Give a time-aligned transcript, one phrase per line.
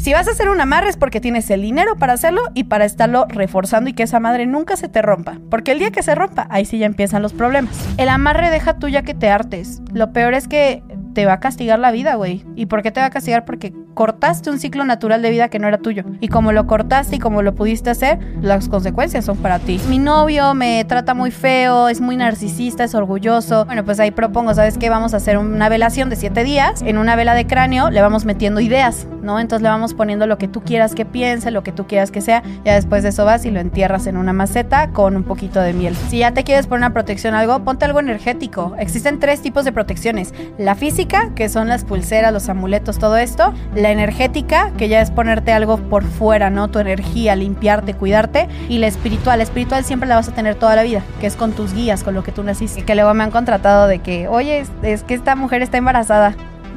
[0.00, 2.86] Si vas a hacer un amarre es porque tienes el dinero para hacerlo y para
[2.86, 5.38] estarlo reforzando y que esa madre nunca se te rompa.
[5.50, 7.78] Porque el día que se rompa, ahí sí ya empiezan los problemas.
[7.98, 9.82] El amarre deja tuya que te hartes.
[9.92, 10.82] Lo peor es que
[11.12, 12.44] te va a castigar la vida, güey.
[12.56, 13.44] ¿Y por qué te va a castigar?
[13.44, 16.04] Porque cortaste un ciclo natural de vida que no era tuyo.
[16.20, 19.80] Y como lo cortaste y como lo pudiste hacer, las consecuencias son para ti.
[19.88, 23.66] Mi novio me trata muy feo, es muy narcisista, es orgulloso.
[23.66, 24.88] Bueno, pues ahí propongo, ¿sabes qué?
[24.88, 26.82] Vamos a hacer una velación de siete días.
[26.82, 29.40] En una vela de cráneo le vamos metiendo ideas, ¿no?
[29.40, 32.20] Entonces le vamos poniendo lo que tú quieras que piense, lo que tú quieras que
[32.20, 32.42] sea.
[32.64, 35.72] Ya después de eso vas y lo entierras en una maceta con un poquito de
[35.72, 35.96] miel.
[36.08, 38.74] Si ya te quieres poner una protección algo, ponte algo energético.
[38.78, 40.32] Existen tres tipos de protecciones.
[40.58, 43.54] La física, que son las pulseras, los amuletos, todo esto.
[43.74, 46.68] La energética, que ya es ponerte algo por fuera, ¿no?
[46.68, 48.48] Tu energía, limpiarte, cuidarte.
[48.68, 49.38] Y la espiritual.
[49.38, 52.04] La espiritual siempre la vas a tener toda la vida, que es con tus guías,
[52.04, 52.82] con lo que tú naciste.
[52.82, 56.34] Que luego me han contratado de que, oye, es, es que esta mujer está embarazada.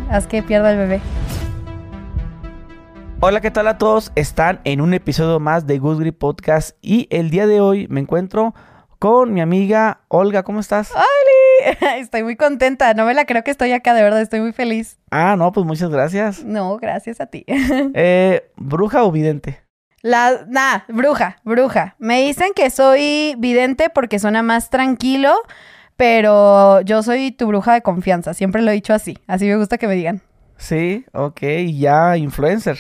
[0.10, 1.02] Haz que pierda el bebé.
[3.20, 4.12] Hola, ¿qué tal a todos?
[4.16, 8.00] Están en un episodio más de Good Grip Podcast y el día de hoy me
[8.00, 8.54] encuentro
[9.00, 10.44] con mi amiga Olga.
[10.44, 10.92] ¿Cómo estás?
[10.92, 11.43] ¡Oli!
[11.98, 12.94] Estoy muy contenta.
[12.94, 14.22] No me la creo que estoy acá, de verdad.
[14.22, 14.98] Estoy muy feliz.
[15.12, 16.44] Ah, no, pues muchas gracias.
[16.44, 17.46] No, gracias a ti.
[17.96, 19.62] Eh, ¿Bruja o vidente?
[20.02, 21.96] La, nah, bruja, bruja.
[21.98, 25.34] Me dicen que soy vidente porque suena más tranquilo,
[25.96, 28.34] pero yo soy tu bruja de confianza.
[28.34, 29.18] Siempre lo he dicho así.
[29.28, 30.22] Así me gusta que me digan.
[30.58, 31.42] Sí, ok,
[31.74, 32.78] ya influencer.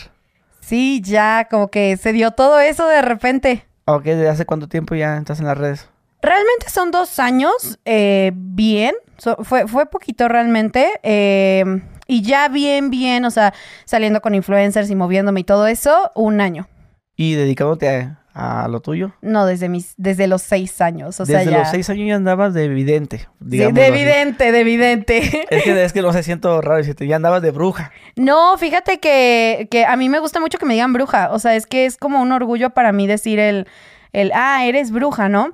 [0.59, 3.65] Sí, ya, como que se dio todo eso de repente.
[3.85, 5.89] Ok, ¿desde hace cuánto tiempo ya estás en las redes?
[6.23, 11.63] Realmente son dos años, eh, bien, So- fue, fue poquito realmente, eh,
[12.07, 13.53] y ya bien, bien, o sea,
[13.85, 16.67] saliendo con influencers y moviéndome y todo eso, un año.
[17.15, 17.89] ¿Y dedicándote
[18.33, 19.13] a, a lo tuyo?
[19.21, 21.59] No, desde mis, desde los seis años, o sea, Desde ya.
[21.59, 23.17] los seis años ya andabas de vidente.
[23.19, 23.93] Sí, digámoslo de así.
[23.99, 25.45] evidente, de evidente.
[25.49, 27.91] Es que, es que no se siento raro decirte, ya andabas de bruja.
[28.15, 31.31] No, fíjate que, que a mí me gusta mucho que me digan bruja.
[31.31, 33.67] O sea, es que es como un orgullo para mí decir el,
[34.13, 35.51] el ah, eres bruja, ¿no?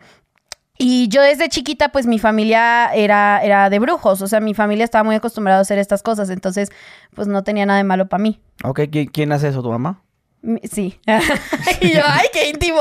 [0.81, 4.21] Y yo desde chiquita, pues mi familia era, era de brujos.
[4.21, 6.29] O sea, mi familia estaba muy acostumbrada a hacer estas cosas.
[6.29, 6.69] Entonces,
[7.13, 8.39] pues no tenía nada de malo para mí.
[8.63, 8.79] Ok,
[9.11, 9.61] ¿quién, hace eso?
[9.61, 10.01] ¿Tu mamá?
[10.63, 10.97] Sí.
[11.81, 12.79] y yo, ay, qué íntimo.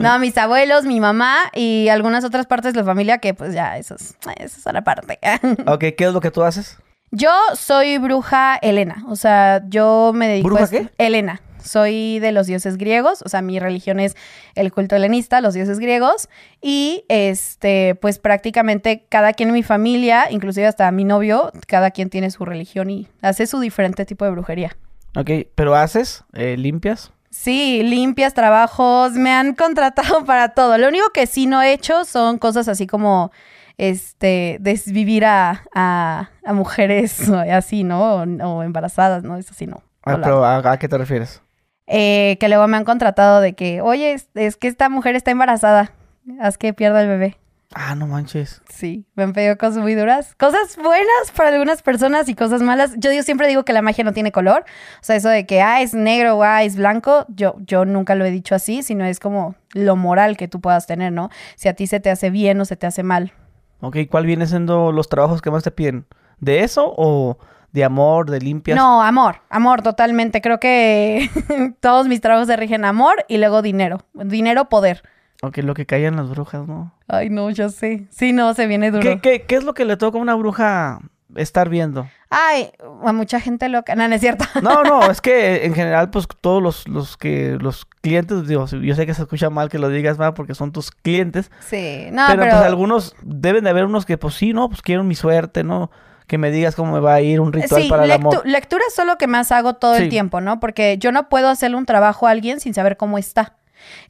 [0.00, 3.78] No, mis abuelos, mi mamá y algunas otras partes de la familia que pues ya,
[3.78, 5.18] eso es, eso es una parte.
[5.66, 6.78] Ok, ¿qué es lo que tú haces?
[7.10, 10.88] Yo soy bruja Helena, o sea, yo me dedico ¿Bruja a qué?
[10.98, 11.40] Helena.
[11.64, 14.16] Soy de los dioses griegos, o sea, mi religión es
[14.54, 16.28] el culto helenista, los dioses griegos,
[16.60, 22.10] y este, pues prácticamente cada quien en mi familia, inclusive hasta mi novio, cada quien
[22.10, 24.76] tiene su religión y hace su diferente tipo de brujería.
[25.16, 26.24] Ok, ¿pero haces?
[26.34, 27.12] Eh, ¿Limpias?
[27.30, 30.78] Sí, limpias, trabajos, me han contratado para todo.
[30.78, 33.32] Lo único que sí no he hecho son cosas así como,
[33.76, 38.16] este, desvivir a, a, a mujeres así, ¿no?
[38.16, 39.36] O, o embarazadas, ¿no?
[39.36, 39.82] Eso sí, no.
[40.04, 41.42] Ah, pero ¿a, a qué te refieres?
[41.86, 45.30] Eh, que luego me han contratado de que, oye, es, es que esta mujer está
[45.30, 45.92] embarazada,
[46.40, 47.36] haz que pierda el bebé.
[47.76, 48.62] Ah, no manches.
[48.68, 50.36] Sí, me han pedido cosas muy duras.
[50.36, 52.94] Cosas buenas para algunas personas y cosas malas.
[52.98, 54.64] Yo, yo siempre digo que la magia no tiene color.
[55.00, 58.14] O sea, eso de que, ah, es negro o ah, es blanco, yo, yo nunca
[58.14, 61.30] lo he dicho así, sino es como lo moral que tú puedas tener, ¿no?
[61.56, 63.32] Si a ti se te hace bien o se te hace mal.
[63.80, 66.06] Ok, ¿cuál viene siendo los trabajos que más te piden?
[66.38, 67.38] ¿De eso o
[67.74, 68.76] de amor, de limpias?
[68.76, 70.40] No, amor, amor, totalmente.
[70.40, 71.28] Creo que
[71.80, 73.98] todos mis trabajos se rigen amor y luego dinero.
[74.14, 75.02] Dinero, poder.
[75.42, 76.94] Ok, lo que callan las brujas, ¿no?
[77.08, 78.06] Ay, no, yo sé.
[78.10, 79.02] Sí, no, se viene duro.
[79.02, 81.00] ¿Qué, qué, qué es lo que le toca a una bruja
[81.34, 82.06] estar viendo?
[82.30, 82.70] Ay,
[83.04, 83.96] a mucha gente loca.
[83.96, 84.44] No, no es cierto.
[84.62, 88.94] No, no, es que en general, pues todos los, los que, los clientes, digo, yo
[88.94, 92.22] sé que se escucha mal que lo digas más porque son tus clientes, Sí, no,
[92.28, 95.16] pero, pero, pues algunos, deben de haber unos que, pues sí, no, pues quiero mi
[95.16, 95.90] suerte, ¿no?
[96.26, 98.42] Que me digas cómo me va a ir un ritual sí, para el amor.
[98.46, 100.04] lectura es lo que más hago todo Sí.
[100.04, 100.58] el tiempo, ¿no?
[100.60, 103.54] Porque yo no puedo hacerle un trabajo a alguien sin saber cómo está.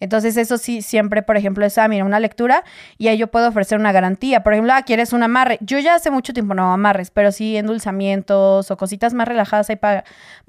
[0.01, 2.65] Entonces, eso sí, siempre, por ejemplo, es, ah, mira, una lectura
[2.99, 4.43] y ahí yo puedo ofrecer una garantía.
[4.43, 5.59] Por ejemplo, ah, quieres un amarre.
[5.61, 9.71] Yo ya hace mucho tiempo no hago amarres, pero sí endulzamientos o cositas más relajadas
[9.71, 10.05] ahí para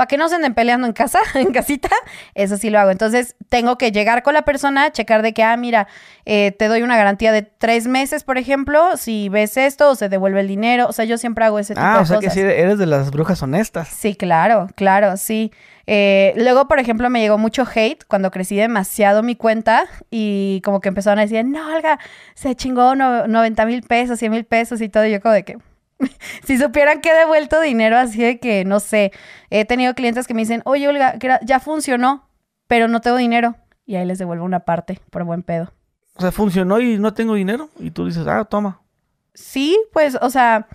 [0.08, 1.90] que no se anden peleando en casa, en casita.
[2.34, 2.91] Eso sí lo hago.
[2.91, 5.88] Entonces, tengo que llegar con la persona, checar de que, ah, mira,
[6.26, 8.97] eh, te doy una garantía de tres meses, por ejemplo.
[8.97, 10.88] Si ves esto, o se devuelve el dinero.
[10.88, 12.34] O sea, yo siempre hago ese tipo Ah, de o sea cosas.
[12.34, 13.88] que sí eres de las brujas honestas.
[13.90, 15.52] Sí, claro, claro, sí.
[15.87, 20.82] Eh, luego, por ejemplo, me llegó mucho hate cuando crecí demasiado mi cuenta y como
[20.82, 21.99] que empezaron a decir, no, Olga,
[22.34, 25.05] se chingó no- 90 mil pesos, 100 mil pesos y todo.
[25.05, 25.58] Y yo como de que,
[26.43, 29.11] si supieran que he devuelto dinero así de que, no sé,
[29.49, 32.28] he tenido clientes que me dicen, oye, Olga, ya funcionó,
[32.67, 33.55] pero no tengo dinero.
[33.85, 35.72] Y ahí les devuelvo una parte por buen pedo.
[36.16, 37.70] O sea, funcionó y no tengo dinero.
[37.78, 38.81] Y tú dices, ah, toma.
[39.34, 40.67] Sí, pues, o sea,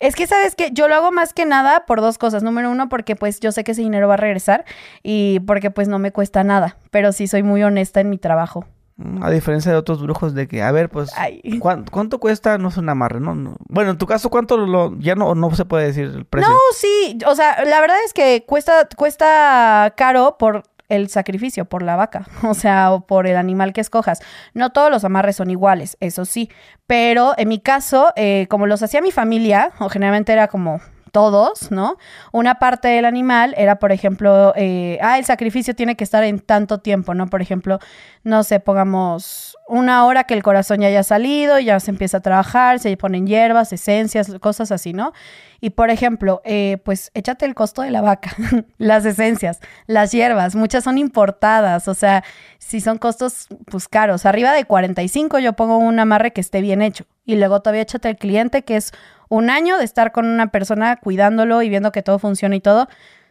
[0.00, 2.42] Es que sabes que yo lo hago más que nada por dos cosas.
[2.42, 4.64] Número uno, porque pues yo sé que ese dinero va a regresar
[5.02, 8.64] y porque pues no me cuesta nada, pero sí soy muy honesta en mi trabajo.
[8.96, 11.40] Mm, A diferencia de otros brujos de que, a ver, pues, Ay.
[11.60, 12.58] ¿cuán- ¿cuánto, cuesta?
[12.58, 13.34] No es un amarre, ¿no?
[13.34, 13.56] no.
[13.68, 16.50] Bueno, en tu caso, ¿cuánto lo, ya no, no se puede decir el precio?
[16.50, 21.82] No, sí, o sea, la verdad es que cuesta, cuesta caro por el sacrificio, por
[21.82, 24.20] la vaca, o sea, o por el animal que escojas.
[24.54, 26.50] No todos los amarres son iguales, eso sí,
[26.86, 31.70] pero en mi caso, eh, como los hacía mi familia, o generalmente era como todos,
[31.70, 31.96] ¿no?
[32.32, 36.40] Una parte del animal era, por ejemplo, eh, ah, el sacrificio tiene que estar en
[36.40, 37.26] tanto tiempo, ¿no?
[37.26, 37.78] Por ejemplo,
[38.24, 42.20] no sé, pongamos una hora que el corazón ya haya salido, ya se empieza a
[42.20, 45.12] trabajar, se ponen hierbas, esencias, cosas así, ¿no?
[45.60, 48.30] Y por ejemplo, eh, pues échate el costo de la vaca,
[48.78, 52.22] las esencias, las hierbas, muchas son importadas, o sea,
[52.58, 56.80] si son costos pues caros, arriba de 45 yo pongo un amarre que esté bien
[56.80, 58.92] hecho y luego todavía échate al cliente que es
[59.28, 62.88] un año de estar con una persona cuidándolo y viendo que todo funciona y todo,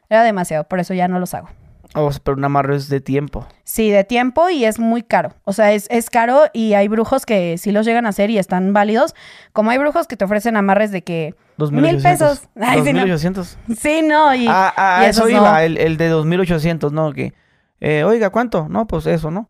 [0.09, 1.49] era demasiado, por eso ya no los hago.
[1.95, 3.47] O sea, pero un amarre es de tiempo.
[3.63, 5.33] Sí, de tiempo y es muy caro.
[5.45, 8.37] O sea, es, es caro y hay brujos que sí los llegan a hacer y
[8.37, 9.15] están válidos.
[9.53, 12.03] Como hay brujos que te ofrecen amarres de que mil 2.800.
[12.03, 12.41] pesos.
[12.59, 13.03] Ay, sí, no.
[13.05, 13.55] 2.800.
[13.79, 14.35] Sí, no.
[14.35, 15.57] Y, Ah, ah, y eso iba, no.
[15.59, 17.13] el, el de 2.800, ¿no?
[17.13, 17.33] Que,
[17.79, 18.67] eh, oiga, ¿cuánto?
[18.69, 19.49] No, pues eso, ¿no?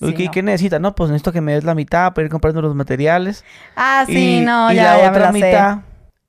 [0.00, 0.30] Sí, ¿Qué, no.
[0.30, 0.78] qué necesita?
[0.78, 3.44] No, pues necesito que me des la mitad para ir comprando los materiales.
[3.76, 5.34] Ah, sí, y, no, y ya, la ya me otra la sé.
[5.46, 5.78] mitad,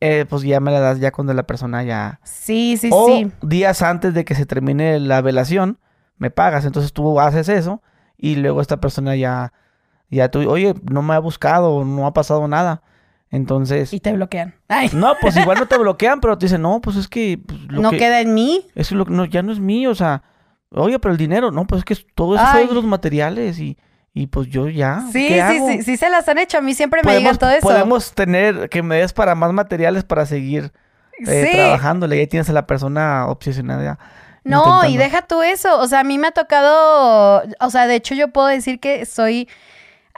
[0.01, 2.19] eh, pues ya me la das ya cuando la persona ya...
[2.23, 3.31] Sí, sí, o sí.
[3.41, 5.79] días antes de que se termine la velación,
[6.17, 6.65] me pagas.
[6.65, 7.81] Entonces tú haces eso
[8.17, 9.53] y luego esta persona ya,
[10.09, 12.81] ya tú, oye, no me ha buscado, no ha pasado nada.
[13.29, 14.55] Entonces, Y te bloquean.
[14.67, 17.39] Ay, no, pues igual no te bloquean, pero te dicen, no, pues es que...
[17.45, 18.65] pues, lo no que- queda en mí.
[18.75, 20.23] Eso es lo que no, ya no es mío, o sea,
[20.73, 22.67] oye, pero el dinero, no, pues es que todo eso fue Ay.
[22.67, 23.77] de los materiales y,
[24.13, 25.03] y pues yo ya.
[25.11, 25.67] Sí, ¿qué sí, hago?
[25.69, 26.57] sí, sí se las han hecho.
[26.57, 27.61] A mí siempre me digan todo eso.
[27.61, 30.71] podemos tener que me des para más materiales para seguir
[31.27, 31.55] eh, Sí.
[31.57, 32.17] trabajándole.
[32.17, 33.99] Y ahí tienes a la persona obsesionada.
[34.43, 35.79] No, y deja tú eso.
[35.79, 37.43] O sea, a mí me ha tocado.
[37.59, 39.47] O sea, de hecho, yo puedo decir que soy.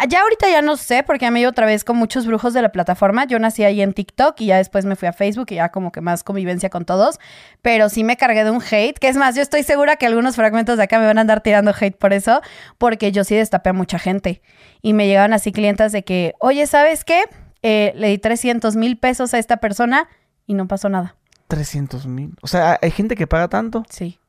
[0.09, 2.61] Ya ahorita ya no sé, porque ya me ido otra vez con muchos brujos de
[2.61, 3.25] la plataforma.
[3.25, 5.91] Yo nací ahí en TikTok y ya después me fui a Facebook y ya como
[5.91, 7.19] que más convivencia con todos.
[7.61, 10.35] Pero sí me cargué de un hate, que es más, yo estoy segura que algunos
[10.35, 12.41] fragmentos de acá me van a andar tirando hate por eso,
[12.77, 14.41] porque yo sí destapé a mucha gente.
[14.81, 17.23] Y me llegaban así clientas de que, oye, ¿sabes qué?
[17.61, 20.09] Eh, le di 300 mil pesos a esta persona
[20.45, 21.15] y no pasó nada.
[21.47, 22.35] 300 mil.
[22.41, 23.83] O sea, hay gente que paga tanto.
[23.89, 24.19] Sí.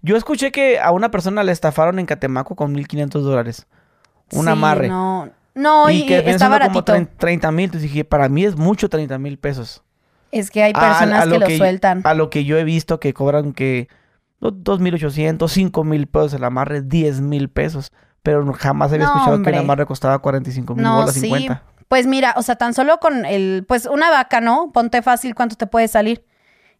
[0.00, 3.66] Yo escuché que a una persona le estafaron en Catemaco con 1500 dólares.
[4.32, 4.88] Un Sí, amarre.
[4.88, 7.16] No, no y, y que está pensando como baratito.
[7.18, 7.64] 30 mil.
[7.66, 9.82] Entonces dije, para mí es mucho 30 mil pesos.
[10.30, 12.02] Es que hay A- personas que lo que- sueltan.
[12.04, 13.88] A lo que yo he visto que cobran que
[14.40, 17.92] do- 2.800, 5.000 pesos el amarre, 10 mil pesos.
[18.22, 19.52] Pero jamás había No, escuchado hombre.
[19.52, 21.20] que un amarre costaba 45 mil No, bolas sí.
[21.20, 21.62] 50.
[21.88, 24.70] Pues mira, o sea, tan solo con el, pues una vaca, ¿no?
[24.72, 26.22] Ponte fácil cuánto te puede salir.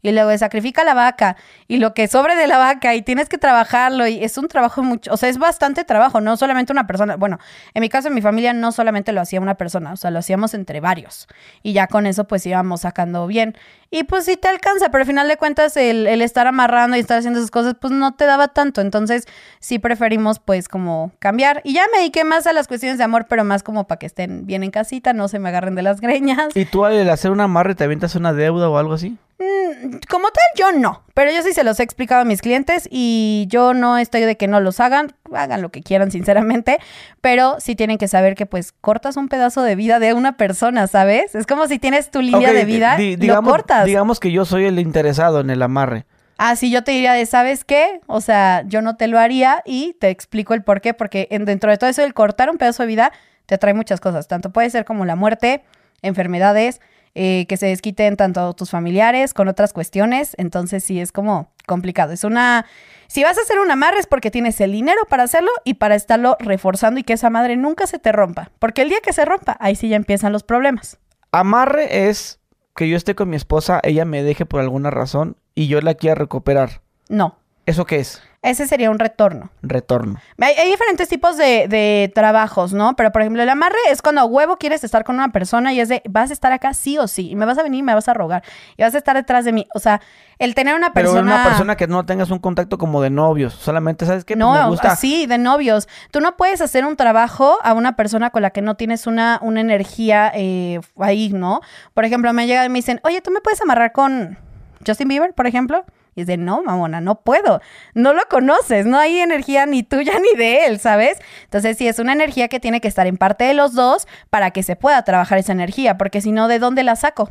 [0.00, 1.36] Y luego sacrifica la vaca
[1.66, 4.82] y lo que sobre de la vaca y tienes que trabajarlo y es un trabajo
[4.82, 7.16] mucho, o sea, es bastante trabajo, no solamente una persona.
[7.16, 7.38] Bueno,
[7.74, 10.20] en mi caso, en mi familia no solamente lo hacía una persona, o sea, lo
[10.20, 11.26] hacíamos entre varios
[11.62, 13.56] y ya con eso pues íbamos sacando bien.
[13.90, 17.00] Y pues sí te alcanza, pero al final de cuentas el, el estar amarrando y
[17.00, 19.26] estar haciendo esas cosas pues no te daba tanto, entonces
[19.58, 21.60] sí preferimos pues como cambiar.
[21.64, 24.06] Y ya me dediqué más a las cuestiones de amor, pero más como para que
[24.06, 26.54] estén bien en casita, no se me agarren de las greñas.
[26.54, 29.16] ¿Y tú al hacer un amarre te avientas una deuda o algo así?
[29.38, 32.88] Mm, Como tal, yo no, pero yo sí se los he explicado a mis clientes
[32.90, 36.78] y yo no estoy de que no los hagan, hagan lo que quieran sinceramente,
[37.20, 40.88] pero sí tienen que saber que pues cortas un pedazo de vida de una persona,
[40.88, 41.36] ¿sabes?
[41.36, 43.84] Es como si tienes tu línea de vida, di- lo digamos, cortas.
[43.86, 46.04] digamos que yo soy el interesado en el amarre.
[46.36, 48.00] Ah, sí, yo te diría de, ¿sabes qué?
[48.06, 51.44] O sea, yo no te lo haría y te explico el por qué, porque en-
[51.44, 53.12] dentro de todo eso, el cortar un pedazo de vida
[53.46, 54.26] te trae muchas cosas.
[54.26, 55.62] Tanto puede ser como la muerte,
[56.02, 56.80] enfermedades,
[57.14, 60.34] eh, que se desquiten tanto tus familiares con otras cuestiones.
[60.38, 62.12] Entonces sí es como complicado.
[62.12, 62.66] Es una...
[63.06, 65.94] Si vas a hacer un amarre es porque tienes el dinero para hacerlo y para
[65.94, 68.50] estarlo reforzando y que esa madre nunca se te rompa.
[68.58, 70.98] Porque el día que se rompa, ahí sí ya empiezan los problemas.
[71.32, 72.40] Amarre es
[72.76, 75.94] que yo esté con mi esposa, ella me deje por alguna razón y yo la
[75.94, 76.82] quiera recuperar.
[77.08, 77.38] No,
[77.68, 78.22] ¿Eso qué es?
[78.42, 79.50] Ese sería un retorno.
[79.62, 80.20] Retorno.
[80.40, 82.94] Hay, hay diferentes tipos de, de trabajos, ¿no?
[82.94, 85.88] Pero, por ejemplo, el amarre es cuando huevo quieres estar con una persona y es
[85.88, 87.94] de, vas a estar acá sí o sí, y me vas a venir y me
[87.94, 88.44] vas a rogar,
[88.76, 89.66] y vas a estar detrás de mí.
[89.74, 90.00] O sea,
[90.38, 91.34] el tener una Pero persona...
[91.34, 93.54] una persona que no tengas un contacto como de novios.
[93.54, 94.34] Solamente, ¿sabes qué?
[94.34, 94.92] Pues No, me gusta.
[94.92, 95.88] así, de novios.
[96.12, 99.40] Tú no puedes hacer un trabajo a una persona con la que no tienes una,
[99.42, 101.60] una energía eh, ahí, ¿no?
[101.92, 104.38] Por ejemplo, me llegan y me dicen, oye, ¿tú me puedes amarrar con
[104.86, 105.84] Justin Bieber, por ejemplo?
[106.18, 107.60] Y es de, no, mamona, no puedo.
[107.94, 111.16] No lo conoces, no hay energía ni tuya ni de él, ¿sabes?
[111.44, 114.50] Entonces, sí, es una energía que tiene que estar en parte de los dos para
[114.50, 117.30] que se pueda trabajar esa energía, porque si no, ¿de dónde la saco?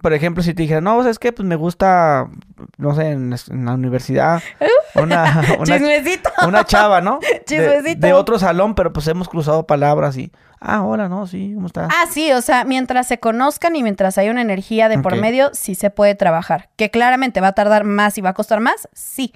[0.00, 1.32] Por ejemplo, si te dijera, no, ¿sabes qué?
[1.32, 2.28] Pues me gusta,
[2.76, 4.42] no sé, en, en la universidad,
[4.94, 6.30] una, una, Chismecito.
[6.46, 7.18] una chava, ¿no?
[7.20, 8.06] De, Chismecito.
[8.06, 11.88] de otro salón, pero pues hemos cruzado palabras y, ah, hola, no, sí, ¿cómo estás?
[11.92, 15.50] Ah, sí, o sea, mientras se conozcan y mientras hay una energía de por medio,
[15.52, 16.68] sí se puede trabajar.
[16.76, 19.32] Que claramente va a tardar más y va a costar más, sí.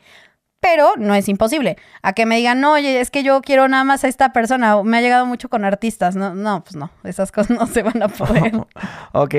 [0.63, 1.77] Pero no es imposible.
[2.03, 4.81] A que me digan, no, oye, es que yo quiero nada más a esta persona.
[4.85, 6.15] Me ha llegado mucho con artistas.
[6.15, 6.89] No, no, pues no.
[7.03, 8.53] Esas cosas no se van a poder.
[9.13, 9.35] ok.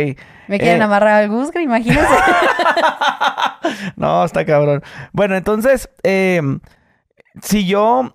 [0.50, 2.06] Me quieren Eh, amarrar al Gusgre, imagínense.
[3.96, 4.84] no, está cabrón.
[5.14, 6.42] Bueno, entonces, eh,
[7.42, 8.14] si yo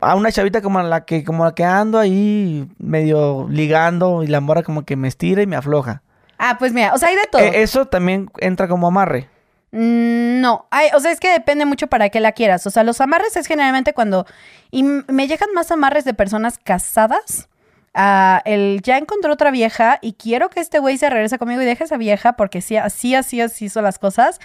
[0.00, 4.40] a una chavita como la que, como la que ando ahí medio ligando y la
[4.40, 6.02] mora como que me estira y me afloja.
[6.38, 7.40] ah, pues mira, o sea, hay de todo.
[7.40, 9.28] Eh, eso también entra como amarre.
[9.72, 12.66] Mm, No, hay, o sea, es que depende mucho para qué la quieras.
[12.66, 14.26] O sea, los amarres es generalmente cuando...
[14.70, 17.48] Y me llegan más amarres de personas casadas.
[17.94, 21.66] a el ya encontró otra vieja y quiero que este güey se regrese conmigo y
[21.66, 24.40] deje a esa vieja porque sí, así, así, así hizo las cosas.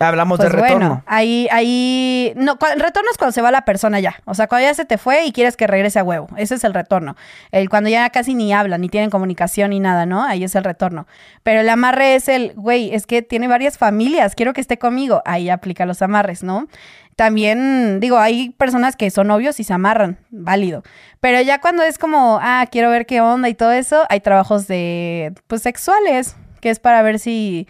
[0.00, 0.86] Hablamos Pues de retorno.
[0.88, 4.16] bueno, ahí, ahí, no, el retorno es cuando se va la persona ya.
[4.26, 6.28] O sea, cuando ya se te fue y quieres que regrese a huevo.
[6.36, 7.16] Ese es el retorno.
[7.50, 10.22] El cuando ya casi ni hablan, ni tienen comunicación ni nada, ¿no?
[10.22, 11.06] Ahí es el retorno.
[11.42, 15.22] Pero el amarre es el, güey, es que tiene varias familias, quiero que esté conmigo.
[15.24, 16.68] Ahí aplica los amarres, ¿no?
[17.16, 20.84] También, digo, hay personas que son novios y se amarran, válido.
[21.18, 24.68] Pero ya cuando es como, ah, quiero ver qué onda y todo eso, hay trabajos
[24.68, 27.66] de, pues, sexuales, que es para ver si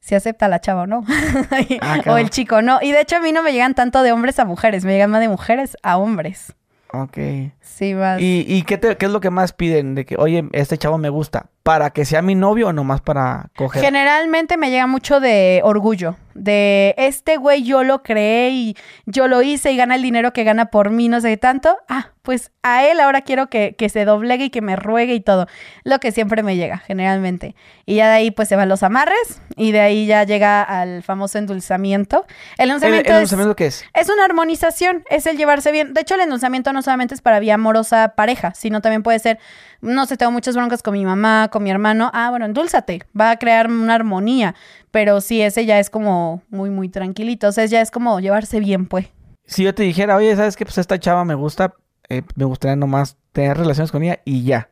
[0.00, 1.04] si acepta la chava o no.
[1.82, 2.78] Ah, o el chico, no.
[2.82, 5.10] Y de hecho a mí no me llegan tanto de hombres a mujeres, me llegan
[5.10, 6.54] más de mujeres a hombres.
[6.92, 7.18] Ok.
[7.60, 8.20] Sí, más.
[8.20, 9.94] ¿Y, y qué, te- qué es lo que más piden?
[9.94, 11.46] De que, oye, este chavo me gusta.
[11.62, 13.82] ¿Para que sea mi novio o nomás para coger?
[13.82, 18.76] Generalmente me llega mucho de orgullo, de este güey yo lo creé y
[19.06, 21.76] yo lo hice y gana el dinero que gana por mí, no sé tanto.
[21.88, 25.20] Ah, pues a él ahora quiero que, que se doblegue y que me ruegue y
[25.20, 25.46] todo.
[25.84, 27.54] Lo que siempre me llega, generalmente.
[27.86, 31.02] Y ya de ahí pues se van los amarres y de ahí ya llega al
[31.02, 32.24] famoso endulzamiento.
[32.56, 33.18] El ¿El, endulzamiento el es...
[33.18, 33.84] endulzamiento qué es?
[33.94, 35.92] Es una armonización, es el llevarse bien.
[35.92, 39.38] De hecho, el endulzamiento no solamente es para vía amorosa pareja, sino también puede ser,
[39.80, 42.10] no sé, tengo muchas broncas con mi mamá, con mi hermano.
[42.14, 44.54] Ah, bueno, endulzate, va a crear una armonía.
[44.90, 47.48] Pero sí, ese ya es como muy, muy tranquilito.
[47.48, 49.06] O sea, ya es como llevarse bien, pues.
[49.44, 50.64] Si yo te dijera, oye, ¿sabes qué?
[50.64, 51.74] Pues esta chava me gusta,
[52.08, 54.70] eh, me gustaría nomás tener relaciones con ella y ya.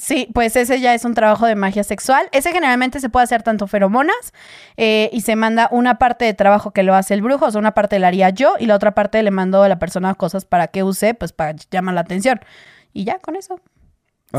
[0.00, 2.26] Sí, pues ese ya es un trabajo de magia sexual.
[2.32, 4.32] Ese generalmente se puede hacer tanto feromonas
[4.78, 7.58] eh, y se manda una parte de trabajo que lo hace el brujo, o sea,
[7.58, 10.46] una parte la haría yo y la otra parte le mando a la persona cosas
[10.46, 12.40] para que use, pues para llamar la atención.
[12.94, 13.60] Y ya con eso.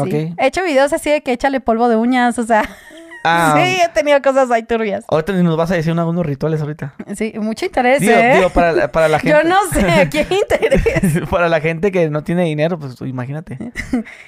[0.05, 0.33] Sí.
[0.37, 2.63] He hecho videos así de que échale polvo de uñas, o sea.
[3.23, 5.05] Ah, sí, he tenido cosas ahí turbias.
[5.07, 6.95] Ahorita nos vas a decir unos, unos rituales ahorita.
[7.15, 8.37] Sí, mucho interés, Digo, ¿eh?
[8.37, 9.37] digo, para, la- para la gente.
[9.37, 10.81] Yo no sé, ¿a quién interés?
[11.29, 13.59] para la gente que no tiene dinero, pues imagínate.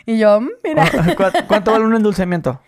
[0.06, 0.88] Y yo, mira.
[1.18, 2.62] ¿Cu- ¿Cuánto vale un endulzamiento?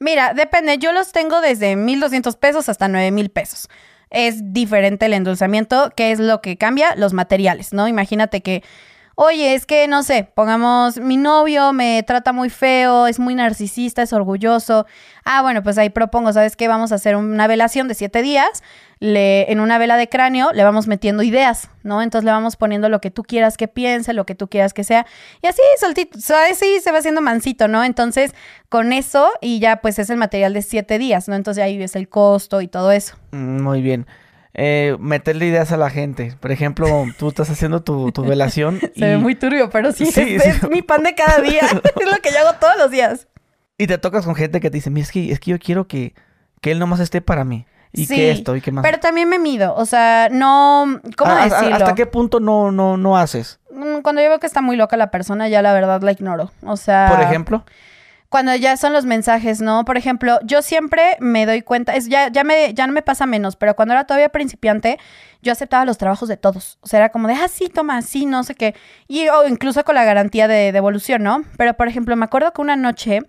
[0.00, 0.78] Mira, depende.
[0.78, 3.68] Yo los tengo desde 1,200 pesos hasta 9,000 pesos.
[4.10, 5.92] Es diferente el endulzamiento.
[5.96, 6.96] ¿Qué es lo que cambia?
[6.96, 7.86] Los materiales, ¿no?
[7.86, 8.64] Imagínate que,
[9.20, 14.00] oye, es que, no sé, pongamos, mi novio me trata muy feo, es muy narcisista,
[14.00, 14.86] es orgulloso.
[15.24, 16.68] Ah, bueno, pues ahí propongo, ¿sabes qué?
[16.68, 18.62] Vamos a hacer una velación de siete días.
[19.00, 22.00] Le, en una vela de cráneo le vamos metiendo ideas, ¿no?
[22.00, 24.84] Entonces le vamos poniendo lo que tú quieras que piense, lo que tú quieras que
[24.84, 25.04] sea.
[25.42, 27.82] Y así, soltito, sea, así se va haciendo mansito, ¿no?
[27.82, 28.32] Entonces,
[28.68, 31.34] con eso, y ya pues es el material de siete días, ¿no?
[31.34, 33.16] Entonces ahí ves el costo y todo eso.
[33.32, 34.06] Mm, Muy bien.
[34.60, 36.34] Eh, meterle ideas a la gente.
[36.40, 40.06] Por ejemplo, tú estás haciendo tu, tu velación y, Se ve muy turbio, pero sí,
[40.06, 40.48] Sí, es, sí.
[40.48, 41.60] es mi pan de cada día.
[42.00, 43.28] es lo que yo hago todos los días.
[43.78, 45.86] y te tocas con gente que te dice, mira, es que, es que yo quiero
[45.86, 46.12] que,
[46.60, 47.66] que él nomás esté para mí.
[47.92, 48.82] Y Sí, que esto y que más.
[48.82, 51.76] Pero también me mido, o sea, no, ¿cómo ¿A- a- decirlo?
[51.76, 53.60] ¿Hasta qué punto no, no, no haces?
[53.72, 56.50] Mm, Cuando yo veo que está muy loca la persona, ya la verdad la ignoro.
[56.64, 57.64] O sea, Por ejemplo.
[58.28, 59.84] Cuando ya son los mensajes, ¿no?
[59.84, 63.24] Por ejemplo, yo siempre me doy cuenta, es ya, ya me, ya no me pasa
[63.26, 64.98] menos, pero cuando era todavía principiante,
[65.40, 66.78] yo aceptaba los trabajos de todos.
[66.82, 68.74] O sea, era como de, ah, sí, toma, sí, no sé qué.
[69.06, 71.44] Y o incluso con la garantía de devolución, ¿no?
[71.56, 73.22] Pero, por ejemplo, me acuerdo que una noche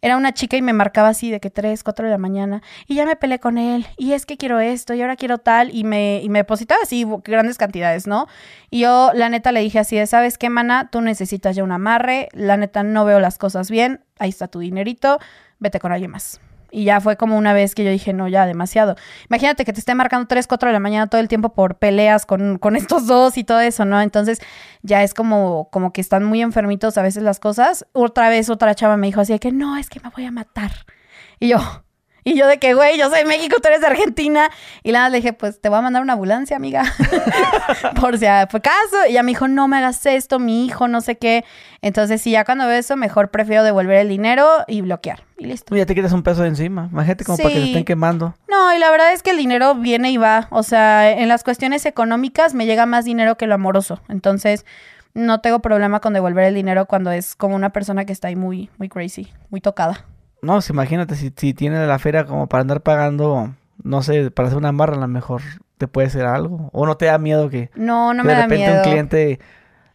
[0.00, 2.94] era una chica y me marcaba así de que 3, 4 de la mañana y
[2.94, 5.84] ya me peleé con él y es que quiero esto y ahora quiero tal y
[5.84, 8.26] me, y me depositaba así grandes cantidades, ¿no?
[8.70, 10.88] Y yo la neta le dije así de, ¿sabes qué, mana?
[10.90, 14.60] Tú necesitas ya un amarre, la neta no veo las cosas bien, ahí está tu
[14.60, 15.18] dinerito,
[15.58, 16.40] vete con alguien más.
[16.70, 18.96] Y ya fue como una vez que yo dije, no, ya, demasiado.
[19.28, 22.26] Imagínate que te esté marcando 3, 4 de la mañana todo el tiempo por peleas
[22.26, 24.00] con, con estos dos y todo eso, ¿no?
[24.00, 24.40] Entonces
[24.82, 27.86] ya es como, como que están muy enfermitos a veces las cosas.
[27.92, 30.72] Otra vez otra chava me dijo así que, no, es que me voy a matar.
[31.40, 31.58] Y yo,
[32.28, 34.50] Y yo de que, güey, yo soy de México, tú eres de Argentina.
[34.82, 36.84] Y la le dije, pues te voy a mandar una ambulancia, amiga.
[37.98, 39.06] Por si fue caso.
[39.08, 41.46] Y ella me dijo, no me hagas esto, mi hijo, no sé qué.
[41.80, 45.22] Entonces, si ya cuando veo eso, mejor prefiero devolver el dinero y bloquear.
[45.38, 45.74] Y listo.
[45.74, 46.90] Ya te quitas un peso de encima.
[46.92, 48.34] Imagínate como para que te estén quemando.
[48.46, 50.48] No, y la verdad es que el dinero viene y va.
[50.50, 54.02] O sea, en las cuestiones económicas me llega más dinero que lo amoroso.
[54.10, 54.66] Entonces,
[55.14, 58.36] no tengo problema con devolver el dinero cuando es como una persona que está ahí
[58.36, 60.04] muy, muy crazy, muy tocada.
[60.42, 64.48] No, pues imagínate, si, si tiene la feria como para andar pagando, no sé, para
[64.48, 65.42] hacer una marra, a lo mejor
[65.78, 66.70] te puede ser algo.
[66.72, 69.40] O no te da miedo que, no, no me de repente un cliente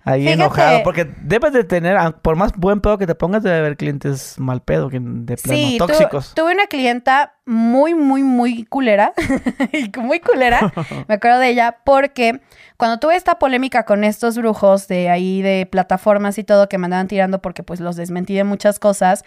[0.04, 0.84] ahí enojado.
[0.84, 4.62] Porque debes de tener, por más buen pedo que te pongas, debe haber clientes mal
[4.62, 6.34] pedo, que de plano sí, tóxicos.
[6.36, 9.14] tuve una clienta muy, muy, muy culera.
[9.98, 10.72] muy culera.
[11.08, 12.42] me acuerdo de ella porque
[12.78, 16.86] cuando tuve esta polémica con estos brujos de ahí de plataformas y todo que me
[16.86, 19.24] andaban tirando porque pues los desmentí de muchas cosas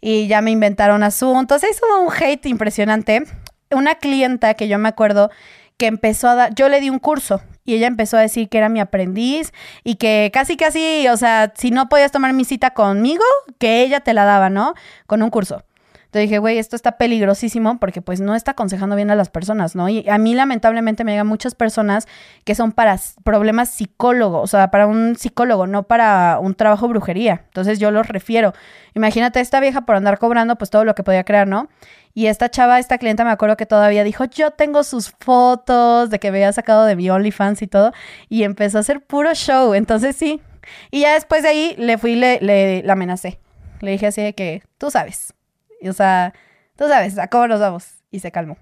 [0.00, 3.24] y ya me inventaron asuntos, hizo un hate impresionante.
[3.72, 5.30] Una clienta que yo me acuerdo
[5.76, 8.58] que empezó a dar, yo le di un curso y ella empezó a decir que
[8.58, 9.52] era mi aprendiz
[9.84, 13.22] y que casi casi, o sea, si no podías tomar mi cita conmigo,
[13.58, 14.74] que ella te la daba, ¿no?
[15.06, 15.62] Con un curso.
[16.10, 19.76] Entonces dije, güey, esto está peligrosísimo porque pues no está aconsejando bien a las personas,
[19.76, 19.88] ¿no?
[19.88, 22.08] Y a mí lamentablemente me llegan muchas personas
[22.42, 27.44] que son para problemas psicólogos, o sea, para un psicólogo, no para un trabajo brujería.
[27.46, 28.54] Entonces yo los refiero.
[28.94, 31.68] Imagínate esta vieja por andar cobrando pues todo lo que podía crear, ¿no?
[32.12, 36.18] Y esta chava, esta clienta, me acuerdo que todavía dijo, yo tengo sus fotos de
[36.18, 37.92] que me había sacado de mi OnlyFans y todo.
[38.28, 39.74] Y empezó a hacer puro show.
[39.74, 40.40] Entonces sí.
[40.90, 43.38] Y ya después de ahí le fui le, le, la amenacé.
[43.78, 45.34] Le dije así de que, tú sabes,
[45.88, 46.34] o sea,
[46.76, 47.86] tú sabes, ¿a cómo nos vamos?
[48.10, 48.56] Y se calmó.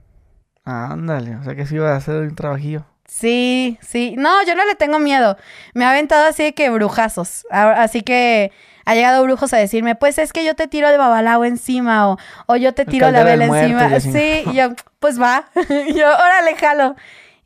[0.64, 2.84] Ándale, o sea que sí iba a hacer un trabajillo.
[3.06, 4.14] Sí, sí.
[4.18, 5.38] No, yo no le tengo miedo.
[5.72, 7.46] Me ha aventado así de que brujazos.
[7.50, 8.52] Así que
[8.84, 12.18] ha llegado brujos a decirme, pues es que yo te tiro de babalao encima o,
[12.46, 13.98] o yo te tiro la vela encima.
[14.00, 15.48] Sí, y yo, pues va.
[15.94, 16.96] yo, órale, jalo.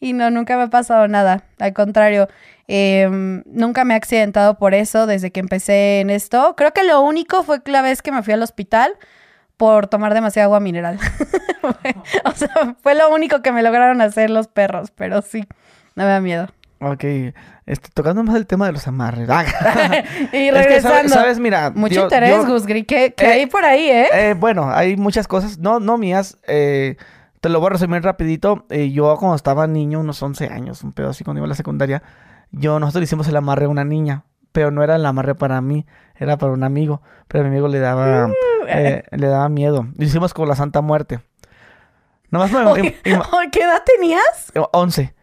[0.00, 1.44] Y no, nunca me ha pasado nada.
[1.60, 2.28] Al contrario,
[2.66, 6.54] em, nunca me he accidentado por eso desde que empecé en esto.
[6.56, 8.96] Creo que lo único fue la vez que me fui al hospital
[9.62, 10.98] por tomar demasiada agua mineral.
[12.24, 15.46] o sea, fue lo único que me lograron hacer los perros, pero sí,
[15.94, 16.48] no me da miedo.
[16.80, 17.04] Ok,
[17.66, 19.30] este, tocando más el tema de los amarres.
[19.30, 19.44] Ah.
[20.32, 21.14] y regresando.
[21.14, 24.08] sabes, Mira, mucho interés, Gusgri, ¿qué, eh, hay por ahí, eh?
[24.12, 24.34] eh?
[24.36, 26.38] Bueno, hay muchas cosas, no, no mías.
[26.48, 26.96] Eh,
[27.40, 28.66] te lo voy a resumir rapidito.
[28.68, 32.02] yo cuando estaba niño, unos 11 años, un pedo así cuando iba a la secundaria,
[32.50, 35.86] yo nosotros hicimos el amarre a una niña, pero no era el amarre para mí,
[36.16, 38.32] era para un amigo, pero a mi amigo le daba uh.
[38.68, 39.86] Eh, le daba miedo.
[39.96, 41.20] Lo hicimos con la Santa Muerte.
[42.30, 44.52] Nomás me, ¿Qué edad tenías?
[44.72, 45.14] 11.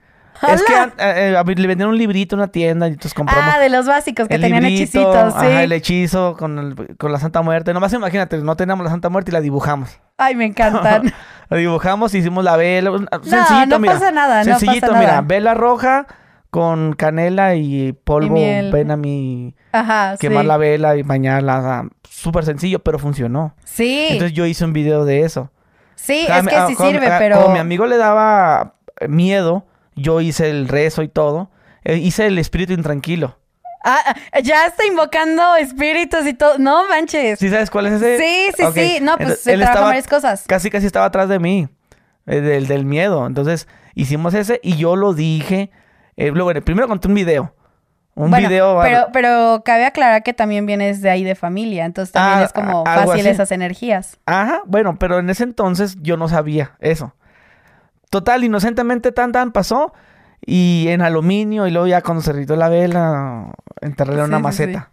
[0.47, 3.53] Es que eh, eh, le vendieron un librito en una tienda y entonces compramos.
[3.53, 5.39] Ah, de los básicos que tenían hechicitos, sí.
[5.39, 7.73] Ajá, el hechizo con, con la Santa Muerte.
[7.73, 9.99] Nomás imagínate, no teníamos la Santa Muerte y la dibujamos.
[10.17, 11.13] Ay, me encantan.
[11.49, 12.91] la dibujamos, hicimos la vela.
[12.91, 16.07] No, no pasa nada, Sencillito, no pasa mira, vela roja
[16.49, 22.79] con canela y polvo, ven a mi Ajá, quemar la vela y bañarla súper sencillo,
[22.79, 23.55] pero funcionó.
[23.63, 24.07] Sí.
[24.09, 25.51] Entonces yo hice un video de eso.
[25.95, 27.41] Sí, es que sí sirve, pero...
[27.41, 28.75] Como mi amigo le daba
[29.07, 31.51] miedo, yo hice el rezo y todo.
[31.83, 33.37] Eh, hice el espíritu intranquilo.
[33.83, 36.57] Ah, ya está invocando espíritus y todo.
[36.57, 37.39] No manches.
[37.39, 38.17] ¿Sí sabes cuál es ese?
[38.17, 38.99] Sí, sí, sí.
[39.01, 40.43] No, pues se trabaja varias cosas.
[40.47, 41.69] Casi, casi estaba atrás de mí.
[42.27, 43.25] Eh, del, del miedo.
[43.25, 45.71] Entonces, hicimos ese y yo lo dije.
[46.19, 47.53] Eh, luego, primero conté un video.
[48.13, 48.81] Un video.
[48.81, 52.51] Pero, pero cabe aclarar que también vienes de ahí de familia, entonces también ah, es
[52.51, 54.19] como fácil esas energías.
[54.25, 57.15] Ajá, bueno, pero en ese entonces yo no sabía eso.
[58.09, 59.93] Total, inocentemente tan tan pasó.
[60.45, 64.91] Y en aluminio, y luego ya cuando se ritó la vela, enterré en una maceta.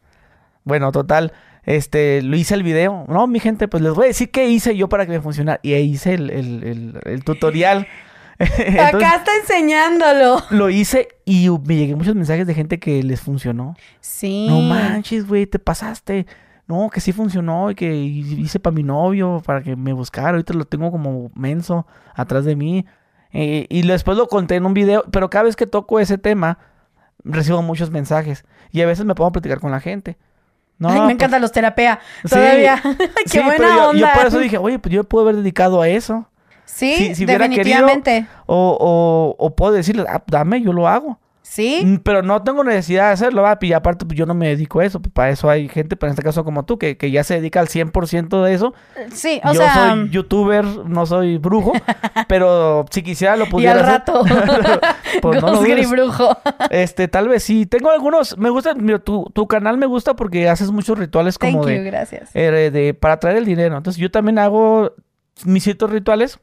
[0.62, 1.32] Bueno, total,
[1.64, 3.04] este, lo hice el video.
[3.08, 5.58] No, mi gente, pues les voy a decir qué hice yo para que me funcionara.
[5.62, 7.88] Y hice el, el, el, el tutorial.
[8.38, 10.42] Acá está enseñándolo.
[10.50, 13.76] Lo hice y me llegué muchos mensajes de gente que les funcionó.
[14.00, 14.46] Sí.
[14.48, 16.26] No manches, güey, te pasaste.
[16.66, 20.30] No, que sí funcionó y que hice para mi novio, para que me buscara.
[20.30, 22.84] Ahorita lo tengo como menso atrás de mí.
[23.32, 26.58] Eh, y después lo conté en un video, pero cada vez que toco ese tema,
[27.22, 28.44] recibo muchos mensajes.
[28.72, 30.18] Y a veces me pongo a platicar con la gente.
[30.78, 32.00] No, Ay, me pues encantan los terapia.
[32.28, 32.82] Todavía.
[33.30, 33.98] Qué buena onda.
[33.98, 36.28] yo por eso dije, oye, pues yo puedo haber dedicado a eso.
[36.66, 38.26] Sí, definitivamente.
[38.46, 41.18] o, o, puedo decirle, ah, dame, yo lo hago.
[41.48, 41.80] Sí.
[41.84, 43.56] Mm, pero no tengo necesidad de hacerlo, va.
[43.60, 45.00] Y aparte, pues yo no me dedico a eso.
[45.00, 47.34] Pues, para eso hay gente, pero en este caso como tú, que, que ya se
[47.34, 48.74] dedica al 100% de eso.
[49.12, 49.90] Sí, o yo sea.
[49.94, 51.72] Soy youtuber, no soy brujo.
[52.28, 54.24] pero si quisiera lo pudiera y al rato.
[55.22, 56.36] pues no brujo.
[56.70, 57.64] este, tal vez sí.
[57.64, 58.36] Tengo algunos.
[58.36, 58.74] Me gusta.
[58.74, 61.78] Mira, tu, tu canal me gusta porque haces muchos rituales como Thank de.
[61.78, 62.30] You, gracias.
[62.34, 62.92] Eh, de.
[62.92, 63.76] Para traer el dinero.
[63.76, 64.92] Entonces yo también hago
[65.44, 66.40] mis ciertos rituales.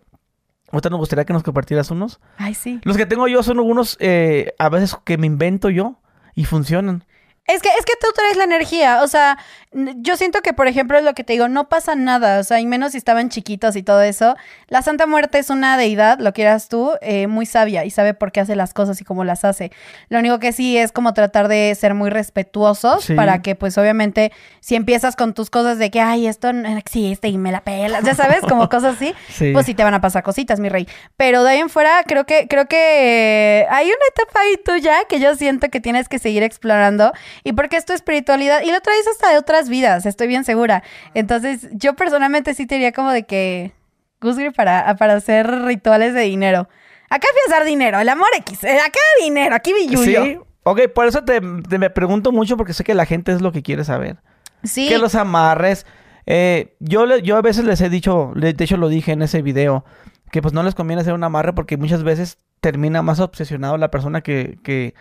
[0.73, 2.19] Ahorita nos gustaría que nos compartieras unos.
[2.35, 2.81] Ay, sí.
[2.83, 5.99] Los que tengo yo son algunos, eh, a veces que me invento yo
[6.33, 7.03] y funcionan.
[7.45, 9.37] Es que, es que tú traes la energía, o sea,
[9.73, 12.61] yo siento que, por ejemplo, es lo que te digo, no pasa nada, o sea,
[12.61, 14.35] y menos si estaban chiquitos y todo eso.
[14.67, 18.31] La Santa Muerte es una deidad, lo quieras tú, eh, muy sabia y sabe por
[18.31, 19.71] qué hace las cosas y cómo las hace.
[20.07, 24.31] Lo único que sí es como tratar de ser muy respetuosos para que, pues, obviamente,
[24.61, 28.05] si empiezas con tus cosas de que, ay, esto no existe y me la pelas,
[28.05, 29.13] ya sabes, como cosas así,
[29.51, 30.87] pues sí te van a pasar cositas, mi rey.
[31.17, 35.19] Pero de ahí en fuera, creo que, creo que hay una etapa ahí tuya que
[35.19, 37.11] yo siento que tienes que seguir explorando
[37.43, 40.83] y porque es tu espiritualidad y lo traes hasta de otras vidas, estoy bien segura.
[41.13, 43.73] Entonces, yo personalmente sí te diría como de que,
[44.21, 46.67] Gusgri, para, para hacer rituales de dinero.
[47.09, 51.23] Acá pensar dinero, el amor X, eh, acá dinero, aquí vi Sí, ok, por eso
[51.23, 54.17] te, me pregunto mucho porque sé que la gente es lo que quiere saber.
[54.63, 54.87] Sí.
[54.87, 55.85] Que los amarres.
[56.25, 59.83] Eh, yo, yo a veces les he dicho, de hecho lo dije en ese video,
[60.31, 63.91] que pues no les conviene hacer un amarre porque muchas veces termina más obsesionado la
[63.91, 64.95] persona que, que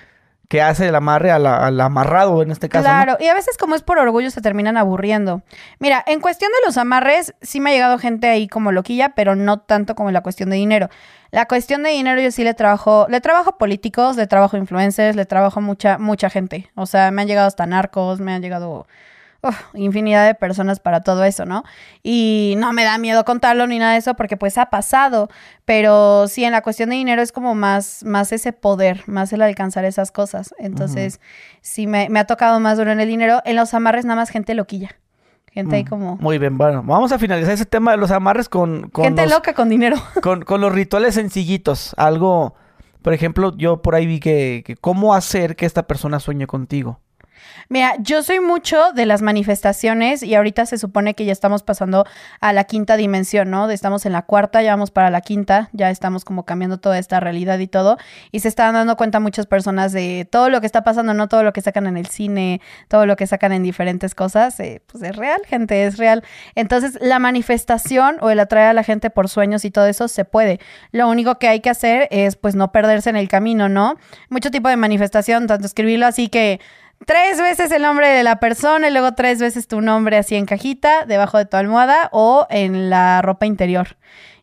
[0.52, 2.84] que hace el amarre al, amarrado en este caso.
[2.84, 5.40] Claro, y a veces como es por orgullo se terminan aburriendo.
[5.78, 9.34] Mira, en cuestión de los amarres, sí me ha llegado gente ahí como loquilla, pero
[9.34, 10.90] no tanto como la cuestión de dinero.
[11.30, 15.24] La cuestión de dinero yo sí le trabajo, le trabajo políticos, le trabajo influencers, le
[15.24, 16.70] trabajo mucha, mucha gente.
[16.74, 18.86] O sea, me han llegado hasta narcos, me han llegado
[19.74, 21.64] infinidad de personas para todo eso, ¿no?
[22.02, 25.28] Y no me da miedo contarlo ni nada de eso porque pues ha pasado,
[25.64, 29.42] pero sí en la cuestión de dinero es como más, más ese poder, más el
[29.42, 30.54] alcanzar esas cosas.
[30.58, 31.20] Entonces,
[31.60, 33.40] sí me, ha tocado más duro en el dinero.
[33.44, 34.96] En los amarres nada más gente loquilla.
[35.50, 36.16] Gente ahí mm, como...
[36.16, 38.90] Muy bien, bueno, vamos a finalizar ese tema de los amarres con...
[38.94, 39.96] gente loca con dinero.
[40.22, 42.54] Con, con los rituales sencillitos, algo...
[43.02, 47.00] Por ejemplo, yo por ahí vi que, que cómo hacer que esta persona sueñe contigo.
[47.68, 52.04] Mira, yo soy mucho de las manifestaciones y ahorita se supone que ya estamos pasando
[52.40, 53.70] a la quinta dimensión, ¿no?
[53.70, 57.20] Estamos en la cuarta, ya vamos para la quinta, ya estamos como cambiando toda esta
[57.20, 57.98] realidad y todo.
[58.30, 61.42] Y se están dando cuenta muchas personas de todo lo que está pasando, no todo
[61.42, 65.02] lo que sacan en el cine, todo lo que sacan en diferentes cosas, eh, pues
[65.02, 66.22] es real, gente, es real.
[66.54, 70.24] Entonces, la manifestación o el atraer a la gente por sueños y todo eso se
[70.24, 70.60] puede.
[70.90, 73.96] Lo único que hay que hacer es pues no perderse en el camino, ¿no?
[74.28, 76.60] Mucho tipo de manifestación, tanto escribirlo así que
[77.06, 80.46] tres veces el nombre de la persona y luego tres veces tu nombre así en
[80.46, 83.96] cajita, debajo de tu almohada o en la ropa interior.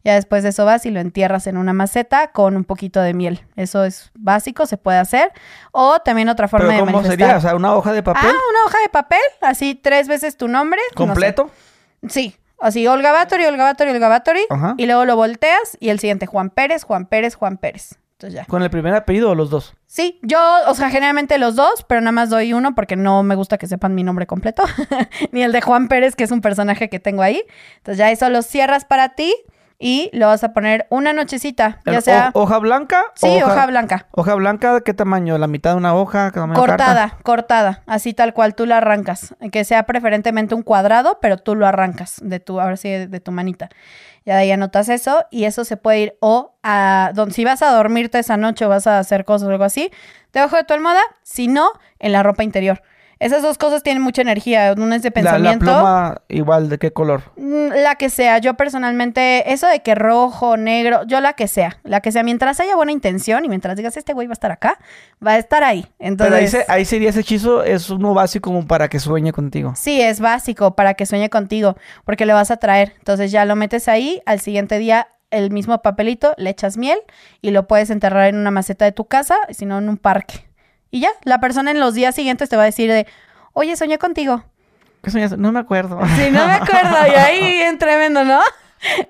[0.03, 3.13] Ya después de eso vas y lo entierras en una maceta con un poquito de
[3.13, 3.45] miel.
[3.57, 5.31] Eso es básico, se puede hacer.
[5.71, 7.35] O también otra forma ¿Pero de ¿Cómo sería?
[7.35, 8.29] O sea, una hoja de papel.
[8.29, 10.79] Ah, una hoja de papel, así tres veces tu nombre.
[10.95, 11.51] ¿Completo?
[12.07, 14.45] Sí, así Olga Batory, Olga Batory, Olga Batory.
[14.77, 17.97] Y luego lo volteas y el siguiente Juan Pérez, Juan Pérez, Juan Pérez.
[18.47, 19.73] ¿Con el primer apellido o los dos?
[19.85, 23.35] Sí, yo, o sea, generalmente los dos, pero nada más doy uno porque no me
[23.35, 24.63] gusta que sepan mi nombre completo.
[25.31, 27.43] Ni el de Juan Pérez, que es un personaje que tengo ahí.
[27.77, 29.33] Entonces ya eso lo cierras para ti
[29.81, 32.31] y lo vas a poner una nochecita, ya sea...
[32.33, 33.05] ¿Hoja blanca?
[33.15, 34.07] Sí, hoja, blanca.
[34.11, 35.37] ¿Hoja blanca de qué tamaño?
[35.37, 36.33] ¿La mitad de una hoja?
[36.53, 39.35] cortada, cortada, así tal cual tú la arrancas.
[39.53, 43.31] Que sea preferentemente un cuadrado, pero tú lo arrancas de tu, ahora sí, de tu
[43.31, 43.69] manita.
[44.29, 47.63] Ya de ahí anotas eso y eso se puede ir o a donde si vas
[47.63, 49.89] a dormirte esa noche o vas a hacer cosas o algo así,
[50.31, 52.83] debajo de tu almohada, si no, en la ropa interior.
[53.19, 54.73] Esas dos cosas tienen mucha energía.
[54.77, 55.65] Una es de pensamiento.
[55.65, 57.21] La, la pluma igual, ¿de qué color?
[57.35, 58.37] Mm, la que sea.
[58.37, 61.79] Yo personalmente, eso de que rojo, negro, yo la que sea.
[61.83, 62.23] La que sea.
[62.23, 64.79] Mientras haya buena intención y mientras digas, este güey va a estar acá,
[65.25, 65.85] va a estar ahí.
[65.99, 69.73] Entonces, Pero ahí, sería ese hechizo, es uno básico como para que sueñe contigo.
[69.75, 72.93] Sí, es básico para que sueñe contigo, porque le vas a traer.
[72.99, 76.99] Entonces ya lo metes ahí, al siguiente día el mismo papelito, le echas miel
[77.41, 80.48] y lo puedes enterrar en una maceta de tu casa, sino en un parque.
[80.91, 83.07] Y ya, la persona en los días siguientes te va a decir de,
[83.53, 84.43] oye, soñé contigo.
[85.03, 85.37] ¿Qué soñaste?
[85.37, 85.99] No me acuerdo.
[86.17, 86.95] Sí, no me acuerdo.
[87.07, 88.41] Y ahí tremendo, ¿no?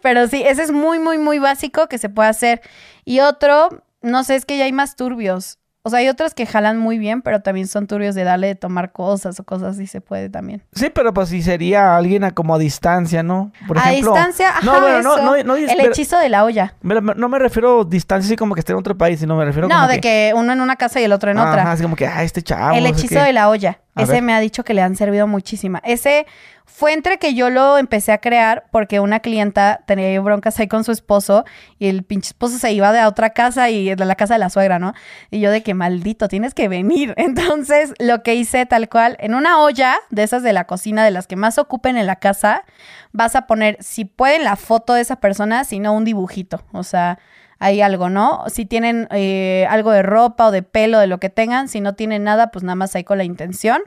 [0.02, 2.62] Pero sí, ese es muy, muy, muy básico que se puede hacer.
[3.06, 3.70] Y otro,
[4.02, 5.60] no sé, es que ya hay más turbios.
[5.82, 8.56] O sea, hay otros que jalan muy bien, pero también son turbios de darle de
[8.56, 10.62] tomar cosas o cosas así se puede también.
[10.74, 13.54] Sí, pero pues si sería alguien a como a distancia, ¿no?
[13.66, 16.76] Por a distancia, ajá, no, bueno, no, no, El hechizo de la olla.
[16.82, 19.70] no me refiero a distancia así como que esté en otro país, sino me refiero
[19.70, 20.34] No, de que...
[20.36, 21.62] uno en una casa y el otro en otra.
[21.62, 22.76] Ajá, así como que, ah, este chavo.
[22.76, 23.80] El hechizo de la olla.
[23.96, 25.82] Ese me ha dicho que le han servido muchísima.
[25.86, 26.26] Ese
[26.72, 30.84] fue entre que yo lo empecé a crear porque una clienta tenía broncas ahí con
[30.84, 31.44] su esposo
[31.78, 34.50] y el pinche esposo se iba de otra casa y de la casa de la
[34.50, 34.94] suegra, ¿no?
[35.32, 37.14] Y yo de que maldito, tienes que venir.
[37.18, 41.12] Entonces lo que hice tal cual, en una olla de esas de la cocina, de
[41.12, 42.64] las que más ocupen en la casa,
[43.12, 46.64] vas a poner, si pueden, la foto de esa persona, si no un dibujito.
[46.72, 47.20] O sea,
[47.60, 48.46] hay algo, ¿no?
[48.48, 51.94] Si tienen eh, algo de ropa o de pelo, de lo que tengan, si no
[51.94, 53.82] tienen nada, pues nada más ahí con la intención.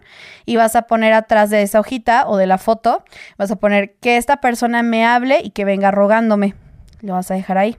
[0.44, 3.02] Y vas a poner atrás de esa hojita o de la foto,
[3.38, 6.54] vas a poner que esta persona me hable y que venga rogándome.
[7.00, 7.76] Lo vas a dejar ahí.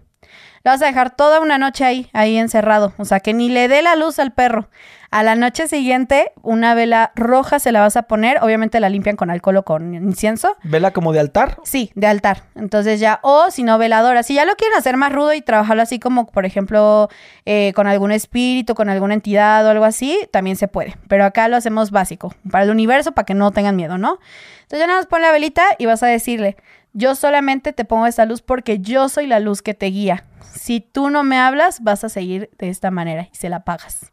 [0.64, 2.94] Lo vas a dejar toda una noche ahí, ahí encerrado.
[2.98, 4.70] O sea, que ni le dé la luz al perro.
[5.14, 8.40] A la noche siguiente, una vela roja se la vas a poner.
[8.42, 10.58] Obviamente la limpian con alcohol o con incienso.
[10.64, 11.60] ¿Vela como de altar?
[11.62, 12.46] Sí, de altar.
[12.56, 14.24] Entonces ya, o si no, veladora.
[14.24, 17.10] Si ya lo quieren hacer más rudo y trabajarlo así como, por ejemplo,
[17.46, 20.98] eh, con algún espíritu, con alguna entidad o algo así, también se puede.
[21.08, 24.18] Pero acá lo hacemos básico, para el universo, para que no tengan miedo, ¿no?
[24.64, 26.58] Entonces ya nada más pon la velita y vas a decirle,
[26.94, 30.26] yo solamente te pongo esa luz porque yo soy la luz que te guía.
[30.56, 34.13] Si tú no me hablas, vas a seguir de esta manera y se la pagas.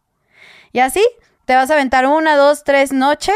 [0.73, 1.03] Y así
[1.51, 3.35] te vas a aventar una, dos, tres noches.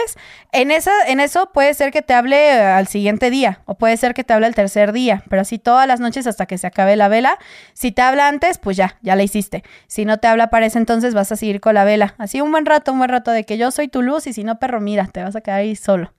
[0.52, 3.96] En, esa, en eso puede ser que te hable eh, al siguiente día o puede
[3.96, 6.68] ser que te hable el tercer día, pero así todas las noches hasta que se
[6.68, 7.40] acabe la vela.
[7.72, 9.64] Si te habla antes, pues ya, ya la hiciste.
[9.88, 12.14] Si no te habla para ese entonces, vas a seguir con la vela.
[12.18, 14.44] Así un buen rato, un buen rato de que yo soy tu luz y si
[14.44, 16.12] no, perro, mira, te vas a quedar ahí solo.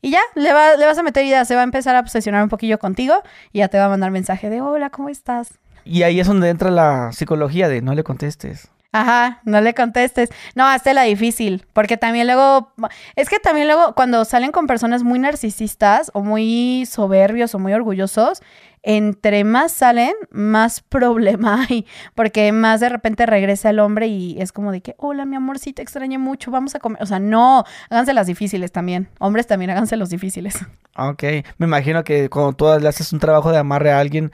[0.00, 2.50] Y ya, le, le vas a meter ideas, se va a empezar a obsesionar un
[2.50, 3.20] poquillo contigo
[3.52, 5.54] y ya te va a mandar mensaje de hola, ¿cómo estás?
[5.84, 8.70] Y ahí es donde entra la psicología de no le contestes.
[8.92, 10.28] Ajá, no le contestes.
[10.54, 12.72] No, hazte la difícil, porque también luego,
[13.16, 17.72] es que también luego cuando salen con personas muy narcisistas o muy soberbios o muy
[17.72, 18.42] orgullosos,
[18.82, 24.52] entre más salen, más problema hay, porque más de repente regresa el hombre y es
[24.52, 27.02] como de que, hola, mi amor, sí te extrañé mucho, vamos a comer.
[27.02, 29.08] O sea, no, háganse las difíciles también.
[29.20, 30.58] Hombres también háganse los difíciles.
[30.98, 31.22] Ok,
[31.56, 34.32] me imagino que cuando tú le haces un trabajo de amarre a alguien,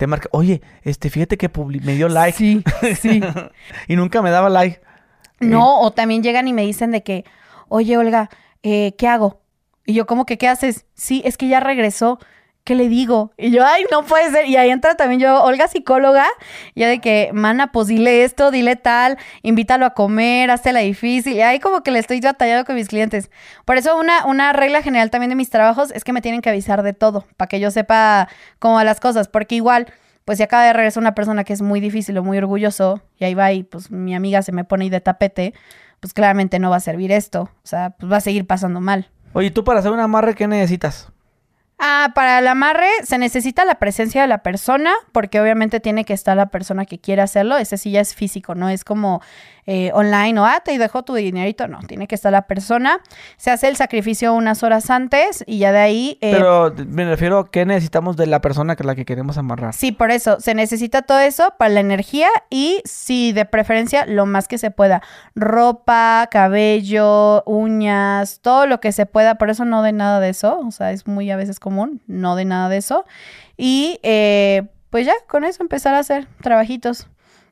[0.00, 1.50] te marca, oye, este, fíjate que
[1.82, 2.38] me dio like.
[2.38, 2.64] Sí,
[2.98, 3.20] sí.
[3.86, 4.80] y nunca me daba like.
[5.40, 7.26] No, o también llegan y me dicen de que,
[7.68, 8.30] oye, Olga,
[8.62, 9.42] eh, ¿qué hago?
[9.84, 10.86] Y yo, ¿cómo que qué haces?
[10.94, 12.18] Sí, es que ya regresó.
[12.70, 13.32] ¿Qué le digo?
[13.36, 14.46] Y yo, ay, no puede ser.
[14.46, 16.28] Y ahí entra también yo, Olga, psicóloga,
[16.76, 21.32] ya de que, mana, pues dile esto, dile tal, invítalo a comer, hazte la difícil.
[21.32, 23.28] Y ahí como que le estoy batallando con mis clientes.
[23.64, 26.50] Por eso una, una regla general también de mis trabajos es que me tienen que
[26.50, 28.28] avisar de todo, para que yo sepa
[28.60, 29.92] cómo las cosas, porque igual...
[30.26, 33.24] Pues si acaba de regresar una persona que es muy difícil o muy orgulloso, y
[33.24, 35.54] ahí va y pues mi amiga se me pone ahí de tapete,
[35.98, 37.50] pues claramente no va a servir esto.
[37.64, 39.08] O sea, pues va a seguir pasando mal.
[39.32, 41.10] Oye, ¿tú para hacer un amarre qué necesitas?
[41.82, 46.12] Ah, para el amarre se necesita la presencia de la persona, porque obviamente tiene que
[46.12, 47.56] estar la persona que quiere hacerlo.
[47.56, 49.22] Ese sí ya es físico, no es como
[49.66, 51.68] eh, online o, ah, te dejó tu dinerito.
[51.68, 53.00] No, tiene que estar la persona.
[53.36, 56.18] Se hace el sacrificio unas horas antes y ya de ahí...
[56.20, 59.74] Eh, Pero me refiero a qué necesitamos de la persona que la que queremos amarrar.
[59.74, 60.40] Sí, por eso.
[60.40, 64.70] Se necesita todo eso para la energía y, sí, de preferencia, lo más que se
[64.70, 65.02] pueda.
[65.34, 69.36] Ropa, cabello, uñas, todo lo que se pueda.
[69.36, 70.60] Por eso no de nada de eso.
[70.60, 72.00] O sea, es muy a veces común.
[72.06, 73.04] No de nada de eso.
[73.56, 73.98] Y...
[74.02, 77.06] Eh, pues ya, con eso empezar a hacer trabajitos.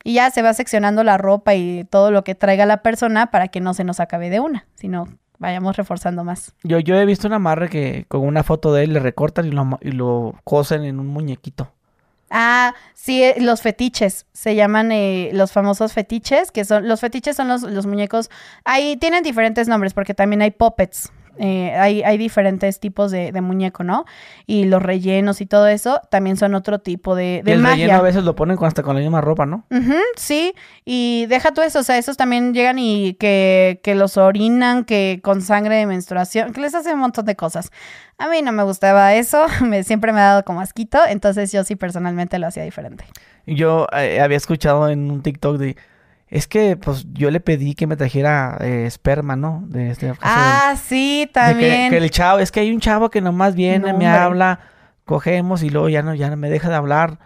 [0.05, 3.49] Y ya se va seccionando la ropa y todo lo que traiga la persona para
[3.49, 5.09] que no se nos acabe de una, sino
[5.39, 6.53] vayamos reforzando más.
[6.63, 9.51] Yo, yo he visto un amarre que con una foto de él le recortan y
[9.51, 11.73] lo, y lo cosen en un muñequito.
[12.31, 17.37] Ah, sí, eh, los fetiches, se llaman eh, los famosos fetiches, que son, los fetiches
[17.37, 18.31] son los, los muñecos,
[18.65, 23.41] ahí tienen diferentes nombres porque también hay puppets, eh, hay, hay, diferentes tipos de, de,
[23.41, 24.05] muñeco, ¿no?
[24.47, 28.03] Y los rellenos y todo eso también son otro tipo de, de el relleno a
[28.03, 29.65] veces lo ponen hasta con la misma ropa, ¿no?
[30.17, 34.85] sí, y deja tú eso, o sea, esos también llegan y que, que los orinan,
[34.85, 37.71] que con sangre de menstruación, que les hacen un montón de cosas.
[38.19, 41.65] A mí no me gustaba eso, me, siempre me ha dado como asquito, entonces yo
[41.65, 43.05] sí personalmente lo hacía diferente.
[43.47, 45.77] Yo eh, había escuchado en un TikTok de
[46.31, 49.65] es que, pues, yo le pedí que me trajera eh, esperma, ¿no?
[49.67, 51.91] De este ah, sí, también.
[51.91, 54.61] que, el chavo, es que hay un chavo que nomás viene, me habla,
[55.05, 57.19] cogemos y luego ya no, ya no me deja de hablar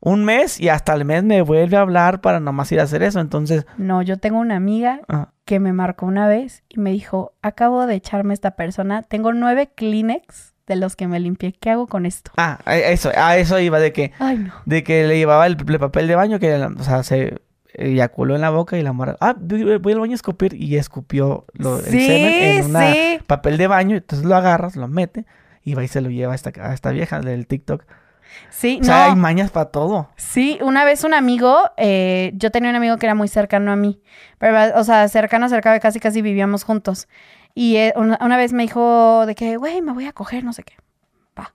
[0.00, 3.02] un mes y hasta el mes me vuelve a hablar para nomás ir a hacer
[3.02, 3.20] eso.
[3.20, 3.66] Entonces.
[3.76, 5.30] No, yo tengo una amiga ah.
[5.44, 9.70] que me marcó una vez y me dijo: Acabo de echarme esta persona, tengo nueve
[9.74, 11.52] Kleenex de los que me limpié.
[11.52, 12.30] ¿Qué hago con esto?
[12.36, 14.12] Ah, eso, a eso iba de que.
[14.18, 14.52] Ay, no.
[14.64, 17.40] De que le llevaba el, el papel de baño que, o sea, se
[17.74, 21.46] eyaculó en la boca y la mora, ah, voy al baño a escupir y escupió
[21.52, 25.26] lo, el semen en un papel de baño, entonces lo agarras, lo mete
[25.62, 27.84] y va y se lo lleva a esta, a esta vieja del TikTok.
[28.50, 30.08] Sí, o sea, hay mañas para todo.
[30.16, 33.76] Sí, una vez un amigo, eh, yo tenía un amigo que era muy cercano a
[33.76, 34.00] mí,
[34.38, 37.08] pero, o sea, cercano, cercano, casi, casi vivíamos juntos.
[37.54, 40.52] Y eh, una, una, vez me dijo de que, güey, me voy a coger, no
[40.52, 40.74] sé qué.
[41.38, 41.52] Va.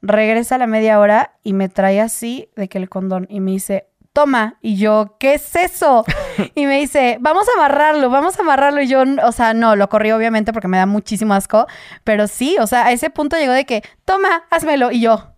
[0.00, 3.50] Regresa a la media hora y me trae así de que el condón y me
[3.50, 4.58] dice, toma.
[4.60, 6.04] Y yo, ¿qué es eso?
[6.54, 8.80] Y me dice, vamos a amarrarlo, vamos a amarrarlo.
[8.80, 11.66] Y yo, o sea, no, lo corrí obviamente porque me da muchísimo asco,
[12.02, 14.90] pero sí, o sea, a ese punto llegó de que, toma, házmelo.
[14.90, 15.34] Y yo,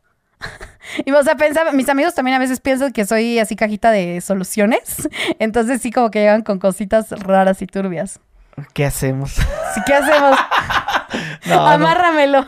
[1.04, 4.20] y o sea, pensaba, mis amigos también a veces piensan que soy así cajita de
[4.20, 5.08] soluciones.
[5.38, 8.20] Entonces sí como que llegan con cositas raras y turbias.
[8.74, 9.32] ¿Qué hacemos?
[9.32, 10.38] Sí, ¿qué hacemos?
[11.50, 12.46] Amárramelo.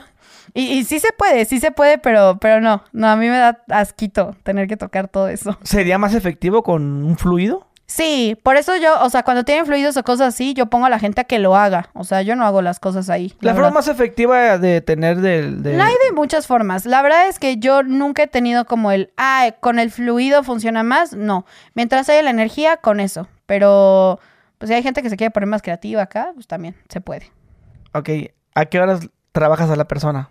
[0.57, 2.85] Y, y, sí se puede, sí se puede, pero, pero no.
[2.93, 5.59] No, a mí me da asquito tener que tocar todo eso.
[5.65, 7.67] ¿Sería más efectivo con un fluido?
[7.87, 10.91] Sí, por eso yo, o sea, cuando tienen fluidos o cosas así, yo pongo a
[10.91, 11.91] la gente a que lo haga.
[11.93, 13.35] O sea, yo no hago las cosas ahí.
[13.41, 15.63] La, forma más efectiva de tener del...
[15.63, 15.81] De...
[15.81, 16.87] hay de muchas formas.
[16.87, 20.83] La verdad es que yo nunca he tenido como el, ah, con el fluido funciona
[20.83, 21.13] más.
[21.15, 21.45] No.
[21.75, 23.29] Mientras haya la energía, con eso.
[23.45, 24.19] Pero,
[24.59, 27.31] pues si hay gente que se quiere poner más creativa acá, pues también se puede.
[27.93, 28.09] Ok.
[28.55, 30.31] ¿A qué horas trabajas a la persona?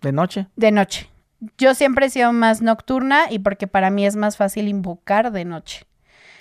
[0.00, 0.46] ¿De noche?
[0.56, 1.10] De noche.
[1.56, 5.44] Yo siempre he sido más nocturna y porque para mí es más fácil invocar de
[5.44, 5.86] noche.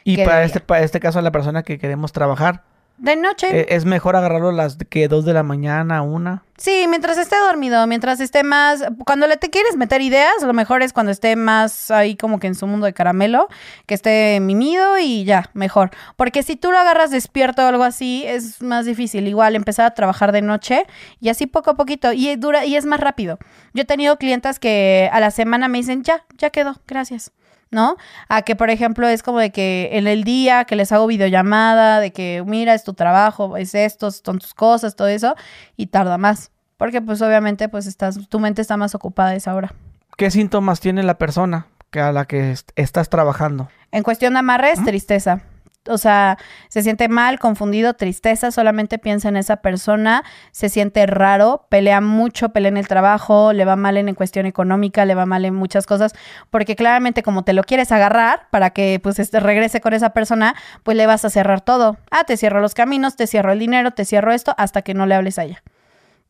[0.04, 2.64] Y para este, para este caso, la persona que queremos trabajar.
[3.00, 3.48] De noche.
[3.62, 6.44] Eh, ¿Es mejor agarrarlo a las que dos de la mañana, una?
[6.58, 8.84] Sí, mientras esté dormido, mientras esté más...
[9.06, 12.48] Cuando le te quieres meter ideas, lo mejor es cuando esté más ahí como que
[12.48, 13.48] en su mundo de caramelo,
[13.86, 15.92] que esté mimido y ya, mejor.
[16.18, 19.26] Porque si tú lo agarras despierto o algo así, es más difícil.
[19.30, 20.86] Igual empezar a trabajar de noche
[21.22, 22.12] y así poco a poquito.
[22.12, 23.40] Y, dura, y es más rápido.
[23.74, 27.32] Yo he tenido clientas que a la semana me dicen, ya, ya quedó, gracias.
[27.72, 27.98] ¿No?
[28.28, 32.00] A que, por ejemplo, es como de que en el día que les hago videollamada,
[32.00, 35.36] de que mira, es tu trabajo, es esto, son tus cosas, todo eso,
[35.76, 36.52] y tarda más.
[36.78, 39.74] Porque, pues, obviamente, pues, estás, tu mente está más ocupada a esa hora.
[40.18, 43.70] ¿Qué síntomas tiene la persona que a la que estás trabajando?
[43.92, 45.42] En cuestión de amarre es tristeza
[45.90, 46.38] o sea,
[46.70, 52.50] se siente mal, confundido, tristeza, solamente piensa en esa persona, se siente raro, pelea mucho,
[52.50, 55.86] pelea en el trabajo, le va mal en, cuestión económica, le va mal en muchas
[55.86, 56.14] cosas,
[56.50, 60.56] porque claramente como te lo quieres agarrar para que pues este, regrese con esa persona,
[60.84, 61.98] pues le vas a cerrar todo.
[62.12, 65.06] Ah, te cierro los caminos, te cierro el dinero, te cierro esto, hasta que no
[65.06, 65.64] le hables a ella.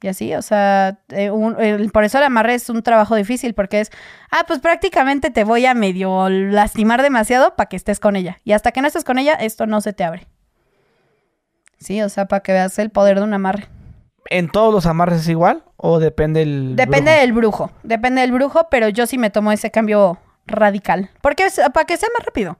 [0.01, 1.29] Y así, o sea, eh,
[1.91, 3.91] por eso el amarre es un trabajo difícil, porque es,
[4.31, 8.37] ah, pues prácticamente te voy a medio lastimar demasiado para que estés con ella.
[8.45, 10.27] Y hasta que no estés con ella, esto no se te abre.
[11.79, 13.67] Sí, o sea, para que veas el poder de un amarre.
[14.29, 18.67] ¿En todos los amarres es igual o depende del Depende del brujo, depende del brujo,
[18.69, 21.09] pero yo sí me tomo ese cambio radical.
[21.21, 22.57] Porque es para que sea más rápido.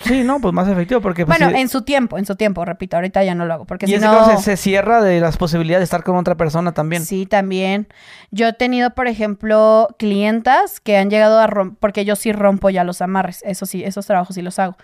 [0.00, 1.26] Sí, no, pues más efectivo porque...
[1.26, 3.64] Pues, bueno, en su tiempo, en su tiempo, repito, ahorita ya no lo hago.
[3.64, 4.38] Porque y si no...
[4.38, 7.04] se, cierra de las posibilidades de estar con otra persona también.
[7.04, 7.88] Sí, también.
[8.30, 12.70] Yo he tenido, por ejemplo, clientas que han llegado a romper, porque yo sí rompo
[12.70, 14.76] ya los amarres, eso sí, esos trabajos sí los hago.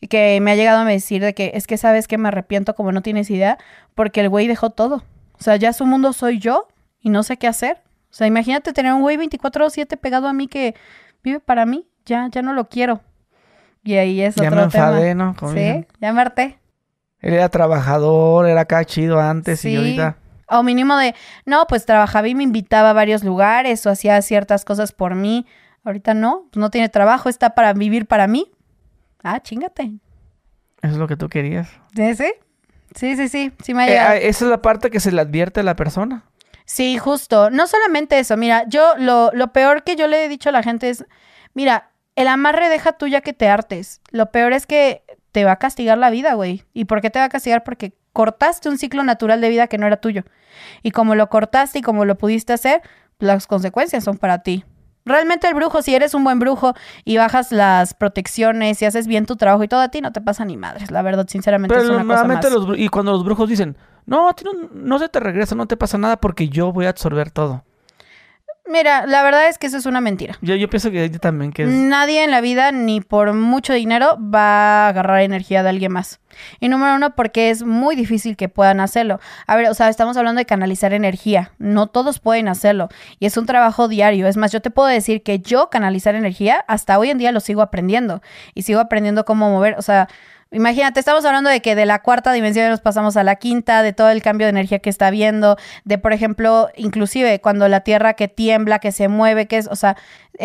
[0.00, 2.74] Y que me ha llegado a decir de que es que sabes que me arrepiento
[2.74, 3.58] como no tienes idea,
[3.94, 5.04] porque el güey dejó todo.
[5.38, 6.68] O sea, ya su mundo soy yo
[7.00, 7.82] y no sé qué hacer.
[8.10, 10.74] O sea, imagínate tener un güey 24/7 pegado a mí que
[11.22, 13.00] vive para mí, ya, ya no lo quiero.
[13.82, 15.34] Y ahí es ya me enfadé, ¿no?
[15.52, 16.58] sí, ya me harté.
[17.20, 20.16] Él era trabajador, era acá chido antes y ahorita...
[20.52, 21.14] O mínimo de,
[21.46, 25.46] no, pues trabajaba y me invitaba a varios lugares o hacía ciertas cosas por mí.
[25.84, 28.50] Ahorita no, pues no tiene trabajo, está para vivir para mí.
[29.22, 29.92] Ah, chingate.
[30.82, 31.68] Eso es lo que tú querías.
[31.94, 32.14] ¿Sí?
[32.16, 32.26] Sí,
[32.94, 34.14] sí, sí, sí, sí me ha eh, llegado.
[34.14, 36.24] esa es la parte que se le advierte a la persona.
[36.64, 37.50] Sí, justo.
[37.50, 40.62] No solamente eso, mira, yo lo, lo peor que yo le he dicho a la
[40.62, 41.04] gente es,
[41.54, 44.00] mira, el amarre deja tuya que te hartes.
[44.10, 46.64] Lo peor es que te va a castigar la vida, güey.
[46.72, 47.64] ¿Y por qué te va a castigar?
[47.64, 50.24] Porque cortaste un ciclo natural de vida que no era tuyo.
[50.82, 52.82] Y como lo cortaste y como lo pudiste hacer,
[53.18, 54.64] las consecuencias son para ti.
[55.06, 59.24] Realmente el brujo, si eres un buen brujo y bajas las protecciones y haces bien
[59.24, 60.90] tu trabajo y todo a ti, no te pasa ni madres.
[60.90, 62.50] La verdad, sinceramente es una cosa más.
[62.50, 65.96] Los, y cuando los brujos dicen, no, no, no se te regresa, no te pasa
[65.96, 67.64] nada porque yo voy a absorber todo.
[68.70, 70.38] Mira, la verdad es que eso es una mentira.
[70.42, 74.86] Yo, yo pienso que también que Nadie en la vida, ni por mucho dinero, va
[74.86, 76.20] a agarrar energía de alguien más.
[76.60, 79.18] Y número uno, porque es muy difícil que puedan hacerlo.
[79.48, 81.52] A ver, o sea, estamos hablando de canalizar energía.
[81.58, 82.88] No todos pueden hacerlo.
[83.18, 84.28] Y es un trabajo diario.
[84.28, 87.40] Es más, yo te puedo decir que yo canalizar energía, hasta hoy en día lo
[87.40, 88.22] sigo aprendiendo.
[88.54, 90.08] Y sigo aprendiendo cómo mover, o sea
[90.52, 93.92] Imagínate, estamos hablando de que de la cuarta dimensión nos pasamos a la quinta, de
[93.92, 98.14] todo el cambio de energía que está viendo, de por ejemplo, inclusive cuando la Tierra
[98.14, 99.96] que tiembla, que se mueve, que es, o sea,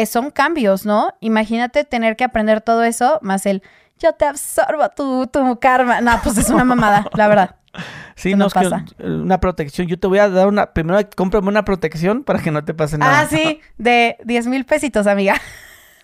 [0.05, 1.13] son cambios, ¿no?
[1.21, 3.63] Imagínate tener que aprender todo eso, más el
[3.99, 6.01] yo te absorbo tu, tu karma.
[6.01, 7.55] No, pues es una mamada, la verdad.
[8.15, 8.85] Sí, no, pasa.
[8.99, 9.87] una protección.
[9.87, 10.71] Yo te voy a dar una.
[10.71, 13.19] Primero, cómprame una protección para que no te pase nada.
[13.19, 15.35] Ah, sí, de 10 mil pesitos, amiga.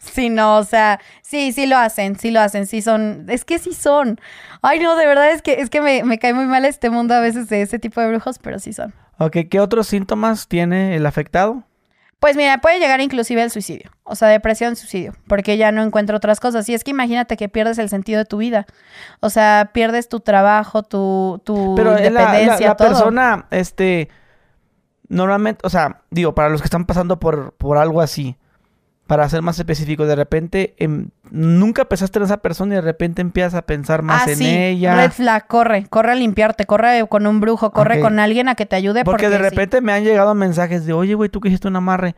[0.01, 3.59] Sí, no, o sea, sí, sí lo hacen, sí lo hacen, sí son, es que
[3.59, 4.19] sí son.
[4.61, 7.13] Ay, no, de verdad es que, es que me, me cae muy mal este mundo
[7.13, 8.93] a veces de ese tipo de brujos, pero sí son.
[9.19, 11.63] Ok, ¿qué otros síntomas tiene el afectado?
[12.19, 16.17] Pues mira, puede llegar inclusive al suicidio, o sea, depresión, suicidio, porque ya no encuentra
[16.17, 16.67] otras cosas.
[16.69, 18.65] Y es que imagínate que pierdes el sentido de tu vida,
[19.19, 24.09] o sea, pierdes tu trabajo, tu, tu Pero independencia, la, la, la persona, este,
[25.09, 28.37] normalmente, o sea, digo, para los que están pasando por, por algo así,
[29.11, 33.21] para ser más específico, de repente em, nunca pensaste en esa persona y de repente
[33.21, 34.47] empiezas a pensar más ah, en sí.
[34.47, 34.95] ella.
[34.95, 38.65] Red flag, corre, corre a limpiarte, corre con un brujo, corre con alguien a que
[38.65, 39.03] te ayude.
[39.03, 39.49] Porque, Porque, de sí.
[39.49, 42.15] repente me han llegado mensajes de, oye, güey, tú que hiciste un amarre.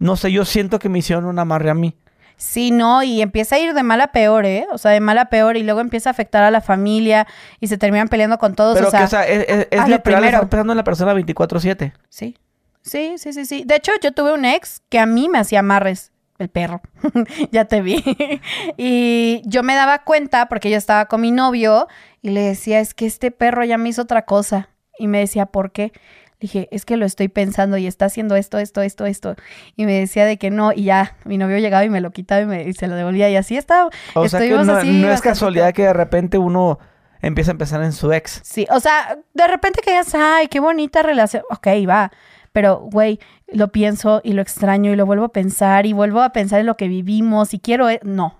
[0.00, 1.94] No sé, yo siento que me hicieron un amarre a mí.
[2.36, 4.66] Sí, no, y empieza a ir de mal a peor, ¿eh?
[4.72, 7.28] O sea, de mal a peor y luego empieza a afectar a la familia
[7.60, 8.74] y se terminan peleando con todos.
[8.74, 10.26] Pero o sea, que, o sea, es, es, es literal primero.
[10.26, 11.92] estar pensando en la persona 24-7.
[12.08, 12.36] Sí.
[12.82, 13.62] Sí, sí, sí, sí.
[13.64, 16.10] De hecho, yo tuve un ex que a mí me hacía amarres.
[16.38, 16.82] El perro.
[17.52, 18.02] ya te vi.
[18.76, 21.88] y yo me daba cuenta porque yo estaba con mi novio
[22.22, 24.68] y le decía, es que este perro ya me hizo otra cosa.
[24.98, 25.92] Y me decía, ¿por qué?
[26.38, 29.36] Le dije, es que lo estoy pensando y está haciendo esto, esto, esto, esto.
[29.76, 32.42] Y me decía de que no, y ya, mi novio llegaba y me lo quitaba
[32.42, 33.30] y, me, y se lo devolvía.
[33.30, 33.88] Y así estaba.
[34.14, 36.78] O sea que no, así no es casualidad que de repente uno
[37.22, 38.40] empieza a empezar en su ex.
[38.44, 41.42] Sí, o sea, de repente que digas, ay, qué bonita relación.
[41.50, 42.12] Ok, va.
[42.56, 43.20] Pero, güey,
[43.52, 46.64] lo pienso y lo extraño y lo vuelvo a pensar y vuelvo a pensar en
[46.64, 47.90] lo que vivimos y quiero...
[47.90, 48.38] e- No.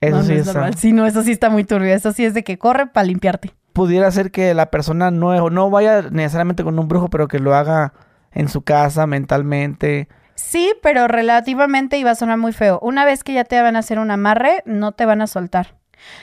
[0.00, 0.72] Eso no, sí es está-.
[0.72, 1.94] Sí, no, eso sí está muy turbio.
[1.94, 3.52] Eso sí es de que corre para limpiarte.
[3.74, 7.54] Pudiera ser que la persona no, no vaya necesariamente con un brujo, pero que lo
[7.54, 7.92] haga
[8.32, 10.08] en su casa, mentalmente.
[10.34, 12.80] Sí, pero relativamente iba a sonar muy feo.
[12.82, 15.76] Una vez que ya te van a hacer un amarre, no te van a soltar.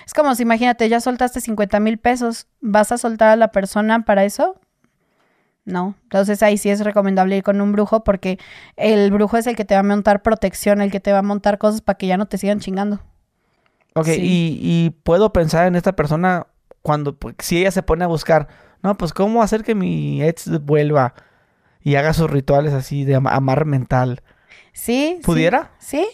[0.05, 2.47] Es como si, imagínate, ya soltaste 50 mil pesos.
[2.59, 4.59] ¿Vas a soltar a la persona para eso?
[5.65, 5.95] No.
[6.03, 8.37] Entonces ahí sí es recomendable ir con un brujo porque
[8.77, 11.23] el brujo es el que te va a montar protección, el que te va a
[11.23, 13.01] montar cosas para que ya no te sigan chingando.
[13.95, 14.19] Ok, Sí.
[14.21, 16.47] y, y puedo pensar en esta persona
[16.81, 18.47] cuando, pues, si ella se pone a buscar,
[18.83, 21.15] no, pues, ¿cómo hacer que mi ex vuelva
[21.81, 24.21] y haga sus rituales así de ama- amar mental?
[24.73, 25.15] ¿Sí?
[25.17, 25.21] sí.
[25.25, 25.71] ¿Pudiera?
[25.79, 26.05] ¿Sí?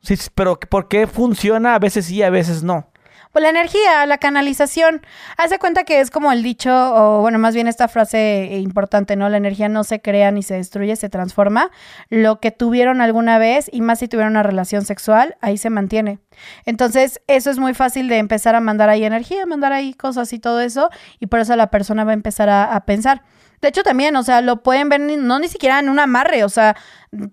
[0.00, 1.74] Sí, sí, pero ¿por qué funciona?
[1.74, 2.90] A veces sí, a veces no.
[3.38, 5.00] Pues la energía, la canalización.
[5.36, 8.58] Haz de cuenta que es como el dicho, o bueno, más bien esta frase eh,
[8.58, 9.28] importante, ¿no?
[9.28, 11.70] La energía no se crea ni se destruye, se transforma.
[12.08, 16.18] Lo que tuvieron alguna vez, y más si tuvieron una relación sexual, ahí se mantiene.
[16.64, 20.40] Entonces, eso es muy fácil de empezar a mandar ahí energía, mandar ahí cosas y
[20.40, 23.22] todo eso, y por eso la persona va a empezar a, pensar.
[23.62, 26.48] De hecho, también, o sea, lo pueden ver, no ni siquiera en un amarre, o
[26.48, 26.74] sea,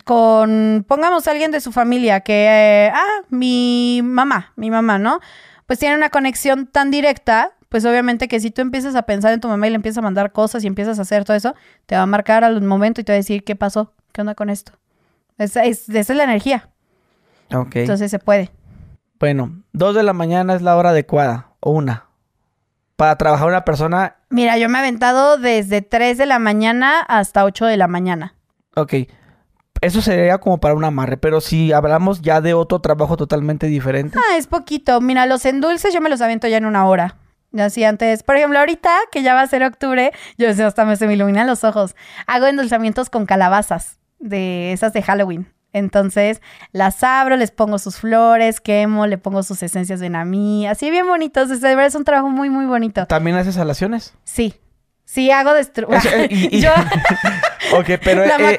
[0.03, 5.19] con, pongamos a alguien de su familia que, eh, ah, mi mamá, mi mamá, ¿no?
[5.67, 9.39] Pues tiene una conexión tan directa, pues obviamente que si tú empiezas a pensar en
[9.41, 11.55] tu mamá y le empiezas a mandar cosas y empiezas a hacer todo eso,
[11.85, 13.93] te va a marcar al momento y te va a decir, ¿qué pasó?
[14.11, 14.73] ¿Qué onda con esto?
[15.37, 16.69] Esa es, esa es la energía,
[17.53, 17.75] Ok.
[17.77, 18.51] entonces se puede.
[19.19, 22.05] bueno, dos de la mañana es la hora adecuada, o una.
[22.95, 27.43] Para trabajar una persona, Mira, yo me he aventado desde 3 de la mañana hasta
[27.43, 28.35] 8 de la mañana.
[28.75, 28.93] ok.
[29.81, 34.17] Eso sería como para un amarre, pero si hablamos ya de otro trabajo totalmente diferente.
[34.17, 34.99] Ah, es poquito.
[35.01, 37.17] Mira, los endulces yo me los avento ya en una hora.
[37.57, 41.07] Así antes, por ejemplo, ahorita que ya va a ser octubre, yo hasta me se
[41.07, 41.95] me iluminan los ojos.
[42.27, 45.47] Hago endulzamientos con calabazas, de esas de Halloween.
[45.71, 50.89] Entonces las abro, les pongo sus flores, quemo, le pongo sus esencias de namí, así
[50.89, 51.51] bien bonitos.
[51.51, 53.05] Es, de verdad es un trabajo muy, muy bonito.
[53.07, 54.13] ¿También haces alaciones?
[54.23, 54.55] Sí,
[55.15, 55.87] sí hago destru...
[55.93, 56.71] Eso, y- y- Yo-
[57.79, 58.57] ok, pero La eh,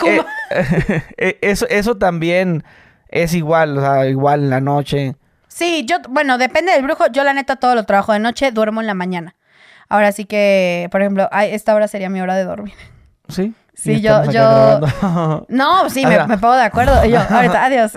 [0.50, 2.64] eh, eh, eso, eso también
[3.08, 5.14] es igual, o sea, igual en la noche.
[5.48, 7.04] Sí, yo, bueno, depende del brujo.
[7.12, 9.36] Yo la neta todo lo trabajo de noche, duermo en la mañana.
[9.88, 12.74] Ahora sí que, por ejemplo, ay, esta hora sería mi hora de dormir.
[13.28, 13.54] ¿Sí?
[13.74, 15.46] Sí, yo- yo- grabando.
[15.48, 17.04] No, sí, Ah, me, me pongo de acuerdo.
[17.04, 17.92] Yo, ahorita, adiós.